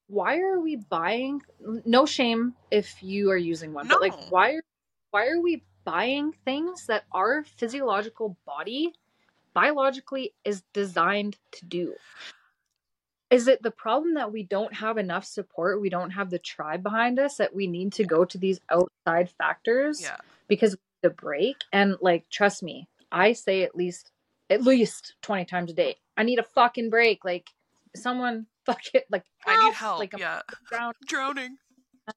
[0.07, 1.43] why are we buying
[1.85, 3.97] no shame if you are using one no.
[3.97, 4.63] but like why are
[5.11, 8.93] why are we buying things that our physiological body
[9.55, 11.95] biologically is designed to do.
[13.31, 15.81] Is it the problem that we don't have enough support?
[15.81, 19.31] We don't have the tribe behind us that we need to go to these outside
[19.31, 20.17] factors yeah.
[20.49, 24.11] because the break and like trust me, I say at least
[24.51, 25.97] at least 20 times a day.
[26.17, 27.25] I need a fucking break.
[27.25, 27.51] Like
[27.95, 29.59] someone fuck it like help.
[29.59, 29.99] I need help.
[29.99, 30.41] Like yeah.
[30.69, 30.95] Drowning.
[31.07, 31.57] drowning.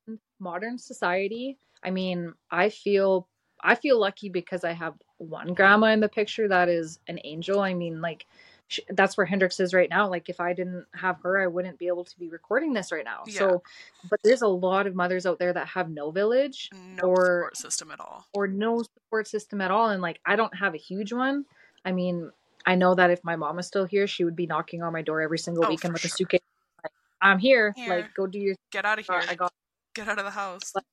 [0.08, 3.28] And modern society, I mean, I feel
[3.62, 7.60] I feel lucky because I have one grandma in the picture that is an angel.
[7.60, 8.26] I mean, like
[8.68, 10.10] she, that's where Hendrix is right now.
[10.10, 13.06] Like if I didn't have her, I wouldn't be able to be recording this right
[13.06, 13.23] now.
[13.27, 13.39] Yeah.
[13.39, 13.64] So,
[14.10, 17.57] but there's a lot of mothers out there that have no village no or support
[17.57, 19.89] system at all, or no support system at all.
[19.89, 21.45] And like I don't have a huge one.
[21.84, 22.31] I mean,
[22.65, 25.02] I know that if my mom was still here, she would be knocking on my
[25.02, 26.10] door every single oh, weekend with sure.
[26.10, 26.41] a suitcase.
[26.84, 27.73] Like, I'm here.
[27.76, 27.89] here.
[27.89, 29.22] Like, go do your get out of here.
[29.27, 29.52] I got
[29.93, 30.72] Get out of the house.
[30.73, 30.84] But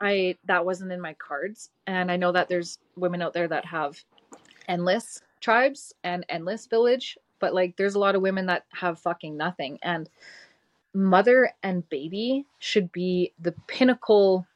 [0.00, 3.64] I that wasn't in my cards, and I know that there's women out there that
[3.66, 4.02] have
[4.68, 9.36] endless tribes and endless village, but like there's a lot of women that have fucking
[9.36, 10.08] nothing, and
[10.94, 14.46] mother and baby should be the pinnacle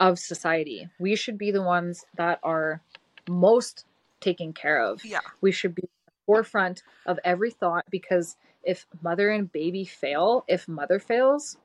[0.00, 0.88] of society.
[0.98, 2.80] We should be the ones that are
[3.28, 3.86] most
[4.20, 5.04] taken care of.
[5.04, 5.20] Yeah.
[5.40, 10.66] We should be the forefront of every thought because if mother and baby fail, if
[10.66, 11.56] mother fails,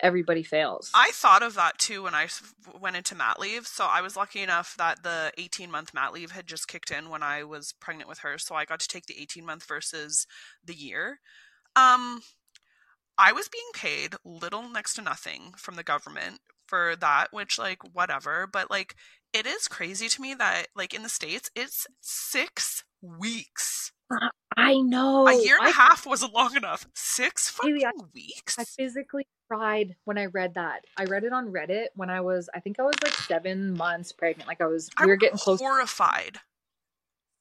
[0.00, 0.90] everybody fails.
[0.94, 2.28] I thought of that too when I
[2.78, 3.66] went into mat leave.
[3.66, 7.08] So I was lucky enough that the 18 month mat leave had just kicked in
[7.08, 8.38] when I was pregnant with her.
[8.38, 10.26] So I got to take the 18 month versus
[10.64, 11.20] the year.
[11.74, 12.22] Um,
[13.18, 17.78] I was being paid little next to nothing from the government for that, which like
[17.94, 18.94] whatever, but like
[19.32, 23.92] it is crazy to me that like in the states it's 6 weeks.
[24.56, 25.26] I know.
[25.28, 26.86] A year and I, a half wasn't long enough.
[26.94, 28.58] 6 fucking I- weeks.
[28.58, 30.84] I physically cried when I read that.
[30.96, 34.12] I read it on Reddit when I was, I think I was like seven months
[34.12, 34.48] pregnant.
[34.48, 36.38] Like I was, we I'm were getting close horrified.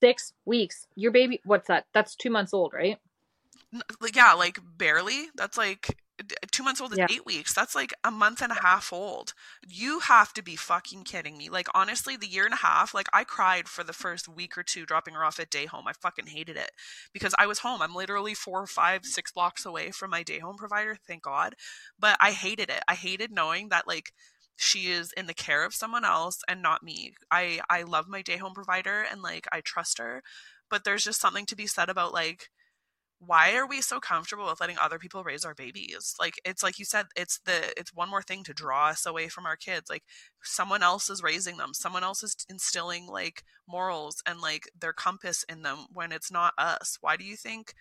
[0.01, 0.87] six weeks.
[0.95, 1.85] Your baby, what's that?
[1.93, 2.97] That's two months old, right?
[3.99, 5.25] Like, yeah, like barely.
[5.35, 5.97] That's like
[6.51, 7.07] two months old is Yeah.
[7.09, 7.53] eight weeks.
[7.53, 9.33] That's like a month and a half old.
[9.67, 11.49] You have to be fucking kidding me.
[11.49, 14.63] Like honestly, the year and a half, like I cried for the first week or
[14.63, 15.87] two dropping her off at day home.
[15.87, 16.71] I fucking hated it
[17.13, 17.81] because I was home.
[17.81, 20.97] I'm literally four, five, six blocks away from my day home provider.
[21.07, 21.55] Thank God.
[21.99, 22.83] But I hated it.
[22.87, 24.13] I hated knowing that like
[24.57, 27.13] she is in the care of someone else and not me.
[27.31, 30.23] I I love my day home provider and like I trust her,
[30.69, 32.49] but there's just something to be said about like
[33.25, 36.77] why are we so comfortable with letting other people raise our babies like it's like
[36.79, 39.89] you said it's the it's one more thing to draw us away from our kids
[39.89, 40.03] like
[40.43, 45.43] someone else is raising them someone else is instilling like morals and like their compass
[45.49, 47.73] in them when it's not us why do you think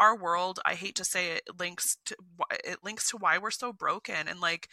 [0.00, 2.16] our world i hate to say it links to
[2.64, 4.68] it links to why we're so broken and like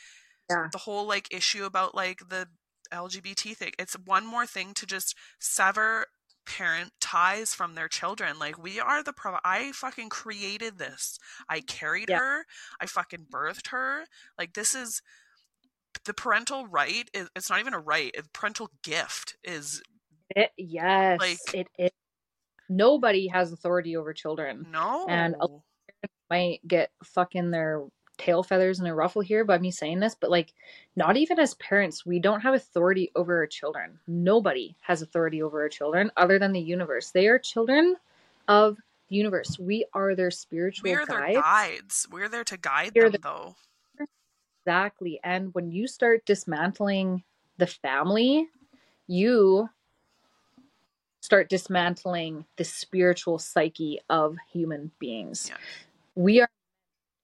[0.50, 0.70] Yeah.
[0.72, 2.48] the whole like issue about like the
[2.94, 6.06] lgbt thing it's one more thing to just sever
[6.46, 8.38] parent ties from their children.
[8.40, 11.18] Like we are the pro I fucking created this.
[11.50, 12.20] I carried Yeah.
[12.20, 12.46] her.
[12.80, 14.06] I fucking birthed her.
[14.38, 15.02] Like this is
[16.06, 18.14] the parental right is it's not even a right.
[18.18, 19.82] A parental gift is
[20.36, 21.92] It, yes, Like- it is.
[22.68, 24.66] Nobody has authority over children.
[24.72, 25.06] no.
[25.08, 25.48] And a-
[26.32, 27.84] Might get fucking their
[28.18, 30.54] tail feathers and a ruffle here by me saying this, but like,
[30.96, 34.00] not even as parents, we don't have authority over our children.
[34.08, 37.12] Nobody has authority over our children other than the universe.
[37.12, 37.96] They are children
[38.48, 38.78] of
[39.10, 39.60] the universe.
[39.60, 41.38] We are their spiritual We're their guides.
[41.38, 42.08] guides.
[42.12, 43.56] We're there to guide We're them the- though.
[44.66, 45.20] Exactly.
[45.24, 47.24] And when you start dismantling
[47.58, 48.48] the family,
[49.08, 49.70] you
[51.22, 55.48] start dismantling the spiritual psyche of human beings.
[55.52, 55.58] Yeah.
[56.16, 56.50] We are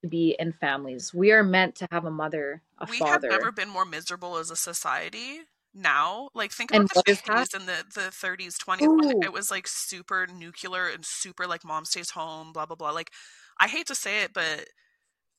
[0.01, 1.13] to be in families.
[1.13, 3.29] We are meant to have a mother, a we have father.
[3.29, 5.41] never been more miserable as a society
[5.73, 7.13] now like think And about what the?
[7.13, 9.21] 50s and the, the 30s 20s Ooh.
[9.21, 13.11] it was like super nuclear and super like mom stays home blah blah blah like
[13.57, 14.65] i hate to say it but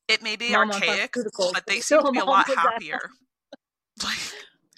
[0.09, 1.13] it may be Mom archaic
[1.53, 3.11] but they seem to be a lot happier
[4.03, 4.19] like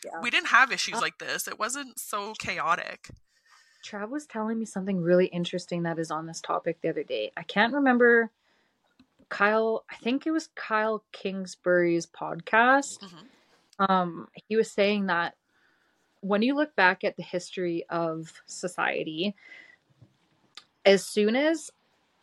[0.04, 0.20] Yeah.
[0.22, 3.10] we didn't have issues Uh, like this it wasn't so chaotic
[3.84, 7.32] Trav was telling me something really interesting that is on this topic the other day.
[7.36, 8.30] I can't remember
[9.28, 13.00] Kyle, I think it was Kyle Kingsbury's podcast.
[13.02, 13.28] Mhm.
[13.78, 15.36] Um, he was saying that
[16.20, 19.34] when you look back at the history of society,
[20.84, 21.70] as soon as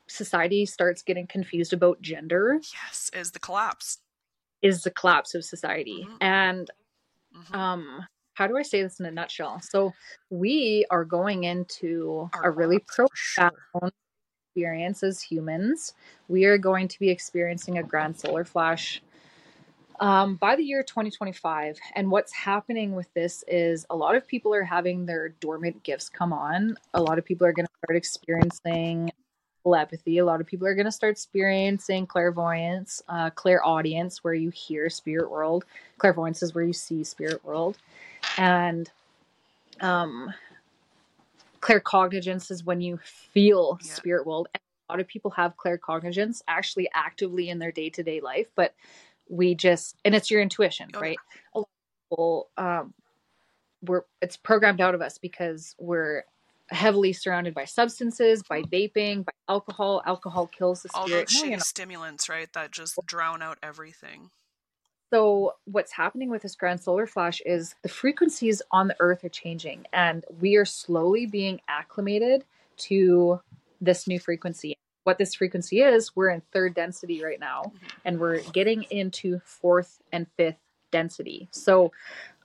[0.07, 4.01] society starts getting confused about gender, yes is the collapse
[4.61, 6.03] is the collapse of society.
[6.03, 6.17] Mhm.
[6.21, 6.71] And
[7.33, 7.55] Mhm.
[7.55, 9.59] um how do I say this in a nutshell?
[9.61, 9.93] So
[10.29, 13.51] we are going into Our a really for sure.
[14.51, 15.93] Experience as humans.
[16.27, 19.01] We are going to be experiencing a grand solar flash
[20.01, 21.79] um, by the year 2025.
[21.95, 26.09] And what's happening with this is a lot of people are having their dormant gifts
[26.09, 26.75] come on.
[26.93, 29.11] A lot of people are going to start experiencing
[29.63, 30.17] telepathy.
[30.17, 34.89] A lot of people are going to start experiencing clairvoyance, uh, clairaudience, where you hear
[34.89, 35.63] spirit world.
[35.97, 37.77] Clairvoyance is where you see spirit world.
[38.37, 38.91] And
[39.79, 40.33] um,
[41.61, 43.93] claircognizance is when you feel Yeah.
[43.93, 44.47] spirit world.
[44.53, 48.47] And a lot of people have claircognizance actually actively in their day to day life,
[48.55, 48.73] but
[49.29, 51.09] we just and it's your intuition, Oh, yeah.
[51.09, 51.19] right?
[51.55, 52.93] A lot of people, um,
[53.83, 56.23] we're it's programmed out of us because we're
[56.69, 60.01] heavily surrounded by substances, by vaping, by alcohol.
[60.05, 61.29] Alcohol kills the all spirit.
[61.31, 64.31] those No, stimulants right that just drown out everything
[65.11, 69.29] So what's happening with this grand solar flash is the frequencies on the earth are
[69.29, 72.45] changing and we are slowly being acclimated
[72.77, 73.41] to
[73.81, 74.77] this new frequency.
[75.03, 77.91] What this frequency is, we're in third density right now Mhm.
[78.05, 80.59] and we're getting into fourth and fifth
[80.91, 81.49] density.
[81.51, 81.91] So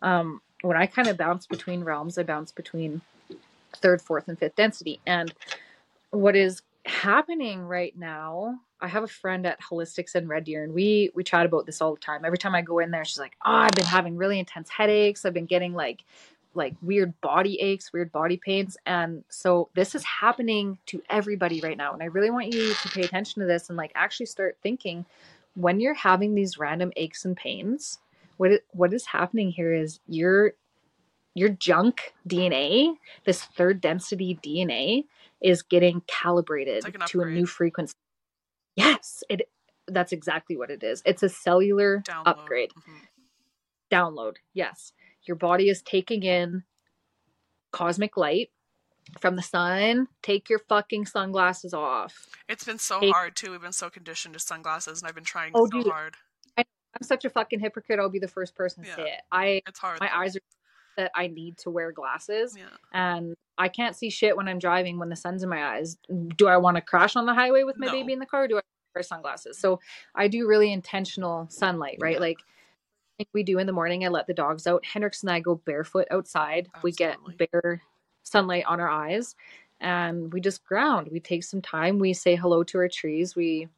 [0.03, 3.01] um, when I kind of bounce between realms, I bounce between
[3.77, 5.01] third, fourth, and fifth density.
[5.07, 5.33] And
[6.11, 10.75] what is happening right now I have a friend at Holistics in Red Deer, and
[10.75, 12.25] we we chat about this all the time.
[12.25, 15.25] Every time I go in there, she's like, "Oh, I've been having really intense headaches.
[15.25, 16.05] I've been getting like
[16.55, 21.77] like weird body aches, weird body pains." And so this is happening to everybody right
[21.77, 24.59] now, and I really want you to pay attention to this and like actually start
[24.63, 25.07] thinking
[25.55, 27.99] when you're having these random aches and pains.
[28.37, 30.53] What what is happening here is your
[31.37, 32.95] your junk DNA,
[33.27, 35.05] this third density DNA,
[35.43, 37.93] is getting calibrated like to a new frequency
[38.75, 39.49] Yes, it
[39.87, 41.03] that's exactly what it is.
[41.07, 42.27] It's a cellular Download.
[42.27, 42.71] upgrade.
[42.71, 43.95] Mm-hmm.
[43.95, 44.37] Download.
[44.53, 44.93] Yes.
[45.27, 46.65] Your body is taking in
[47.71, 48.51] cosmic light
[49.21, 50.09] from the sun.
[50.23, 52.27] Take your fucking sunglasses off.
[52.49, 53.15] It's been so Take...
[53.15, 53.53] hard too.
[53.53, 56.17] We've been so conditioned to sunglasses and I've been trying oh, so dude, hard.
[56.59, 58.01] I, am such a fucking hypocrite.
[58.01, 59.21] I'll be the first person to yeah, say it.
[59.31, 60.01] I it's hard.
[60.01, 60.41] My eyes are
[60.97, 62.57] that I need to wear glasses.
[62.57, 62.65] Yeah.
[62.93, 65.97] And I can't see shit when I'm driving when the sun's in my eyes.
[66.37, 67.93] Do I want to crash on the highway with my no.
[67.93, 68.49] baby in the car?
[68.49, 68.63] do I
[68.95, 69.59] wear sunglasses?
[69.59, 69.81] So
[70.15, 72.15] I do really intentional sunlight, right?
[72.15, 72.21] Yeah.
[72.21, 72.39] Like
[73.33, 74.85] we do in the morning, I let the dogs out.
[74.85, 76.69] Hendrix and I go barefoot outside.
[76.75, 76.91] Absolutely.
[76.91, 77.83] We get bare
[78.23, 79.35] sunlight on our eyes
[79.81, 81.09] and we just ground.
[81.11, 81.99] We take some time.
[81.99, 83.37] We say hello to our trees.
[83.37, 83.69] We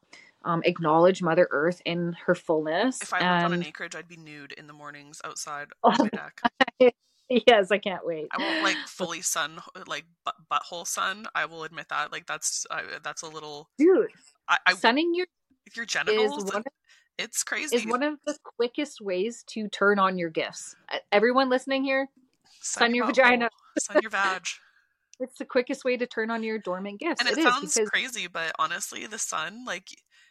[0.45, 3.03] um, acknowledge Mother Earth in her fullness.
[3.03, 3.45] If I lived and...
[3.45, 6.95] on an acreage, I'd be nude in the mornings outside oh, my deck.
[7.29, 8.29] Yes, I can't wait.
[8.33, 11.27] I won't like fully sun, like butt, butthole sun.
[11.35, 12.13] I will admit that.
[12.13, 14.09] Like that's uh, that's a little dude.
[14.49, 15.27] I, I sunning your
[15.77, 16.51] your genitals.
[16.51, 16.65] Of,
[17.19, 17.77] it's crazy.
[17.77, 20.75] Is one of the quickest ways to turn on your gifts.
[21.13, 22.09] Everyone listening here,
[22.61, 23.51] sun, sun your vagina.
[23.79, 24.47] sun your vag.
[25.21, 27.21] it's the quickest way to turn on your dormant gifts.
[27.21, 27.91] And it, it sounds because...
[27.91, 29.89] crazy, but honestly, the sun, like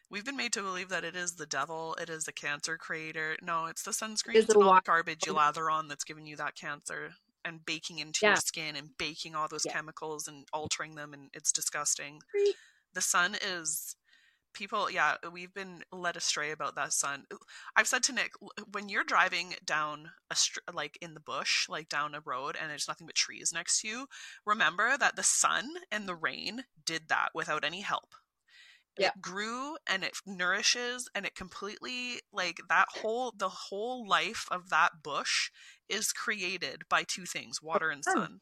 [0.10, 3.36] we've been made to believe that it is the devil, it is the cancer creator.
[3.42, 6.36] No, it's the sunscreen it's and all the garbage you lather on that's giving you
[6.38, 7.12] that cancer
[7.46, 8.30] and baking into yeah.
[8.30, 9.74] your skin and baking all those yeah.
[9.74, 12.22] chemicals and altering them and it's disgusting.
[12.94, 13.96] The sun is
[14.54, 17.26] people yeah we've been led astray about that sun
[17.76, 18.32] i've said to nick
[18.72, 22.72] when you're driving down a str- like in the bush like down a road and
[22.72, 24.08] there's nothing but trees next to you
[24.46, 28.16] remember that the sun and the rain did that without any help
[28.98, 29.08] yeah.
[29.08, 34.70] it grew and it nourishes and it completely like that whole the whole life of
[34.70, 35.50] that bush
[35.90, 38.42] is created by two things water and sun.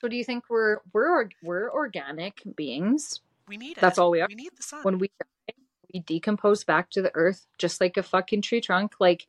[0.00, 3.20] So do you think we're we're we're organic beings?
[3.48, 3.80] We need it.
[3.80, 4.26] That's all we are.
[4.28, 4.82] We need the sun.
[4.82, 5.54] When we die
[5.94, 8.94] we decompose back to the earth just like a fucking tree trunk.
[8.98, 9.28] Like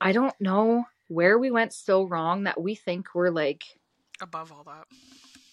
[0.00, 3.64] i don't know where we went so wrong that we think we're like
[4.20, 4.86] above all that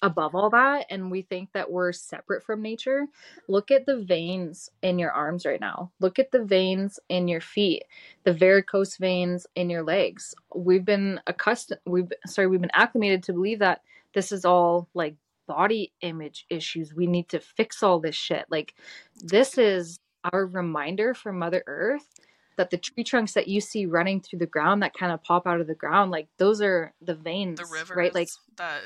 [0.01, 3.05] above all that and we think that we're separate from nature
[3.47, 5.91] look at the veins in your arms right now.
[5.99, 7.83] Look at the veins in your feet
[8.23, 10.33] the varicose veins in your legs.
[10.55, 13.81] We've been accustomed we've sorry we've been acclimated to believe that
[14.13, 15.15] this is all like
[15.47, 16.93] body image issues.
[16.93, 18.45] We need to fix all this shit.
[18.49, 18.73] Like
[19.15, 19.99] this is
[20.33, 22.07] our reminder from mother earth
[22.57, 25.47] that the tree trunks that you see running through the ground that kind of pop
[25.47, 28.13] out of the ground like those are the veins the rivers right?
[28.13, 28.81] Like that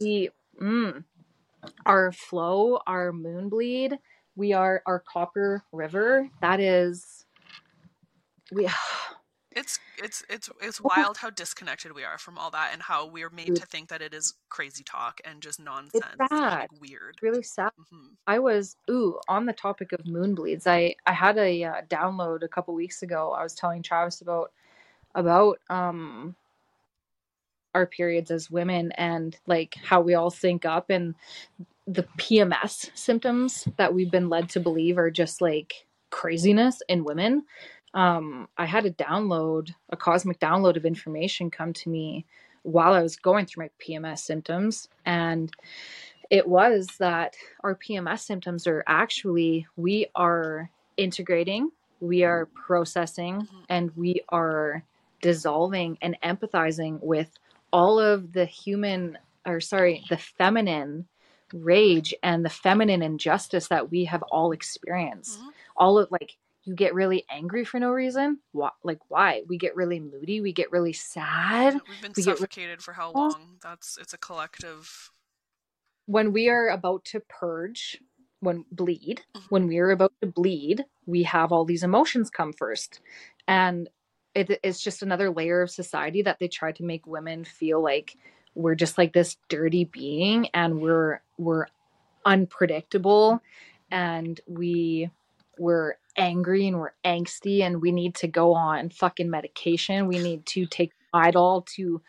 [0.00, 1.04] the Mm.
[1.86, 3.98] Our flow, our moon bleed,
[4.36, 6.28] we are our copper river.
[6.40, 7.24] That is
[8.52, 8.68] we
[9.52, 13.30] it's it's it's it's wild how disconnected we are from all that and how we're
[13.30, 16.58] made to think that it is crazy talk and just nonsense it's sad.
[16.58, 18.14] Like weird really sad mm-hmm.
[18.26, 22.42] i was ooh on the topic of moon bleeds i i had a uh, download
[22.42, 24.50] a couple weeks ago i was telling travis about
[25.14, 26.34] about um
[27.74, 31.14] our periods as women and like how we all sync up and
[31.86, 37.44] the PMS symptoms that we've been led to believe are just like craziness in women.
[37.92, 42.24] Um, I had a download, a cosmic download of information come to me
[42.62, 44.88] while I was going through my PMS symptoms.
[45.04, 45.52] And
[46.30, 51.70] it was that our PMS symptoms are actually, we are integrating,
[52.00, 54.82] we are processing, and we are
[55.20, 57.30] dissolving and empathizing with
[57.74, 61.08] all of the human or sorry the feminine
[61.52, 65.38] rage and the feminine injustice that we have all experienced.
[65.40, 65.48] Mm-hmm.
[65.76, 68.38] all of like you get really angry for no reason.
[68.52, 69.42] Why like why?
[69.48, 70.40] We get really moody.
[70.40, 71.74] We get really sad.
[71.74, 73.58] We've been we suffocated for how long?
[73.60, 75.10] That's it's a collective
[76.06, 77.98] when we are about to purge
[78.40, 79.46] when bleed mm-hmm.
[79.48, 83.00] when we are about to bleed we have all these emotions come first.
[83.48, 83.88] And
[84.34, 88.16] it, it's just another layer of society that they try to make women feel like
[88.54, 91.66] we're just like this dirty being and we're we're
[92.24, 93.40] unpredictable
[93.90, 95.10] and we
[95.58, 100.06] we're angry and we're angsty and we need to go on fucking medication.
[100.06, 102.00] We need to take Midol to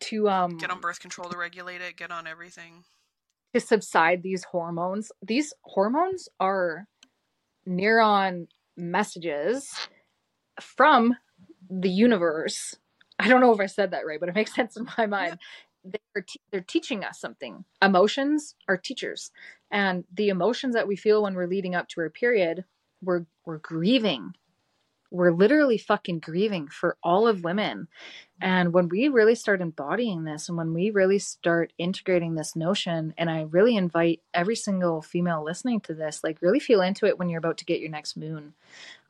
[0.00, 1.96] to um Get on birth control to regulate it.
[1.96, 2.84] Get on everything.
[3.54, 5.10] to subside these hormones.
[5.22, 6.86] These hormones are
[7.66, 8.46] neuron
[8.76, 9.88] messages
[10.62, 11.14] from
[11.70, 12.76] the universe.
[13.18, 15.38] I don't know if I said that right, but it makes sense in my mind.
[15.84, 17.64] They're, te- they're teaching us something.
[17.82, 19.30] Emotions are teachers.
[19.70, 22.64] And the emotions that we feel when we're leading up to our period,
[23.02, 24.32] we're, we're grieving.
[25.10, 27.88] We're literally fucking grieving for all of women.
[28.40, 33.14] And when we really start embodying this and when we really start integrating this notion,
[33.18, 37.18] and I really invite every single female listening to this, like really feel into it
[37.18, 38.54] when you're about to get your next moon.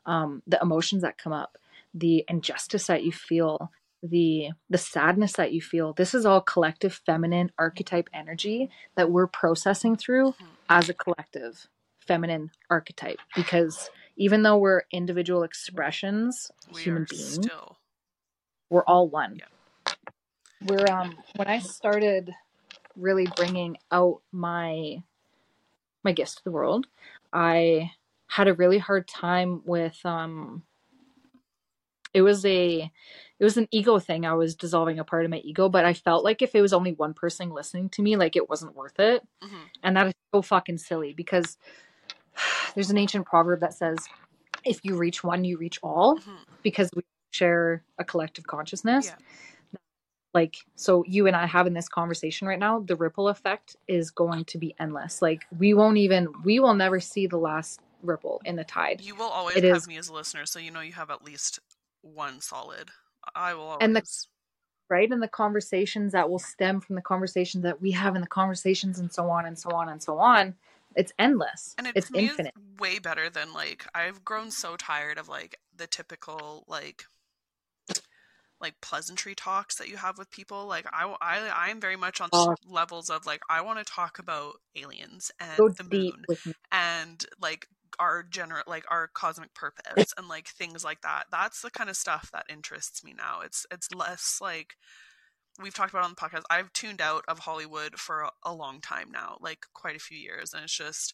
[0.05, 1.57] Um, the emotions that come up,
[1.93, 5.93] the injustice that you feel, the the sadness that you feel.
[5.93, 10.45] This is all collective feminine archetype energy that we're processing through Mhm.
[10.69, 11.67] as a collective
[11.99, 17.77] feminine archetype because even though we're individual expressions, We human are beings, still.
[18.69, 19.39] We're all one.
[19.39, 19.93] Yeah.
[20.65, 22.33] We're um when I started
[22.95, 25.01] really bringing out my
[26.03, 26.87] my gifts to the world,
[27.33, 27.91] I
[28.27, 30.63] had a really hard time with um
[32.13, 32.91] it was a
[33.39, 34.25] it was an ego thing.
[34.25, 36.73] I was dissolving a part of my ego, but I felt like if it was
[36.73, 39.23] only one person listening to me, like it wasn't worth it.
[39.41, 41.57] hmm And that is so fucking silly because
[42.75, 43.97] there's an ancient proverb that says
[44.65, 49.79] if you reach one, you reach all hmm because we share a collective consciousness Yeah.
[50.33, 54.45] like so you and i having this conversation right now the ripple effect is going
[54.45, 58.55] to be endless like we won't even we will never see the last ripple in
[58.55, 60.81] the tide You will always It have is- me as a listener, so you know
[60.81, 61.59] you have at least
[62.01, 62.91] one solid.
[63.35, 63.77] I will always.
[63.81, 64.25] And the-
[64.89, 68.27] right and the conversations that will stem from the conversations that we have and the
[68.29, 70.55] conversations and so on and so on and so on
[70.95, 75.27] it's endless and it, it's infinite way better than like I've grown so tired of
[75.29, 77.05] like the typical like
[78.61, 80.65] like pleasantry talks that you have with people.
[80.67, 82.55] Like I I I am very much on Oh.
[82.67, 86.25] levels of like I want to talk about aliens and the moon
[86.71, 87.67] and like
[87.99, 91.97] our general like our cosmic purpose and like things like that that's the kind of
[91.97, 94.75] stuff that interests me now it's it's less like
[95.61, 98.79] we've talked about on the podcast i've tuned out of hollywood for a, a long
[98.79, 101.13] time now like quite a few years and it's just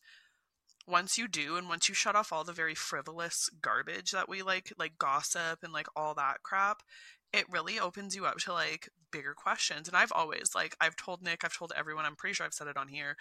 [0.88, 4.44] once you do and once you shut off all the very frivolous garbage that we
[4.44, 6.84] like like gossip and like all that crap
[7.34, 11.22] it really opens you up to like bigger questions and i've always like i've told
[11.22, 13.15] nick i've told everyone i'm pretty sure i've said it on here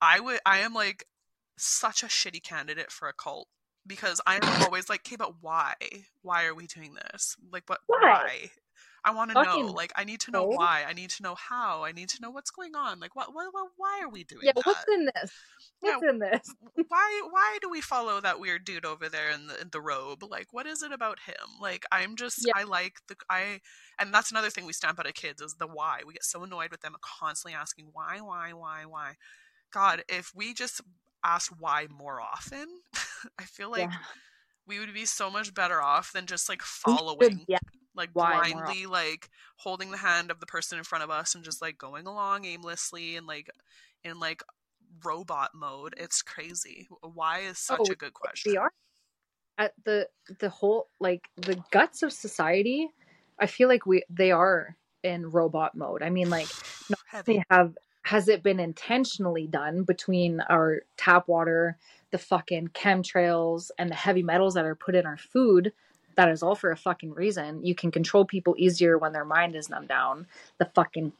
[0.00, 1.06] i would i am like
[1.56, 3.48] such a shitty candidate for a cult
[3.86, 5.74] because i'm always like okay but why?
[6.22, 7.36] Why are we doing this?
[7.52, 7.98] Like what Why?
[8.00, 8.50] why
[9.04, 10.56] i want to know like i need to know no.
[10.56, 13.34] why i need to know how i need to know what's going on like what,
[13.34, 15.32] what, what why are we doing yeah that what's in this
[15.82, 15.96] Yeah.
[15.96, 16.54] what's in this
[16.88, 20.22] why why do we follow that weird dude over there in the in the robe
[20.28, 22.52] like what is it about him like i'm just Yeah.
[22.56, 23.60] i like the i
[23.98, 26.42] and that's another thing we stamp out of kids is the why we get so
[26.42, 29.14] annoyed with them constantly asking why why why why
[29.72, 30.80] god if we just
[31.24, 32.66] asked why more often
[33.38, 33.96] i feel like yeah.
[34.66, 37.58] we would be so much better off than just like following yeah
[37.94, 41.44] like why blindly like holding the hand of the person in front of us and
[41.44, 43.48] just like going along aimlessly and like
[44.02, 44.42] in like
[45.04, 46.88] robot mode it's crazy.
[47.02, 48.52] Why is such Oh, a good question?
[48.52, 48.72] we are.
[49.58, 50.08] At the
[50.40, 52.88] the whole like the guts of society
[53.38, 56.02] i feel like we they are in robot mode.
[56.02, 56.48] I mean like
[57.06, 57.34] heavy.
[57.34, 61.78] they have has it been intentionally done between our tap water
[62.10, 65.72] the fucking chemtrails and the heavy metals that are put in our food
[66.16, 67.64] that is all for a fucking reason.
[67.64, 70.26] You can control people easier when their mind is numbed down.
[70.58, 71.12] The fucking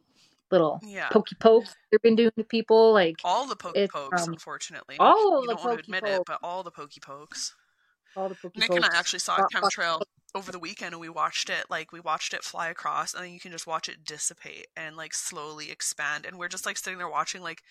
[0.50, 1.08] little yeah.
[1.08, 4.96] pokey pokes they've been doing to people like all the pokey pokes um, unfortunately.
[4.98, 6.24] All you the don't want to pokey admit it pokes.
[6.26, 7.54] but all the pokey pokes.
[8.16, 8.84] All the pokey Nick pokes.
[8.84, 10.02] and I actually saw a chemtrail
[10.34, 13.32] over the weekend and we watched it like we watched it fly across and then
[13.32, 16.98] you can just watch it dissipate and like slowly expand and we're just like sitting
[16.98, 17.62] there watching like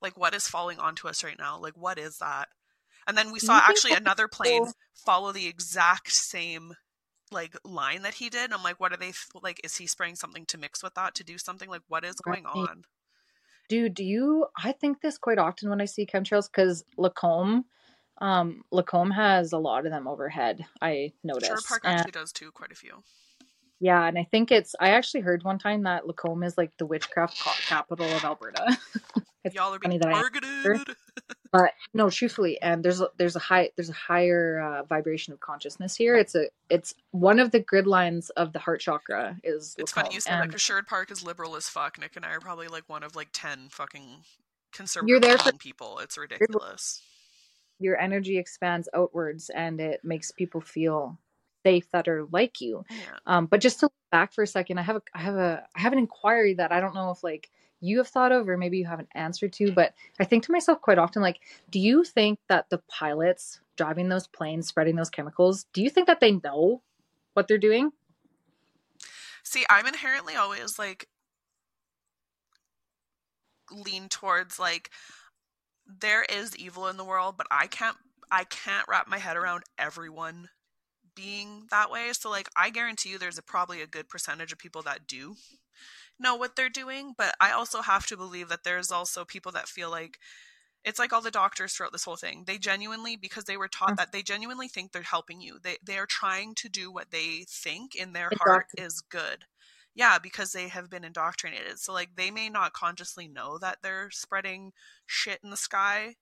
[0.00, 1.58] like what is falling onto us right now?
[1.58, 2.48] Like what is that
[3.08, 6.74] and then we saw actually another plane follow the exact same
[7.32, 9.12] like line that he did i'm like what are they
[9.42, 12.14] like is he spraying something to mix with that to do something like what is
[12.16, 12.84] going on
[13.68, 14.46] Dude, do you?
[14.56, 17.66] I think this quite often when I see chemtrails because Lacombe,
[18.18, 20.64] um, Lacombe has a lot of them overhead.
[20.80, 21.48] I noticed.
[21.48, 23.02] sure park And- actually does too quite a few
[23.80, 24.74] yeah, and I think it's.
[24.80, 28.76] I actually heard one time that Lacombe is like the witchcraft capital of Alberta.
[29.44, 30.96] It's y'all are being targeted
[31.52, 35.38] but no, truthfully, and there's a, there's a high there's a higher uh, vibration of
[35.40, 36.16] consciousness here.
[36.16, 39.76] It's a it's one of the grid lines of the heart chakra is.
[39.78, 41.98] It's funny you that and because Sherwood Park is liberal as fuck.
[41.98, 44.24] Nick and I are probably like one of like ten fucking
[44.72, 46.00] conservative You're there for- people.
[46.00, 47.00] It's ridiculous.
[47.78, 51.16] your energy expands outwards and it makes people feel
[51.64, 52.84] safe that are like you.
[52.90, 52.96] Yeah.
[53.26, 55.64] Um, but just to look back for a second, I have a I have a
[55.74, 58.56] I have an inquiry that I don't know if like you have thought of or
[58.56, 61.40] maybe you have an answer to, but I think to myself quite often, like,
[61.70, 66.08] do you think that the pilots driving those planes, spreading those chemicals, do you think
[66.08, 66.82] that they know
[67.34, 67.92] what they're doing?
[69.44, 71.08] See, I'm inherently always like
[73.70, 74.90] lean towards like
[75.86, 77.96] there is evil in the world, but I can't
[78.30, 80.48] I can't wrap my head around everyone
[81.18, 82.12] being that way.
[82.12, 85.34] So like I guarantee you there's a, probably a good percentage of people that do
[86.20, 89.68] know what they're doing, but I also have to believe that there's also people that
[89.68, 90.18] feel like
[90.84, 92.44] it's like all the doctors throughout this whole thing.
[92.46, 93.96] They genuinely because they were taught mm.
[93.96, 95.58] that they genuinely think they're helping you.
[95.62, 99.44] They they are trying to do what they think in their heart is good.
[99.94, 101.80] Yeah, because they have been indoctrinated.
[101.80, 104.72] So like they may not consciously know that they're spreading
[105.06, 106.14] shit in the sky,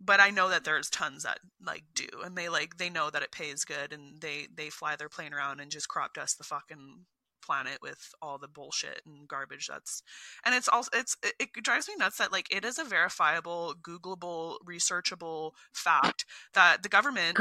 [0.00, 3.22] but I know that there's tons that like do and they like they know that
[3.22, 6.44] it pays good and they they fly their plane around and just crop dust the
[6.44, 7.04] fucking
[7.44, 10.02] planet with all the bullshit and garbage that's
[10.44, 13.74] and it's also it's it, it drives me nuts that like it is a verifiable
[13.80, 17.38] googleable researchable fact that the government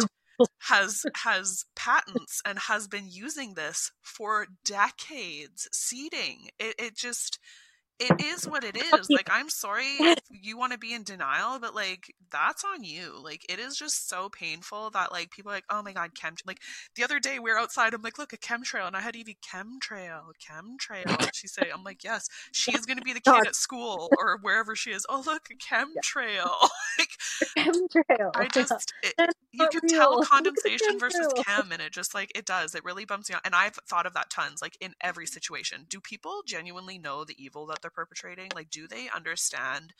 [0.59, 6.49] has has patents and has been using this for decades seeding.
[6.59, 7.39] It, it just
[7.99, 9.09] it is what it is.
[9.09, 13.13] Like, I'm sorry if you want to be in denial, but like, that's on you.
[13.23, 16.35] Like, it is just so painful that like people are like, oh my god, chem.
[16.45, 16.61] Like
[16.95, 17.93] the other day we are outside.
[17.93, 21.05] I'm like, look, a chemtrail, and I had Evie chemtrail, chemtrail.
[21.05, 24.09] And she say, I'm like, yes, she is going to be the kid at school
[24.19, 25.05] or wherever she is.
[25.09, 26.69] Oh look, a chemtrail.
[26.99, 27.09] like,
[27.57, 28.31] chemtrail.
[28.35, 32.75] I just it, you can tell condensation versus chem, and it just like it does.
[32.75, 33.41] It really bumps me out.
[33.45, 34.61] And I've thought of that tons.
[34.61, 38.51] Like in every situation, do people genuinely know the evil that they're perpetrating?
[38.55, 39.93] Like, do they understand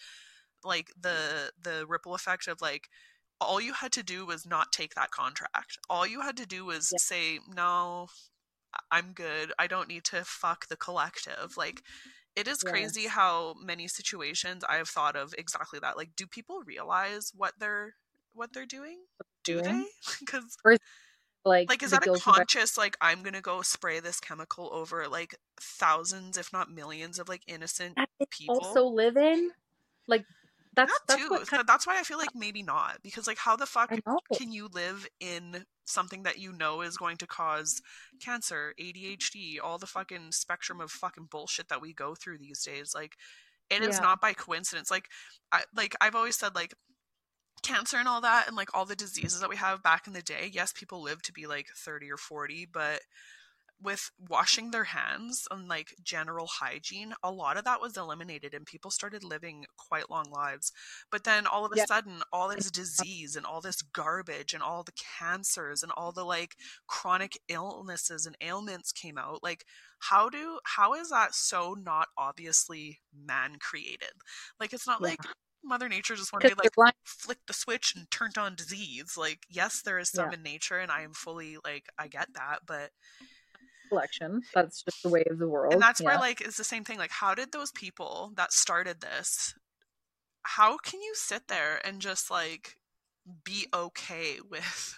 [0.64, 2.90] like the the ripple effect of like
[3.40, 5.78] all you had to do was not take that contract.
[5.90, 6.98] All you had to do was yeah.
[7.00, 8.08] say, "No,
[8.92, 9.54] I'm good.
[9.60, 11.84] I don't need to fuck the collective." Like
[12.36, 15.98] it is crazy how many situations I have thought of exactly that.
[15.98, 17.96] Like do people realize what they're
[18.34, 19.00] what they're doing?
[19.44, 19.86] Do they?
[20.28, 20.58] Cuz
[21.46, 25.36] like like is that a conscious like i'm gonna go spray this chemical over like
[25.60, 27.98] thousands if not millions of like innocent
[28.30, 28.60] people?
[28.60, 29.52] also live in
[30.08, 30.26] like
[30.76, 33.38] that's that that's too what of, that's why i feel like maybe not because like
[33.38, 33.92] how the fuck
[34.36, 37.82] can you live in something that you know is going to cause
[38.22, 42.92] cancer adhd all the fucking spectrum of fucking bullshit that we go through these days?
[42.94, 43.16] Like
[43.70, 43.90] it yeah.
[43.90, 45.10] is not by coincidence like
[45.52, 46.74] i like i've always said like
[47.64, 50.22] cancer and all that and like all the diseases that we have back in the
[50.22, 53.02] day yes people lived to be like 30 or 40 but
[53.82, 58.66] with washing their hands and like general hygiene a lot of that was eliminated and
[58.66, 60.72] people started living quite long lives
[61.12, 61.86] but then all of a yeah.
[61.86, 66.12] sudden all this uh disease and all this garbage and all the cancers and all
[66.12, 66.56] the like
[66.88, 69.64] chronic illnesses and ailments came out like
[70.00, 74.14] how do how is that so not obviously man created
[74.60, 75.10] like it's not yeah.
[75.10, 75.20] like
[75.68, 79.16] Mother Nature just one day like flicked the switch and turned on disease.
[79.18, 80.38] Like, yes, there is some yeah.
[80.38, 82.92] in nature, and I am fully like I get that, but
[83.90, 84.42] selection.
[84.54, 85.74] That's just the way of the world.
[85.74, 86.08] And that's yeah.
[86.08, 86.98] where like it's the same thing.
[86.98, 89.54] Like, how did those people that started this?
[90.44, 92.76] How can you sit there and just like
[93.44, 94.96] be okay with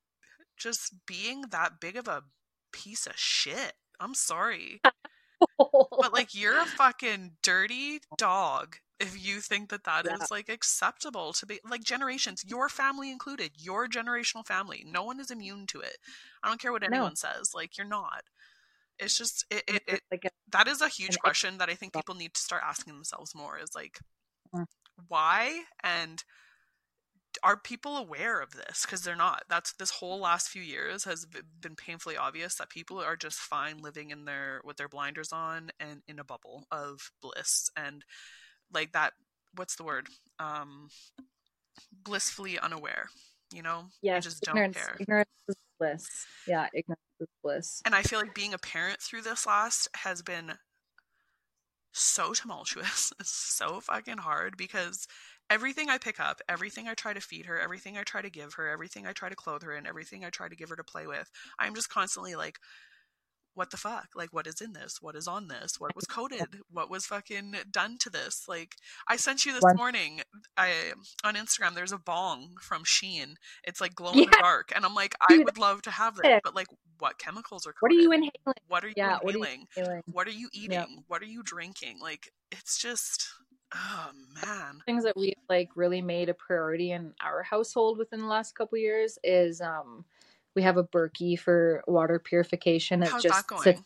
[0.56, 2.24] just being that big of a
[2.72, 3.74] piece of shit?
[4.00, 4.80] I'm sorry.
[5.58, 10.14] but like you're a fucking dirty dog if you think that that yeah.
[10.14, 15.20] is like acceptable to be like generations your family included your generational family no one
[15.20, 15.98] is immune to it
[16.42, 17.14] i don't care what anyone no.
[17.14, 18.24] says like you're not
[18.98, 21.92] it's just it, it, it like a, that is a huge question that i think
[21.92, 23.98] people need to start asking themselves more is like
[24.54, 24.64] mm.
[25.08, 26.24] why and
[27.42, 31.26] are people aware of this because they're not that's this whole last few years has
[31.60, 35.70] been painfully obvious that people are just fine living in their with their blinders on
[35.78, 38.04] and in a bubble of bliss and
[38.72, 39.12] like that
[39.54, 40.08] what's the word?
[40.38, 40.88] Um
[42.04, 43.08] blissfully unaware
[43.52, 43.86] you know?
[44.02, 44.96] Yeah just ignorance, don't care.
[45.00, 46.26] ignorance is bliss.
[46.46, 47.82] Yeah ignorance is bliss.
[47.84, 50.52] And i feel like being a parent through this last has been
[51.92, 55.06] so tumultuous so fucking hard because
[55.50, 58.54] everything I pick up, everything I try to feed her, everything I try to give
[58.54, 60.84] her, everything I try to clothe her in, everything I try to give her to
[60.84, 62.58] play with, I'm just constantly like,
[63.58, 64.10] what the fuck?
[64.14, 64.98] Like, what is in this?
[65.02, 65.80] What is on this?
[65.80, 66.60] What was coded?
[66.70, 68.44] What was fucking done to this?
[68.46, 68.76] Like,
[69.08, 70.20] I sent you this morning
[70.56, 70.92] I
[71.24, 71.74] on Instagram.
[71.74, 73.34] There's a bong from Shein.
[73.64, 74.24] It's like glow in yeah.
[74.26, 76.42] the dark, and I'm like, I would love to have that.
[76.44, 76.68] but like,
[77.00, 77.72] what chemicals are?
[77.72, 77.80] Coded?
[77.80, 78.30] What are you inhaling?
[78.68, 79.66] What are you yeah, inhaling?
[79.74, 80.78] What are you, what are you eating?
[80.78, 80.88] Yep.
[81.08, 81.98] What are you drinking?
[82.00, 83.28] Like, it's just
[83.74, 84.10] Oh
[84.46, 84.80] man.
[84.86, 88.78] Things that we like really made a priority in our household within the last couple
[88.78, 90.04] years is um
[90.58, 93.04] we have a Berkey for water purification.
[93.04, 93.62] It How's just that going?
[93.62, 93.82] sits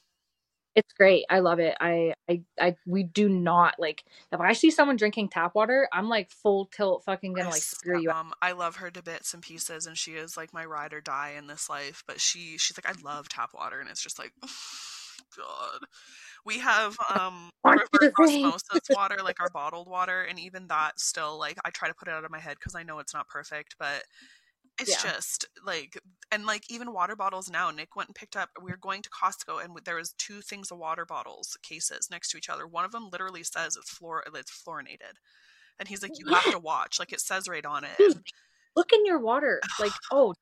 [0.74, 1.26] it's great.
[1.28, 1.76] I love it.
[1.80, 6.08] I, I, I, we do not like if I see someone drinking tap water, I'm
[6.08, 8.08] like full tilt fucking gonna like screw you.
[8.08, 11.02] stepmom, I love her to bits and pieces, and she is like my ride or
[11.02, 12.02] die in this life.
[12.06, 14.32] But she, she's like, I love tap water, and it's just like,
[15.36, 15.80] God.
[16.46, 21.58] We have um reverse osmosis water, like our bottled water, and even that still like
[21.66, 23.76] I try to put it out of my head because I know it's not perfect,
[23.78, 24.04] but
[24.80, 25.12] it's Yeah.
[25.12, 25.98] just like
[26.30, 27.70] and like even water bottles now.
[27.70, 28.50] Nick went and picked up.
[28.60, 32.30] We were going to Costco, and there was two things of water bottles cases next
[32.30, 32.66] to each other.
[32.66, 35.16] One of them literally says it's fluor it's fluorinated,
[35.78, 36.98] and he's like, you have to watch.
[36.98, 37.96] Like it says right on it.
[37.98, 38.22] Dude,
[38.74, 39.60] Look in your water.
[39.78, 40.32] Like, oh,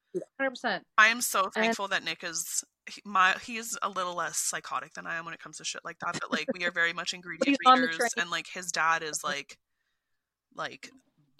[0.40, 0.82] 100%.
[0.96, 4.94] I am so And- thankful that Nick is he, my he's a little less psychotic
[4.94, 6.12] than I am when it comes to shit like that.
[6.20, 9.02] But like we are very much ingredient He's on the readers, and like his dad
[9.02, 9.58] is like
[10.54, 10.90] like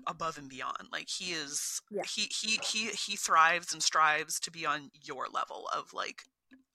[0.07, 0.89] above and beyond.
[0.93, 2.03] Like he is Yeah.
[2.05, 6.25] he he he he thrives and strives to be on your level of like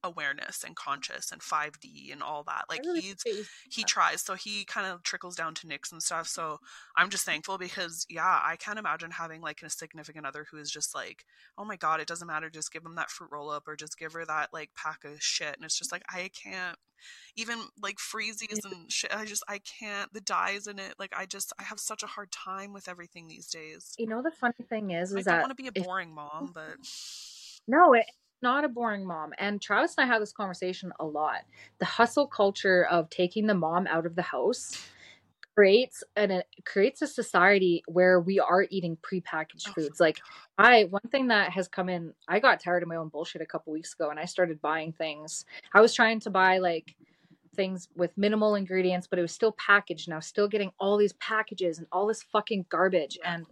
[0.06, 2.66] awareness and conscious and 5D and all that.
[2.70, 3.24] Like really he's
[3.70, 6.60] he tries so he kind of trickles down to Nick's and stuff so
[6.96, 10.72] i'm just thankful because yeah i can't imagine having like a significant other who is
[10.72, 11.26] just like
[11.58, 13.98] oh my god it doesn't matter just give them that fruit roll up or just
[13.98, 16.78] give her that like pack of shit and it's just like i can't
[17.36, 21.26] even like freezies and shit i just i can't the dyes in it like i
[21.26, 24.54] just i have such a hard time with everything these days You know, the funny
[24.70, 26.76] thing is, i is don't that want to be a if- boring mom but
[27.68, 28.08] No, it's
[28.46, 29.34] not a boring mom.
[29.40, 31.40] And Travis and I have this conversation a lot.
[31.80, 34.88] The hustle culture of taking the mom out of the house
[35.56, 40.00] creates and it uh, creates a society where we are eating prepackaged Oh, foods.
[40.00, 40.20] Like
[40.60, 43.48] I one thing that has come in, I got tired of my own bullshit a
[43.48, 45.46] couple weeks ago and I started buying things.
[45.74, 46.94] I was trying to buy like
[47.56, 50.98] things with minimal ingredients, but it was still packaged and I was still getting all
[50.98, 53.48] these packages and all this fucking garbage and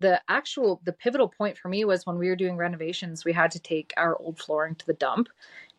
[0.00, 3.50] the actual the pivotal point for me was when we were doing renovations we had
[3.50, 5.28] to take our old flooring to the dump.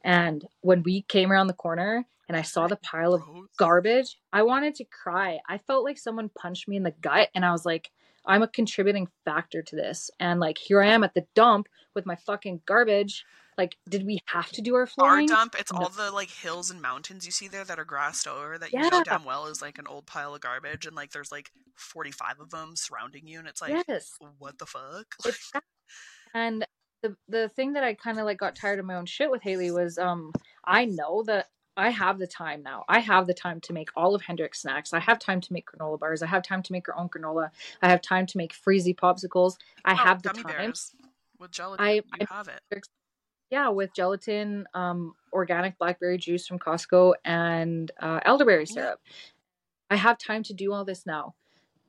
[0.04, 3.24] And when we came around the corner and i saw the pile of
[3.58, 5.40] garbage i wanted to cry.
[5.48, 7.92] I felt like someone punched me in the gut and i was like
[8.26, 10.10] i'm a contributing factor to this.
[10.20, 13.26] And like here i am at the dump with my fucking garbage
[13.58, 15.80] like did we have to do our our dump it's No.
[15.80, 18.80] all the like hills and mountains you see there that are grassed over that you
[18.80, 19.04] know Yeah.
[19.04, 22.50] damn well is like an old pile of garbage and like there's like 45 of
[22.50, 25.16] them surrounding you and it's like yes what the fuck
[26.34, 26.66] and
[27.04, 29.44] the the thing that I kind of like got tired of my own shit with
[29.44, 30.32] Haley was um
[30.64, 32.86] I know that I have the time now.
[32.90, 34.94] I have the time to make all of Hendrix snacks.
[34.94, 36.24] I have time to make granola bars.
[36.24, 37.52] I have time to make her own granola.
[37.84, 39.58] I have time to make freezy popsicles.
[39.86, 40.42] I Oh, have the time.
[40.42, 40.96] bears
[41.38, 42.62] with gelatin I- you I- have it
[43.50, 48.74] Yeah, with gelatin, um, organic blackberry juice from Costco, and uh, elderberry Yeah.
[48.74, 49.00] syrup.
[49.90, 51.34] I have time to do all this now.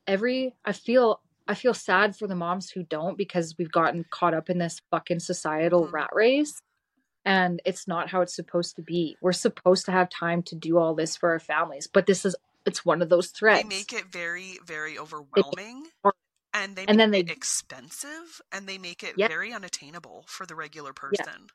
[0.07, 4.35] Every I feel I feel sad for the moms who don't because we've gotten caught
[4.35, 5.93] up in this fucking societal Mhm.
[5.93, 6.61] rat race.
[7.25, 9.17] And it's not how it's supposed to be.
[9.23, 12.37] We're supposed to have time to do all this for our families, but this is
[12.67, 13.63] it's one of those threats.
[13.63, 16.15] they make it very very overwhelming hard.
[16.55, 20.47] And they And make then it they- expensive and they make it very unattainable for
[20.47, 21.49] the regular person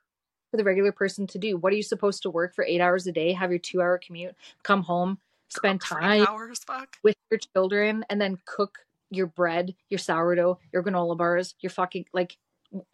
[0.52, 1.58] for the regular person to do.
[1.58, 3.98] What are you supposed to work for eight hours a day, have your two hour
[3.98, 5.18] commute, come home,
[5.50, 8.78] spend Cook time hours fuck with your children, and then cook
[9.10, 12.38] your bread, your sourdough, your granola bars, your fucking like.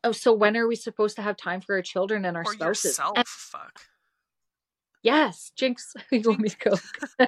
[0.05, 2.53] Oh, so when are we supposed to have time for our children and our or
[2.53, 2.83] spouses?
[2.91, 3.81] yourself And fuck
[5.03, 6.75] yes, Jinx, you want me to go?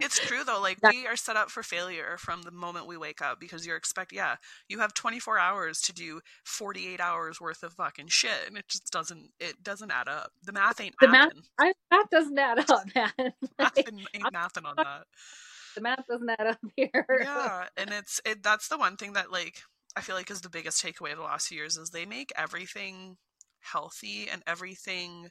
[0.00, 3.20] it's true though like we are set up for failure from the moment we wake
[3.22, 4.36] up because you're expect yeah
[4.68, 8.90] you have 24 hours to do 48 hours worth of fucking shit and it just
[8.92, 12.70] doesn't it doesn't add up the math ain't The math- mathing I, that doesn't add
[12.70, 13.32] up, man.
[13.58, 15.04] math Like, ain't ain't mathing on that
[15.74, 17.06] the math doesn't add up here.
[17.18, 19.62] yeah and it's it that's the one thing that like
[19.96, 22.32] i feel like is the biggest takeaway of the last few years is they make
[22.36, 23.16] everything
[23.60, 25.28] healthy and everything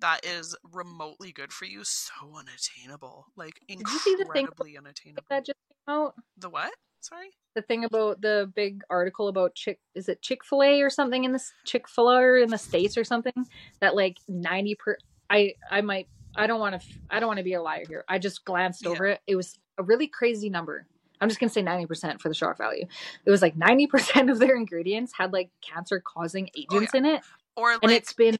[0.00, 5.24] that is remotely good for you so unattainable like see the thing incredibly unattainable.
[5.30, 6.14] that just came out.
[6.36, 6.72] the what?
[7.00, 7.28] Sorry?
[7.54, 11.52] The thing about the big article about chick is it chick-fil-a or something in this
[11.64, 13.32] chick-fil-a in the states or something
[13.80, 14.96] that like 90 per
[15.30, 18.04] i i might i don't want to i don't want to be a liar here.
[18.08, 18.90] I just glanced Yeah.
[18.90, 19.20] over it.
[19.26, 20.86] It was a really crazy number.
[21.20, 22.86] I'm just going to say 90% for the shock value.
[23.24, 27.22] It was like 90% of their ingredients had like cancer causing oh, agents in it
[27.56, 28.36] or and it's been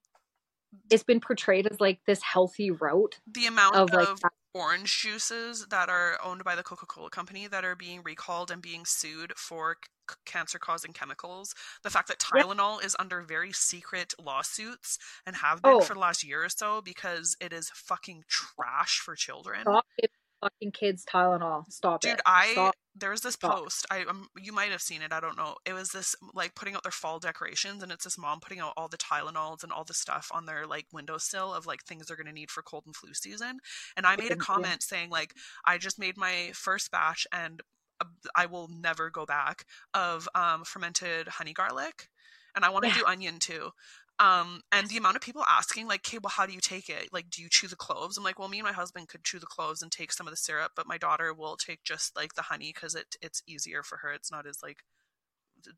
[0.90, 5.66] it's been portrayed as like this healthy route the amount of of, like orange juices
[5.66, 9.76] that are owned by the coca-cola company that are being recalled and being sued for
[10.10, 12.42] c- cancer causing chemicals the fact that Yeah.
[12.42, 15.80] tylenol is under very secret lawsuits and have been Oh.
[15.80, 20.10] for the last year or so because it is fucking trash for children Stop it
[20.40, 21.64] fucking kids Tylenol.
[21.72, 22.20] Stop Dude, it.
[22.26, 22.75] I Stop.
[22.98, 23.86] There was this post.
[23.90, 25.12] I um, you might have seen it.
[25.12, 25.56] I don't know.
[25.66, 28.72] It was this like putting out their fall decorations, and it's this mom putting out
[28.76, 32.16] all the Tylenols and all the stuff on their like windowsill of like things they're
[32.16, 33.58] gonna need for cold and flu season.
[33.96, 34.36] And I made a Yeah.
[34.36, 35.34] comment saying like
[35.66, 37.60] I just made my first batch, and
[38.00, 39.64] uh, I will never go back
[39.94, 42.08] of um, fermented honey garlic,
[42.54, 42.96] and I want to Yeah.
[42.98, 43.70] do onion too.
[44.18, 47.12] Um, and the amount of people asking, like, okay, well, how do you take it?
[47.12, 48.16] Like, do you chew the cloves?
[48.16, 50.32] I'm like, well, me and my husband could chew the cloves and take some of
[50.32, 53.82] the syrup, but my daughter will take just like the honey because it it's easier
[53.82, 54.12] for her.
[54.12, 54.84] It's not as like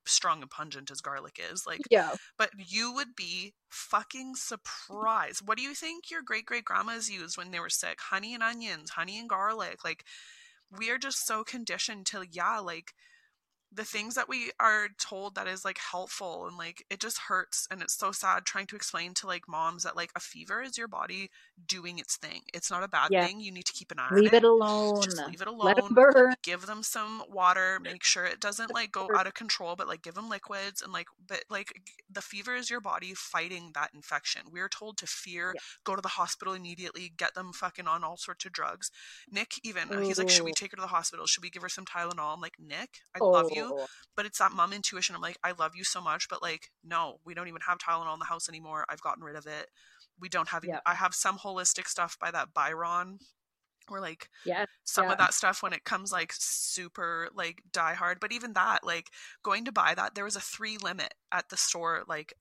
[0.07, 1.67] strong and pungent as garlic is.
[1.67, 2.17] Like, Yeah.
[2.37, 5.47] but you would be fucking surprised.
[5.47, 8.01] What do you think your great great grandmas used when they were sick?
[8.01, 9.85] Honey and onions, honey and garlic.
[9.85, 10.05] Like,
[10.71, 12.95] we are just so conditioned to, yeah, like
[13.73, 17.67] the things that we are told that is like helpful and like it just hurts
[17.71, 20.79] and it's so sad trying to explain to like moms that like a fever is
[20.79, 21.31] your body
[21.67, 22.41] doing its thing.
[22.55, 23.27] It's not a bad Yeah.
[23.27, 23.41] thing.
[23.41, 25.03] You need to keep an eye Leave on it alone.
[25.03, 25.67] Just leave it alone.
[25.67, 26.35] Let it burn.
[26.43, 30.03] give them some water make sure it doesn't like go out of control but like
[30.03, 31.73] give them liquids and like but like
[32.11, 35.61] the fever is your body fighting that infection we're told to fear Yeah.
[35.85, 38.91] go to the hospital immediately get them fucking on all sorts of drugs
[39.31, 41.63] nick even uh, he's like should we take her to the hospital should we give
[41.63, 43.87] her some tylenol i'm like nick i love you Oh,
[44.17, 47.19] but it's that mom intuition i'm like i love you so much but like no
[47.25, 49.71] we don't even have tylenol in the house anymore i've gotten rid of it
[50.21, 50.81] we don't have Yeah.
[50.87, 53.19] i have some holistic stuff by that Boiron
[53.91, 54.67] or like Yeah.
[54.85, 55.13] some Yeah.
[55.13, 59.11] of that stuff when it comes like super like die hard but even that like
[59.43, 62.35] going to buy that there was a three limit at the store like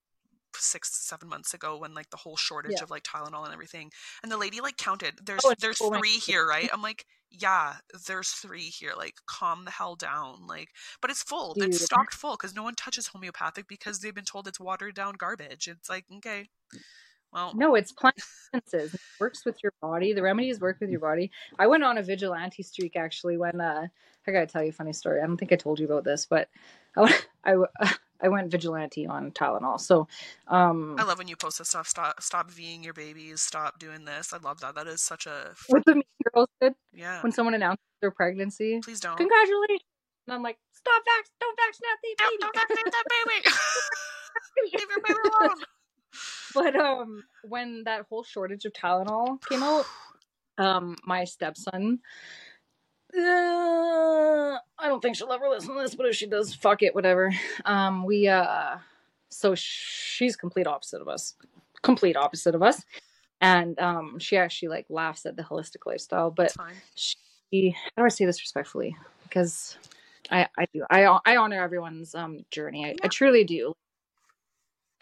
[0.55, 2.83] six seven months ago when like the whole shortage Yeah.
[2.83, 3.91] of like tylenol and everything
[4.23, 7.75] and the lady like counted there's Oh, there's three here right i'm like yeah
[8.07, 10.69] there's three here like calm the hell down like
[11.01, 14.47] but it's full it's stocked full because no one touches homeopathic because they've been told
[14.47, 16.47] it's watered down garbage it's like okay
[17.33, 18.15] well No, it's plant
[18.53, 18.93] essences.
[18.93, 20.13] It works with your body.
[20.13, 21.31] The remedies work with your body.
[21.59, 23.87] I went on a vigilante streak actually when uh
[24.27, 25.21] I gotta tell you a funny story.
[25.21, 26.49] I don't think I told you about this, but
[26.97, 27.25] I went,
[27.79, 29.79] I, I went vigilante on Tylenol.
[29.79, 30.07] So
[30.47, 31.87] um I love when you post this stuff.
[31.87, 33.41] Stop, stop veeing your babies.
[33.41, 34.33] Stop doing this.
[34.33, 34.75] I love that.
[34.75, 36.01] That is such a what the
[36.61, 37.21] Did yeah.
[37.21, 38.79] when someone announced their pregnancy.
[38.83, 39.17] Please don't.
[39.17, 39.81] Congratulations.
[40.27, 42.41] And I'm like, stop vac don't vaccinate the Don't, baby.
[42.41, 43.55] don't vaccinate that baby.
[44.71, 45.57] Leave your baby alone.
[46.53, 49.85] but um when that whole shortage of Tylenol came out,
[50.57, 51.99] um my stepson
[53.15, 56.93] uh, I don't think she'll ever listen to this, but if she does, fuck it,
[56.93, 57.31] whatever.
[57.65, 58.77] Um, we uh,
[59.29, 61.35] so she's complete opposite of us,
[61.81, 62.83] complete opposite of us,
[63.41, 66.31] and um, she actually like laughs at the holistic lifestyle.
[66.31, 66.53] But
[66.95, 68.95] she, how do I say this respectfully?
[69.23, 69.77] Because
[70.31, 72.85] I, I do, I, I honor everyone's um journey.
[72.85, 73.73] I, I truly do.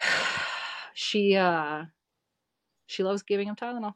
[0.94, 1.84] she, uh,
[2.86, 3.94] she loves giving him Tylenol.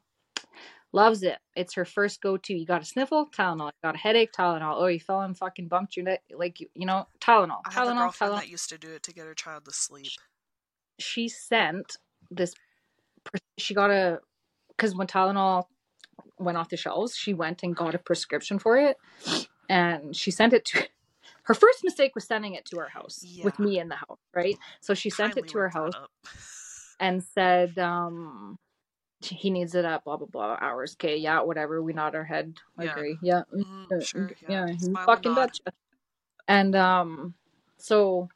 [0.93, 1.37] Loves it.
[1.55, 2.53] It's her first go-to.
[2.53, 3.67] You got a sniffle, Tylenol.
[3.67, 4.75] You got a headache, Tylenol.
[4.75, 7.83] Oh, you fell and fucking bumped your neck, like you, you know, Tylenol, I had
[7.83, 8.39] a Tylenol, girlfriend Tylenol.
[8.39, 10.11] that used to do it to get her child to sleep.
[10.99, 11.95] She sent
[12.29, 12.53] this.
[13.57, 14.19] She got a
[14.81, 15.65] because when Tylenol
[16.39, 18.97] went off the shelves, she went and got a prescription for it,
[19.69, 20.87] and she sent it to.
[21.43, 24.55] Her first mistake was sending it to her house with me in the house, right?
[24.79, 25.93] So she sent it to her house
[26.99, 28.57] and said, um,
[29.21, 30.95] he needs it at blah blah blah hours.
[30.95, 31.81] Okay, yeah, whatever.
[31.81, 32.53] We nod our head.
[32.79, 32.91] Yeah.
[32.91, 33.17] Agree.
[33.23, 34.31] Yeah, mm, Mm, sure.
[34.41, 34.67] yeah, Yeah.
[34.67, 35.47] you Smile and fucking nod.
[35.47, 35.77] betcha.
[36.47, 37.33] And um,
[37.77, 38.29] so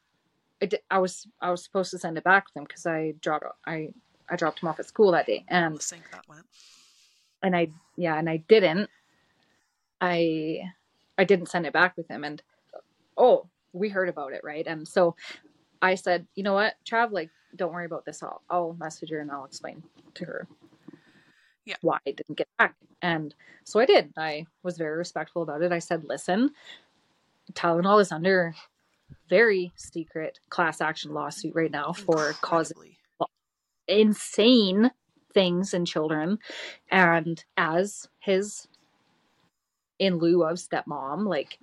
[0.62, 3.46] I, I was I was supposed to send it back to him because I dropped
[3.66, 3.90] I
[4.28, 6.44] I dropped him off at school that day, and sink that went.
[7.42, 8.90] and I yeah, and I didn't.
[10.00, 10.60] I
[11.18, 12.42] I didn't send it back with him, and
[13.16, 14.66] oh, we heard about it, right?
[14.66, 15.16] And so
[15.80, 18.22] I said, you know what, Trav, like, don't worry about this.
[18.22, 19.82] I'll I'll message her and I'll explain
[20.14, 20.46] to her
[21.64, 21.76] Yeah.
[21.80, 22.74] why I didn't get back.
[23.02, 23.34] And
[23.64, 24.12] so I did.
[24.16, 25.72] I was very respectful about it.
[25.72, 26.50] I said, listen,
[27.52, 28.54] Tylenol is under
[29.28, 32.95] very secret class action lawsuit right now for causing Incredibly.
[33.88, 34.90] Insane
[35.34, 36.38] things in children.
[36.90, 38.68] And as his
[39.98, 41.58] in lieu of stepmom like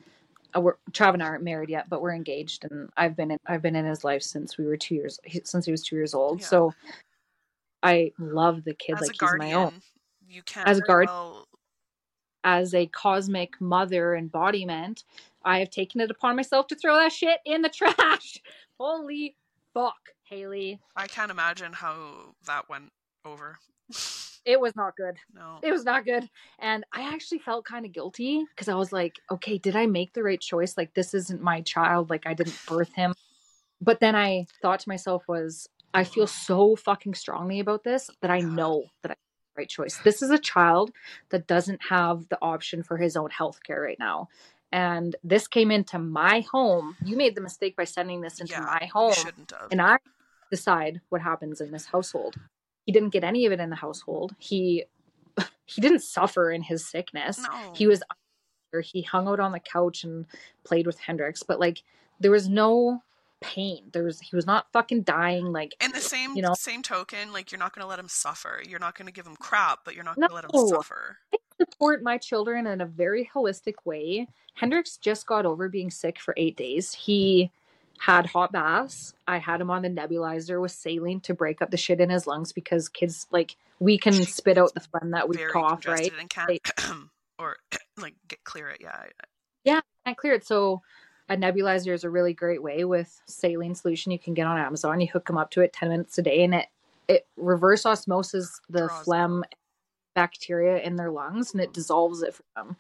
[0.56, 3.38] uh, we're Trav and I aren't married yet but we're engaged and I've been in
[3.46, 6.16] I've been in his life since we were two years since he was two years
[6.16, 6.40] old.
[6.40, 6.48] Yeah.
[6.48, 6.74] so
[7.84, 9.74] I love the kid As like he's my own.
[10.28, 11.48] you can't As a guard- well-
[12.44, 15.04] as a cosmic mother embodiment
[15.46, 18.40] I have taken it upon myself to throw that shit in the trash.
[18.80, 19.36] Holy
[19.74, 22.92] fuck Haley I can't imagine how that went
[23.26, 23.58] over.
[24.46, 25.60] it was not good no.
[25.62, 26.28] it was not good
[26.60, 30.14] and i actually felt kind of guilty because i was like okay did i make
[30.14, 33.14] the right choice like this isn't my child like i didn't birth him
[33.82, 38.32] but then i thought to myself was i feel so fucking strongly about this that
[38.32, 39.98] i know that i made the right choice.
[40.04, 40.92] This is a child
[41.30, 44.30] that doesn't have the option for his own health care right now.
[44.72, 46.96] And this came into my home.
[47.06, 49.14] You made the mistake by sending this into Yeah, my home.
[49.14, 49.68] Shouldn't have.
[49.72, 49.98] And I
[50.58, 52.36] decide what happens in this household.
[52.86, 54.36] He didn't get any of it in the household.
[54.38, 54.86] He
[55.66, 57.40] he didn't suffer in his sickness.
[57.40, 57.74] no.
[57.76, 58.04] He was
[58.84, 60.26] he hung out on the couch and
[60.64, 61.84] played with Hendrix, but like
[62.20, 63.02] there was no
[63.42, 63.90] pain.
[63.94, 67.32] There was he was not fucking dying like in the same you know- same token,
[67.34, 68.62] like you're not gonna let him suffer.
[68.68, 70.28] You're not gonna give him crap, but you're not No.
[70.28, 71.18] gonna let him suffer.
[71.34, 74.28] I support my children in a very holistic way.
[74.56, 76.94] Hendrix just got over being sick for eight days.
[76.94, 77.52] He
[78.00, 79.14] had hot baths.
[79.28, 82.28] I had him on the nebulizer with saline to break up the shit in his
[82.28, 86.12] lungs because kids like we can spit out the phlegm that we cough, right?
[86.20, 86.60] and can't
[87.40, 87.58] or
[87.98, 88.82] like get clear it.
[89.64, 89.82] Yeah.
[90.06, 90.46] Can't clear it.
[90.46, 90.82] So
[91.30, 95.00] a nebulizer is a really great way with saline solution you can get on Amazon.
[95.00, 96.68] You hook them up to it ten minutes a day, and it
[97.08, 99.44] it reverse osmosis the Draws phlegm
[100.14, 102.76] bacteria in their lungs and it dissolves it for them.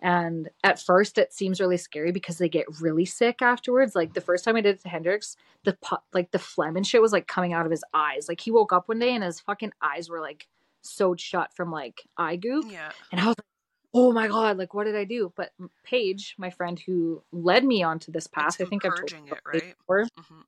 [0.00, 3.94] And at first, it seems really scary because they get really sick afterwards.
[3.94, 6.86] Like the first time I did it to Hendrix, the pu- like the phlegm and
[6.86, 8.26] shit was like coming out of his eyes.
[8.28, 10.48] Like he woke up one day and his fucking eyes were like
[10.82, 12.66] sewed shut from like eye goop.
[12.68, 12.92] Yeah.
[13.12, 13.46] And I was like,
[13.94, 15.32] oh my God, like what did I do?
[15.36, 15.52] But
[15.84, 19.38] Paige, my friend who led me onto this path, It's I think I've told it,
[19.46, 19.76] right?
[19.78, 20.40] before, hmm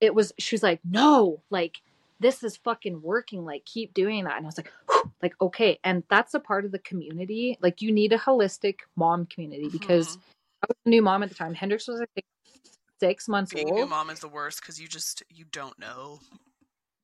[0.00, 1.80] it was, she was like, no, like
[2.22, 3.44] this is fucking working.
[3.44, 4.36] Like keep doing that.
[4.36, 5.78] And I was like, "Whew," like, okay.
[5.84, 7.58] And that's a part of the community.
[7.60, 10.20] Like you need a holistic mom community because Mhm.
[10.62, 11.54] I was a new mom at the time.
[11.54, 12.26] Hendrix was, I think,
[13.00, 16.20] six months being a new mom is the worst because you just you don't know.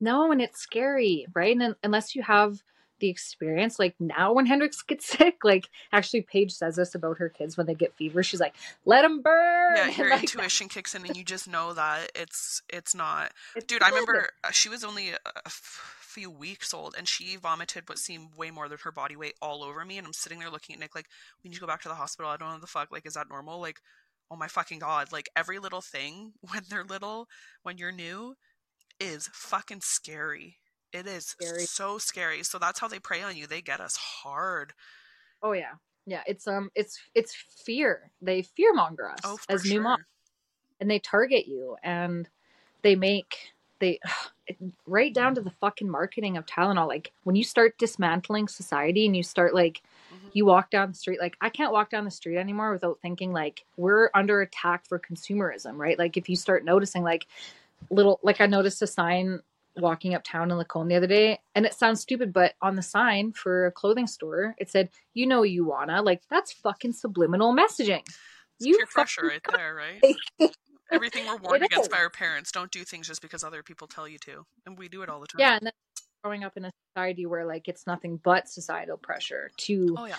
[0.01, 1.51] No, and it's scary, right?
[1.51, 2.63] And then, unless you have
[2.99, 7.29] the experience, like now when Hendrix gets sick, like actually Paige says this about her
[7.29, 8.23] kids when they get fever.
[8.23, 8.55] She's like,
[8.85, 12.11] "Let them burn." Yeah, and, your like, intuition kicks in and you just know that
[12.15, 13.31] it's it's not.
[13.55, 17.07] it's Dude, I remember uh, she was only a, a f- few weeks old and
[17.07, 20.13] she vomited what seemed way more than her body weight all over me and I'm
[20.13, 21.07] sitting there looking at Nick like,
[21.43, 22.31] we need to go back to the hospital.
[22.31, 22.91] I don't know the fuck.
[22.91, 23.59] Like, is that normal?
[23.59, 23.79] Like,
[24.31, 25.11] oh my fucking god!
[25.11, 27.27] Like every little thing when they're little,
[27.63, 28.35] when you're new,
[28.99, 30.57] is fucking scary.
[30.91, 31.65] It is Scary.
[31.65, 32.43] so scary.
[32.43, 33.47] So that's how they prey on you.
[33.47, 34.73] They get us hard.
[35.41, 35.73] Oh yeah,
[36.05, 36.23] yeah.
[36.27, 38.09] It's um, it's it's fear.
[38.21, 39.73] They fear monger us Oh, as sure.
[39.73, 40.03] new moms,
[40.79, 42.27] and they target you, and
[42.81, 43.99] they make they
[44.87, 46.87] right down to the fucking marketing of Tylenol.
[46.87, 50.31] Like when you start dismantling society and you start like Mhm.
[50.33, 53.31] you walk down the street like i can't walk down the street anymore without thinking
[53.31, 57.27] like we're under attack for consumerism right like if you start noticing like
[57.91, 59.39] little like i noticed a sign
[59.79, 63.31] walking uptown in Lacombe the other day and it sounds stupid but on the sign
[63.31, 68.01] for a clothing store it said you know you wanna like that's fucking subliminal messaging
[68.07, 68.15] It's
[68.59, 70.15] you peer pressure right there, right?
[70.91, 72.51] Everything we're warned against by our parents.
[72.51, 74.43] Don't do things just because other people tell you to.
[74.65, 75.39] And we do it all the time.
[75.39, 75.73] yeah and then
[76.23, 80.15] growing up in a society where like it's nothing but societal pressure to Oh yeah.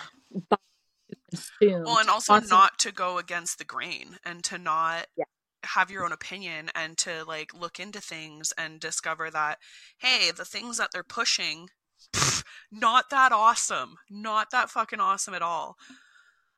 [1.29, 5.25] consume Well, and also not to go against the grain and to not Yeah.
[5.63, 9.59] Have your own opinion and to like look into things and discover that
[9.99, 11.69] hey, the things that they're pushing
[12.13, 13.95] pff, not that awesome.
[14.09, 15.77] Not that fucking awesome at all.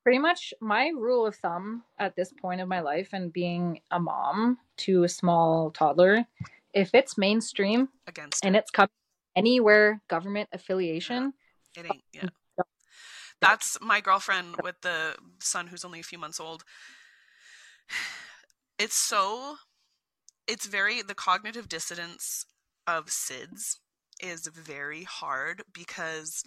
[0.04, 4.00] pretty much my rule of thumb at this point of my life and being a
[4.00, 6.26] mom to a small toddler
[6.74, 8.90] if it's mainstream Against and it's coming
[9.36, 11.34] anywhere government affiliation
[11.78, 12.28] It ain't yeah.
[13.42, 16.64] That's my girlfriend with the son who's only a few months old.
[18.84, 19.56] It's so
[20.46, 22.46] it's very the cognitive dissonance
[22.86, 23.78] of SIDS
[24.22, 26.44] is very hard because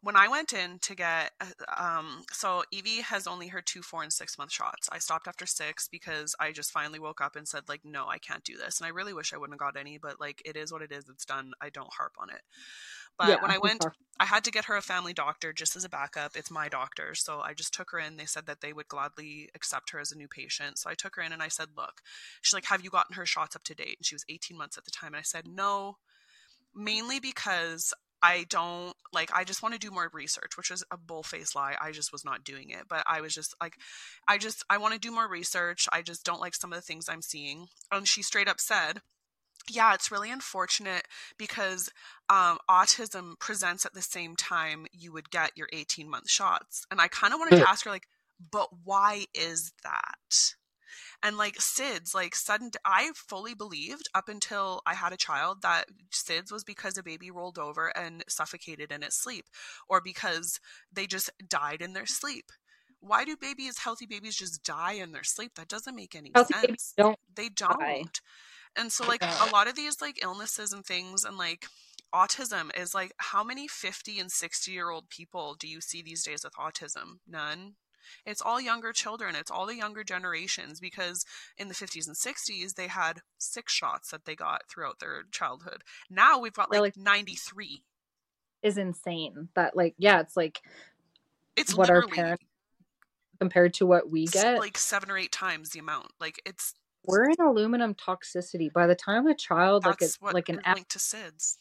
[0.00, 1.32] when I went in to get,
[1.76, 4.88] um, so Evie has only her two, four, and six month shots.
[4.92, 8.18] I stopped after six because I just finally woke up and said, like, no, I
[8.18, 8.78] can't do this.
[8.78, 10.92] And I really wish I wouldn't have got any, but like, it is what it
[10.92, 11.08] is.
[11.08, 11.52] It's done.
[11.60, 12.42] I don't harp on it.
[13.20, 13.84] But Yeah, when I went.
[14.18, 16.36] I had to get her a family doctor just as a backup.
[16.36, 17.14] It's my doctor.
[17.14, 18.16] So I just took her in.
[18.16, 20.78] They said that they would gladly accept her as a new patient.
[20.78, 22.02] So I took her in and I said, look,
[22.42, 23.96] she's like, have you gotten her shots up to date?
[23.98, 25.14] And she was 18 months at the time.
[25.14, 25.96] And I said, no,
[26.74, 30.98] mainly because I don't like I just want to do more research, which is a
[30.98, 31.76] bullface lie.
[31.80, 32.84] I just was not doing it.
[32.88, 33.76] But I was just like
[34.28, 35.88] I just I want to do more research.
[35.92, 37.68] I just don't like some of the things I'm seeing.
[37.90, 39.00] And she straight up said,
[39.68, 41.06] yeah, it's really unfortunate
[41.38, 41.90] because
[42.28, 46.84] um, autism presents at the same time you would get your 18 month shots.
[46.90, 48.06] And I kind of wanted to ask her, like,
[48.50, 50.54] but why is that?
[51.22, 55.84] And like SIDS, like sudden, I fully believed up until I had a child that
[56.10, 59.46] SIDS was because a baby rolled over and suffocated in its sleep,
[59.88, 60.60] or because
[60.92, 62.46] they just died in their sleep.
[63.00, 65.54] Why do babies, healthy babies, just die in their sleep?
[65.56, 66.66] That doesn't make any Healthy sense.
[66.66, 67.80] babies don't they don't.
[67.80, 68.04] die.
[68.76, 71.66] And so, like a lot of these like illnesses and things, and like
[72.14, 76.22] autism is like how many 50 and 60 year old people do you see these
[76.22, 77.18] days with autism?
[77.26, 77.74] None.
[78.26, 79.34] It's all younger children.
[79.36, 81.24] It's all the younger generations because
[81.56, 85.82] in the 50s and 60s, they had six shots that they got throughout their childhood.
[86.08, 87.82] Now we've got like, like 93.
[88.62, 89.48] Is insane.
[89.54, 90.60] That, like, yeah, it's like
[91.56, 92.44] it's what our parents
[93.40, 94.58] compared to what we get.
[94.58, 96.08] Like seven or eight times the amount.
[96.20, 96.74] Like, it's.
[97.06, 98.70] We're in aluminum toxicity.
[98.70, 101.56] By the time a child, like, a, like an linked to SIDS,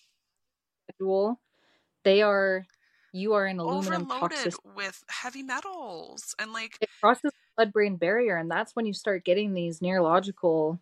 [2.03, 2.65] they are
[3.11, 8.37] you are in aluminum overloaded with heavy metals and like it crosses the blood-brain barrier,
[8.37, 10.79] and that's when you start getting these neurological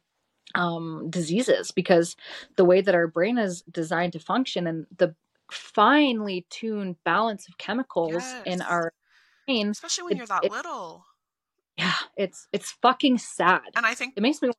[0.55, 2.15] um, diseases because
[2.55, 5.15] the way that our brain is designed to function and the
[5.51, 8.43] finely tuned balance of chemicals yes.
[8.45, 8.93] in our
[9.47, 11.05] brain, especially when it, you're that it, little.
[11.77, 14.51] Yeah, it's it's fucking sad, and I think it makes me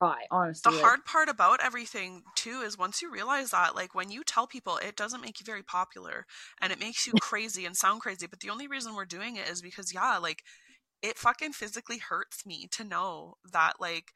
[0.00, 0.70] cry, honestly.
[0.70, 4.22] The like, hard part about everything too is once you realize that, like when you
[4.24, 6.26] tell people it doesn't make you very popular
[6.60, 9.48] and it makes you crazy and sound crazy, but the only reason we're doing it
[9.48, 10.42] is because yeah, like
[11.02, 14.12] it fucking physically hurts me to know that like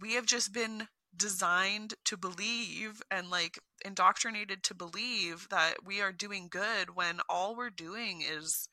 [0.00, 6.12] we have just been designed to believe and like indoctrinated to believe that we are
[6.12, 8.68] doing good when all we're doing is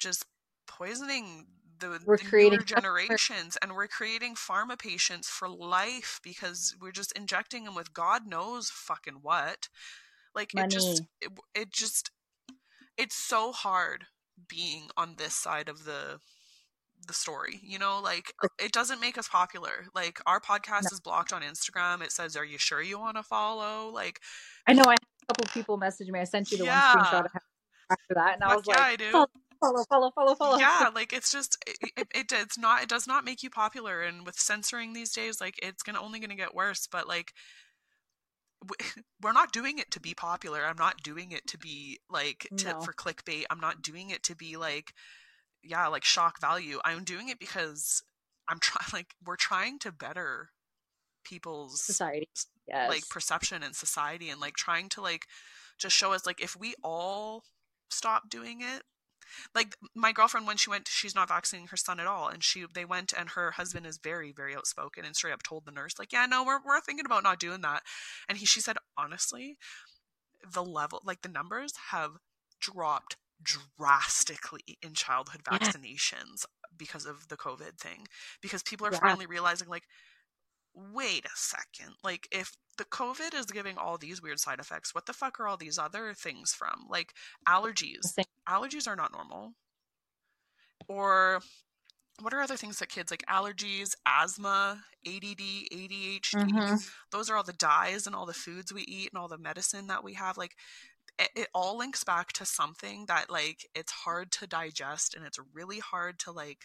[0.00, 0.24] just
[0.66, 1.46] poisoning
[1.80, 7.12] the, we're the creating generations and we're creating pharma patients for life because we're just
[7.12, 9.68] injecting them with god knows fucking what.
[10.34, 10.66] Like Money.
[10.66, 12.10] it just it, it just
[12.96, 14.04] it's so hard
[14.48, 16.20] being on this side of the
[17.06, 18.00] the story you know?
[18.02, 19.86] Like it doesn't make us popular.
[19.94, 20.90] Like our podcast no.
[20.92, 22.02] is blocked on instagram.
[22.02, 23.90] It says are you sure you want to follow?
[23.90, 24.20] Like
[24.66, 26.20] i know i had a couple people message me.
[26.20, 26.94] I sent you the yeah.
[26.94, 27.26] one screenshot
[27.90, 29.26] after that and i was yeah, like I do
[29.60, 30.58] follow, follow, follow, follow.
[30.58, 34.02] Yeah, like it's just it, it, it, it's not it does not make you popular,
[34.02, 36.86] and with censoring these days, like it's gonna only gonna get worse.
[36.90, 37.32] But like
[39.22, 40.64] we're not doing it to be popular.
[40.64, 42.80] I'm not doing it to be like to, no.
[42.80, 43.44] for clickbait.
[43.50, 44.92] I'm not doing it to be like
[45.62, 46.78] yeah, like shock value.
[46.84, 48.02] I'm doing it because
[48.48, 50.50] I'm trying like we're trying to better
[51.22, 52.28] people's society
[52.66, 52.88] yes.
[52.88, 55.26] like perception and society and like trying to like
[55.78, 57.44] just show us like if we all
[57.90, 58.82] stop doing it
[59.54, 62.64] like my girlfriend when she went she's not vaccinating her son at all and she
[62.74, 65.98] they went and her husband is very very outspoken and straight up told the nurse
[65.98, 67.82] like yeah no we're, we're thinking about not doing that
[68.28, 69.56] and he she said honestly
[70.52, 72.12] the level like the numbers have
[72.60, 76.68] dropped drastically in childhood vaccinations yeah.
[76.76, 78.06] because of the covid thing
[78.42, 79.00] because people are yeah.
[79.00, 79.84] finally realizing like
[80.74, 84.94] wait a second like if the COVID is giving all these weird side effects.
[84.94, 86.86] What the fuck are all these other things from?
[86.88, 87.12] Like
[87.46, 88.14] allergies.
[88.48, 89.52] Allergies are not normal.
[90.88, 91.42] Or
[92.20, 95.42] what are other things that kids like allergies, asthma, ADD,
[95.72, 96.22] ADHD?
[96.22, 96.76] Mm-hmm.
[97.12, 99.88] Those are all the dyes and all the foods we eat and all the medicine
[99.88, 100.38] that we have.
[100.38, 100.56] Like
[101.18, 105.38] it, it all links back to something that like it's hard to digest and it's
[105.52, 106.64] really hard to like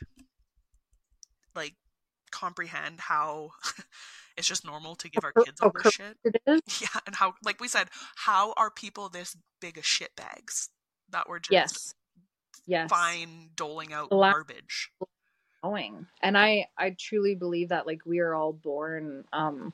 [1.53, 1.75] like
[2.31, 3.51] comprehend how
[4.37, 6.17] it's just normal to give our kids all this shit.
[6.81, 10.69] Yeah, and how, like we said, how are people this big of shit bags
[11.09, 11.93] that were just yes,
[12.65, 14.91] yes, fine doling out garbage?
[15.63, 19.73] Going, and I, I truly believe that like we are all born, um,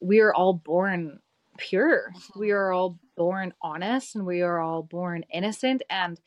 [0.00, 1.20] we are all born
[1.58, 2.12] pure.
[2.14, 2.40] Mm-hmm.
[2.40, 6.18] We are all born honest, and we are all born innocent, and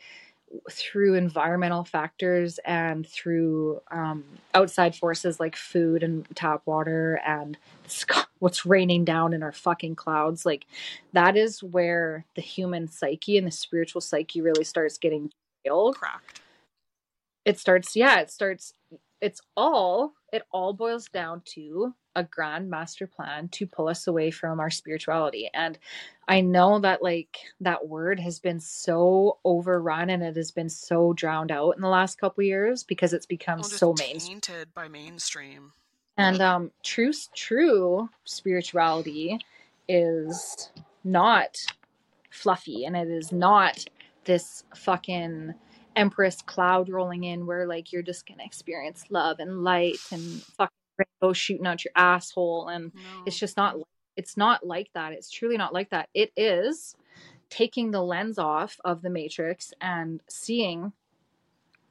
[0.69, 4.23] through environmental factors and through um,
[4.53, 7.57] outside forces like food and tap water and
[8.39, 10.65] what's raining down in our fucking clouds like
[11.13, 15.31] that is where the human psyche and the spiritual psyche really starts getting
[15.63, 16.41] killed cracked.
[17.45, 18.73] It starts yeah it starts
[19.21, 24.31] it's all it all boils down to a grand master plan to pull us away
[24.31, 25.49] from our spirituality.
[25.53, 25.77] And
[26.27, 31.13] i know that like that word has been so overrun and it has been so
[31.13, 35.71] drowned out in the last couple years because it's become well, so mainstream by mainstream.
[36.17, 39.39] And um true true spirituality
[39.87, 40.71] is
[41.03, 41.57] not
[42.31, 43.85] fluffy and it is not
[44.25, 45.53] this fucking
[45.95, 50.69] empress cloud rolling in where like you're just gonna experience love and light and fucking
[50.97, 53.01] rainbow shooting out your asshole and no.
[53.25, 53.77] it's just not
[54.15, 55.11] it's not like that.
[55.11, 56.09] It's truly not like that.
[56.13, 56.95] It is
[57.49, 60.93] taking the lens off of the matrix and seeing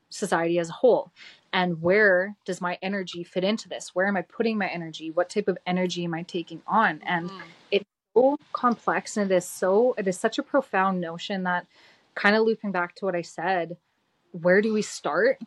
[0.09, 1.13] society as a whole.
[1.53, 3.95] And where does my energy fit into this?
[3.95, 5.11] Where am i putting my energy?
[5.11, 7.01] What type of energy am i taking on?
[7.05, 7.41] And mm.
[7.71, 11.67] it's so complex and it is so it is such a profound notion that
[12.15, 13.77] kind of looping back to what i said
[14.31, 15.39] where do we start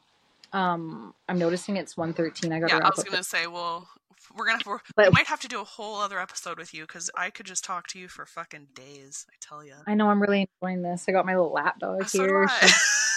[0.53, 3.87] um i'm noticing it's 113 i got yeah i was gonna say well
[4.35, 6.83] We're gonna we're, But- we might have to do a whole other episode with you
[6.83, 9.25] because I could just talk to you for fucking days.
[9.29, 9.73] I tell you.
[9.87, 11.05] I know I'm really enjoying this.
[11.07, 12.47] I got my little lap dog So do here.
[12.61, 12.75] She's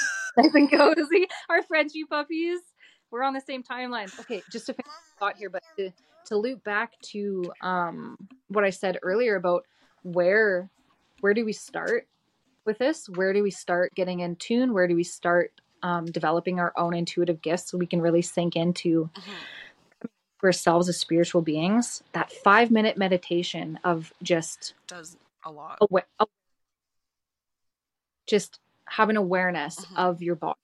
[0.36, 1.26] nice and cozy.
[1.50, 2.60] Our Frenchie puppies.
[3.10, 4.08] We're on the same timeline.
[4.20, 5.90] Okay, just to finish thought here, but to,
[6.26, 8.16] to loop back to um,
[8.48, 9.64] what I said earlier about
[10.02, 10.70] where
[11.20, 12.06] where do we start
[12.64, 13.08] with this?
[13.08, 14.72] Where do we start getting in tune?
[14.72, 15.52] Where do we start
[15.82, 20.08] um, developing our own intuitive gifts so we can really sink into Mhm.
[20.44, 22.02] ourselves as spiritual beings?
[22.12, 25.78] That five minute meditation of just Does a lot.
[25.80, 26.26] awa- aw-
[28.26, 29.96] just have an awareness Mhm.
[29.96, 30.56] of your body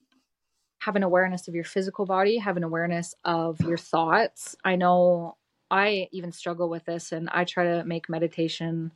[0.82, 5.36] have an awareness of your physical body have an awareness of your thoughts i know
[5.70, 8.93] i even struggle with this and i try to make meditation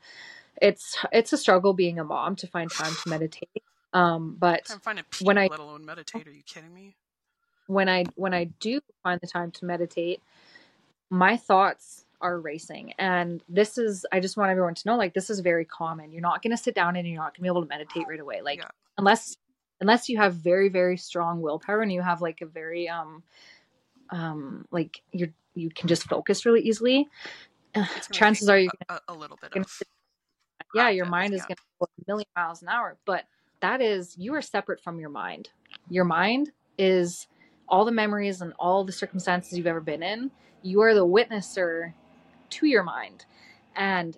[0.63, 4.81] it's it's a struggle being a mom to find time to meditate um but I'm
[4.81, 6.27] finding when I- let alone meditate.
[6.27, 6.97] Are you kidding me?
[7.71, 10.21] when i when i do find the time to meditate
[11.09, 15.31] my thoughts are racing and this is i just want everyone to know like this
[15.31, 17.49] is very common you're not going to sit down and you're not going to be
[17.49, 18.69] able to meditate right away like Yeah.
[18.99, 19.37] unless
[19.81, 23.23] unless you have very very strong willpower and you have like a very um
[24.11, 27.09] um like you're you can just focus really easily
[28.12, 29.71] chances are you're a, a, a little bit gonna of
[30.75, 31.47] yeah your mind is yeah.
[31.47, 33.25] going to go a million miles an hour but
[33.61, 35.51] that is you are separate from your mind.
[35.89, 37.27] Your mind is
[37.69, 40.31] all the memories and all the circumstances you've ever been in.
[40.62, 41.93] You are the witnesser
[42.51, 43.24] to your mind.
[43.77, 44.16] And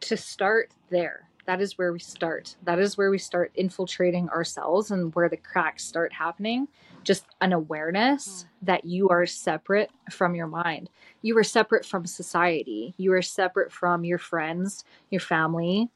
[0.00, 2.56] to start there that is where we start.
[2.64, 6.68] That is where we start infiltrating ourselves and where the cracks start happening.
[7.04, 8.66] Just an awareness hmm.
[8.66, 10.90] that you are separate from your mind.
[11.22, 12.92] You are separate from society.
[12.98, 15.88] You are separate from your friends your family.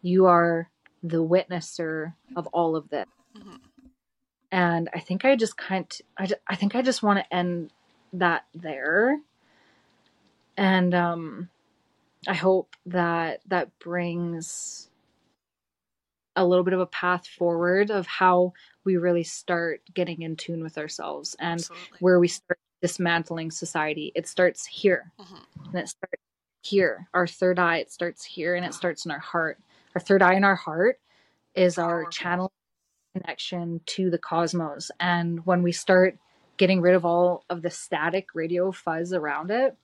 [0.00, 0.70] You are
[1.02, 3.06] the witnesser of all of this
[3.36, 3.58] Mhm.
[4.50, 7.70] and i think i just kind I, I think i just want to end
[8.12, 9.20] that there
[10.56, 11.48] and um
[12.26, 14.90] i hope that that brings
[16.36, 18.52] a little bit of a path forward of how
[18.84, 21.98] we really start getting in tune with ourselves and Absolutely.
[22.00, 25.44] where we start dismantling society it starts here Mhm.
[25.66, 26.22] and it starts
[26.62, 29.58] here our third eye it starts here and it starts in our heart
[29.98, 31.00] our third eye in our heart
[31.56, 32.52] is our channel
[33.12, 34.92] connection to the cosmos.
[35.00, 36.16] And when we start
[36.56, 39.76] getting rid of all of the static radio fuzz around it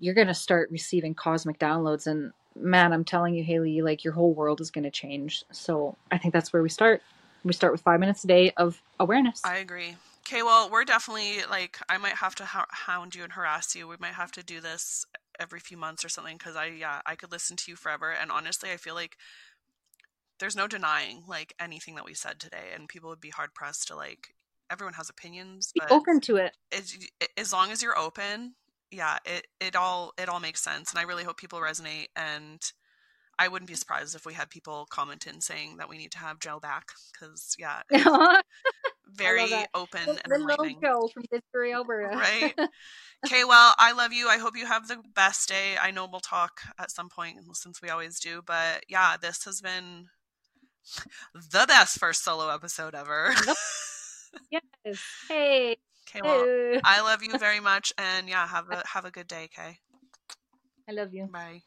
[0.00, 2.06] you're going to start receiving cosmic downloads.
[2.06, 5.44] And man i'm telling you haley like your whole world is going to change.
[5.52, 7.02] So i think that's where we start.
[7.44, 9.42] We start with five minutes a day of awareness.
[9.44, 9.96] I agree.
[10.26, 13.86] Okay, well, we're definitely like I might have to hound you and harass you.
[13.86, 15.04] We might have to do this
[15.38, 18.10] every few months or something because I yeah I could listen to you forever.
[18.10, 19.16] And honestly, I feel like
[20.40, 23.88] there's no denying like anything that we said today, and people would be hard pressed
[23.88, 24.34] to like.
[24.70, 26.96] Everyone has opinions, be but open to it as,
[27.36, 28.54] as long as you're open,
[28.90, 30.90] yeah, it it all it all makes sense.
[30.90, 32.06] And I really hope people resonate.
[32.16, 32.60] And
[33.38, 36.18] I wouldn't be surprised if we had people comment in saying that we need to
[36.18, 37.82] have Joe back because yeah,
[39.16, 40.80] very open the and enlightening.
[40.82, 42.16] Joe from Pittsburgh, Alberta.
[42.16, 42.54] Right.
[43.26, 44.28] Okay, well, I love you.
[44.28, 45.76] I hope you have the best day.
[45.80, 49.62] I know we'll talk at some point since we always do, but yeah, this has
[49.62, 50.08] been
[51.34, 53.32] the best first solo episode ever.
[54.50, 55.00] yes.
[55.26, 55.78] Hey.
[56.06, 56.80] okay, well.
[56.84, 59.78] I love you very much and yeah, have a have a good day, okay?
[60.86, 61.26] I love you.
[61.32, 61.62] Bye.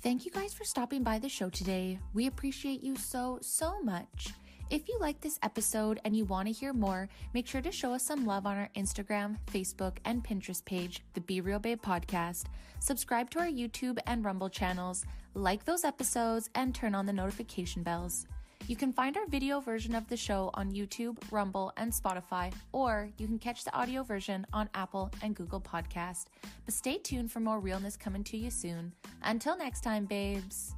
[0.00, 1.98] Thank you guys for stopping by the show today.
[2.14, 4.28] We appreciate you so, so much.
[4.70, 7.92] If you like this episode and you want to hear more, make sure to show
[7.92, 12.44] us some love on our Instagram, Facebook, and Pinterest page, the Be Real Babe Podcast.
[12.78, 15.04] Subscribe to our YouTube and Rumble channels,
[15.34, 18.26] like those episodes, and turn on the notification bells.
[18.68, 23.08] You can find our video version of the show on YouTube, Rumble, and Spotify, or
[23.16, 26.26] you can catch the audio version on Apple and Google Podcast.
[26.66, 28.92] But stay tuned for more realness coming to you soon.
[29.22, 30.74] Until next time, babes.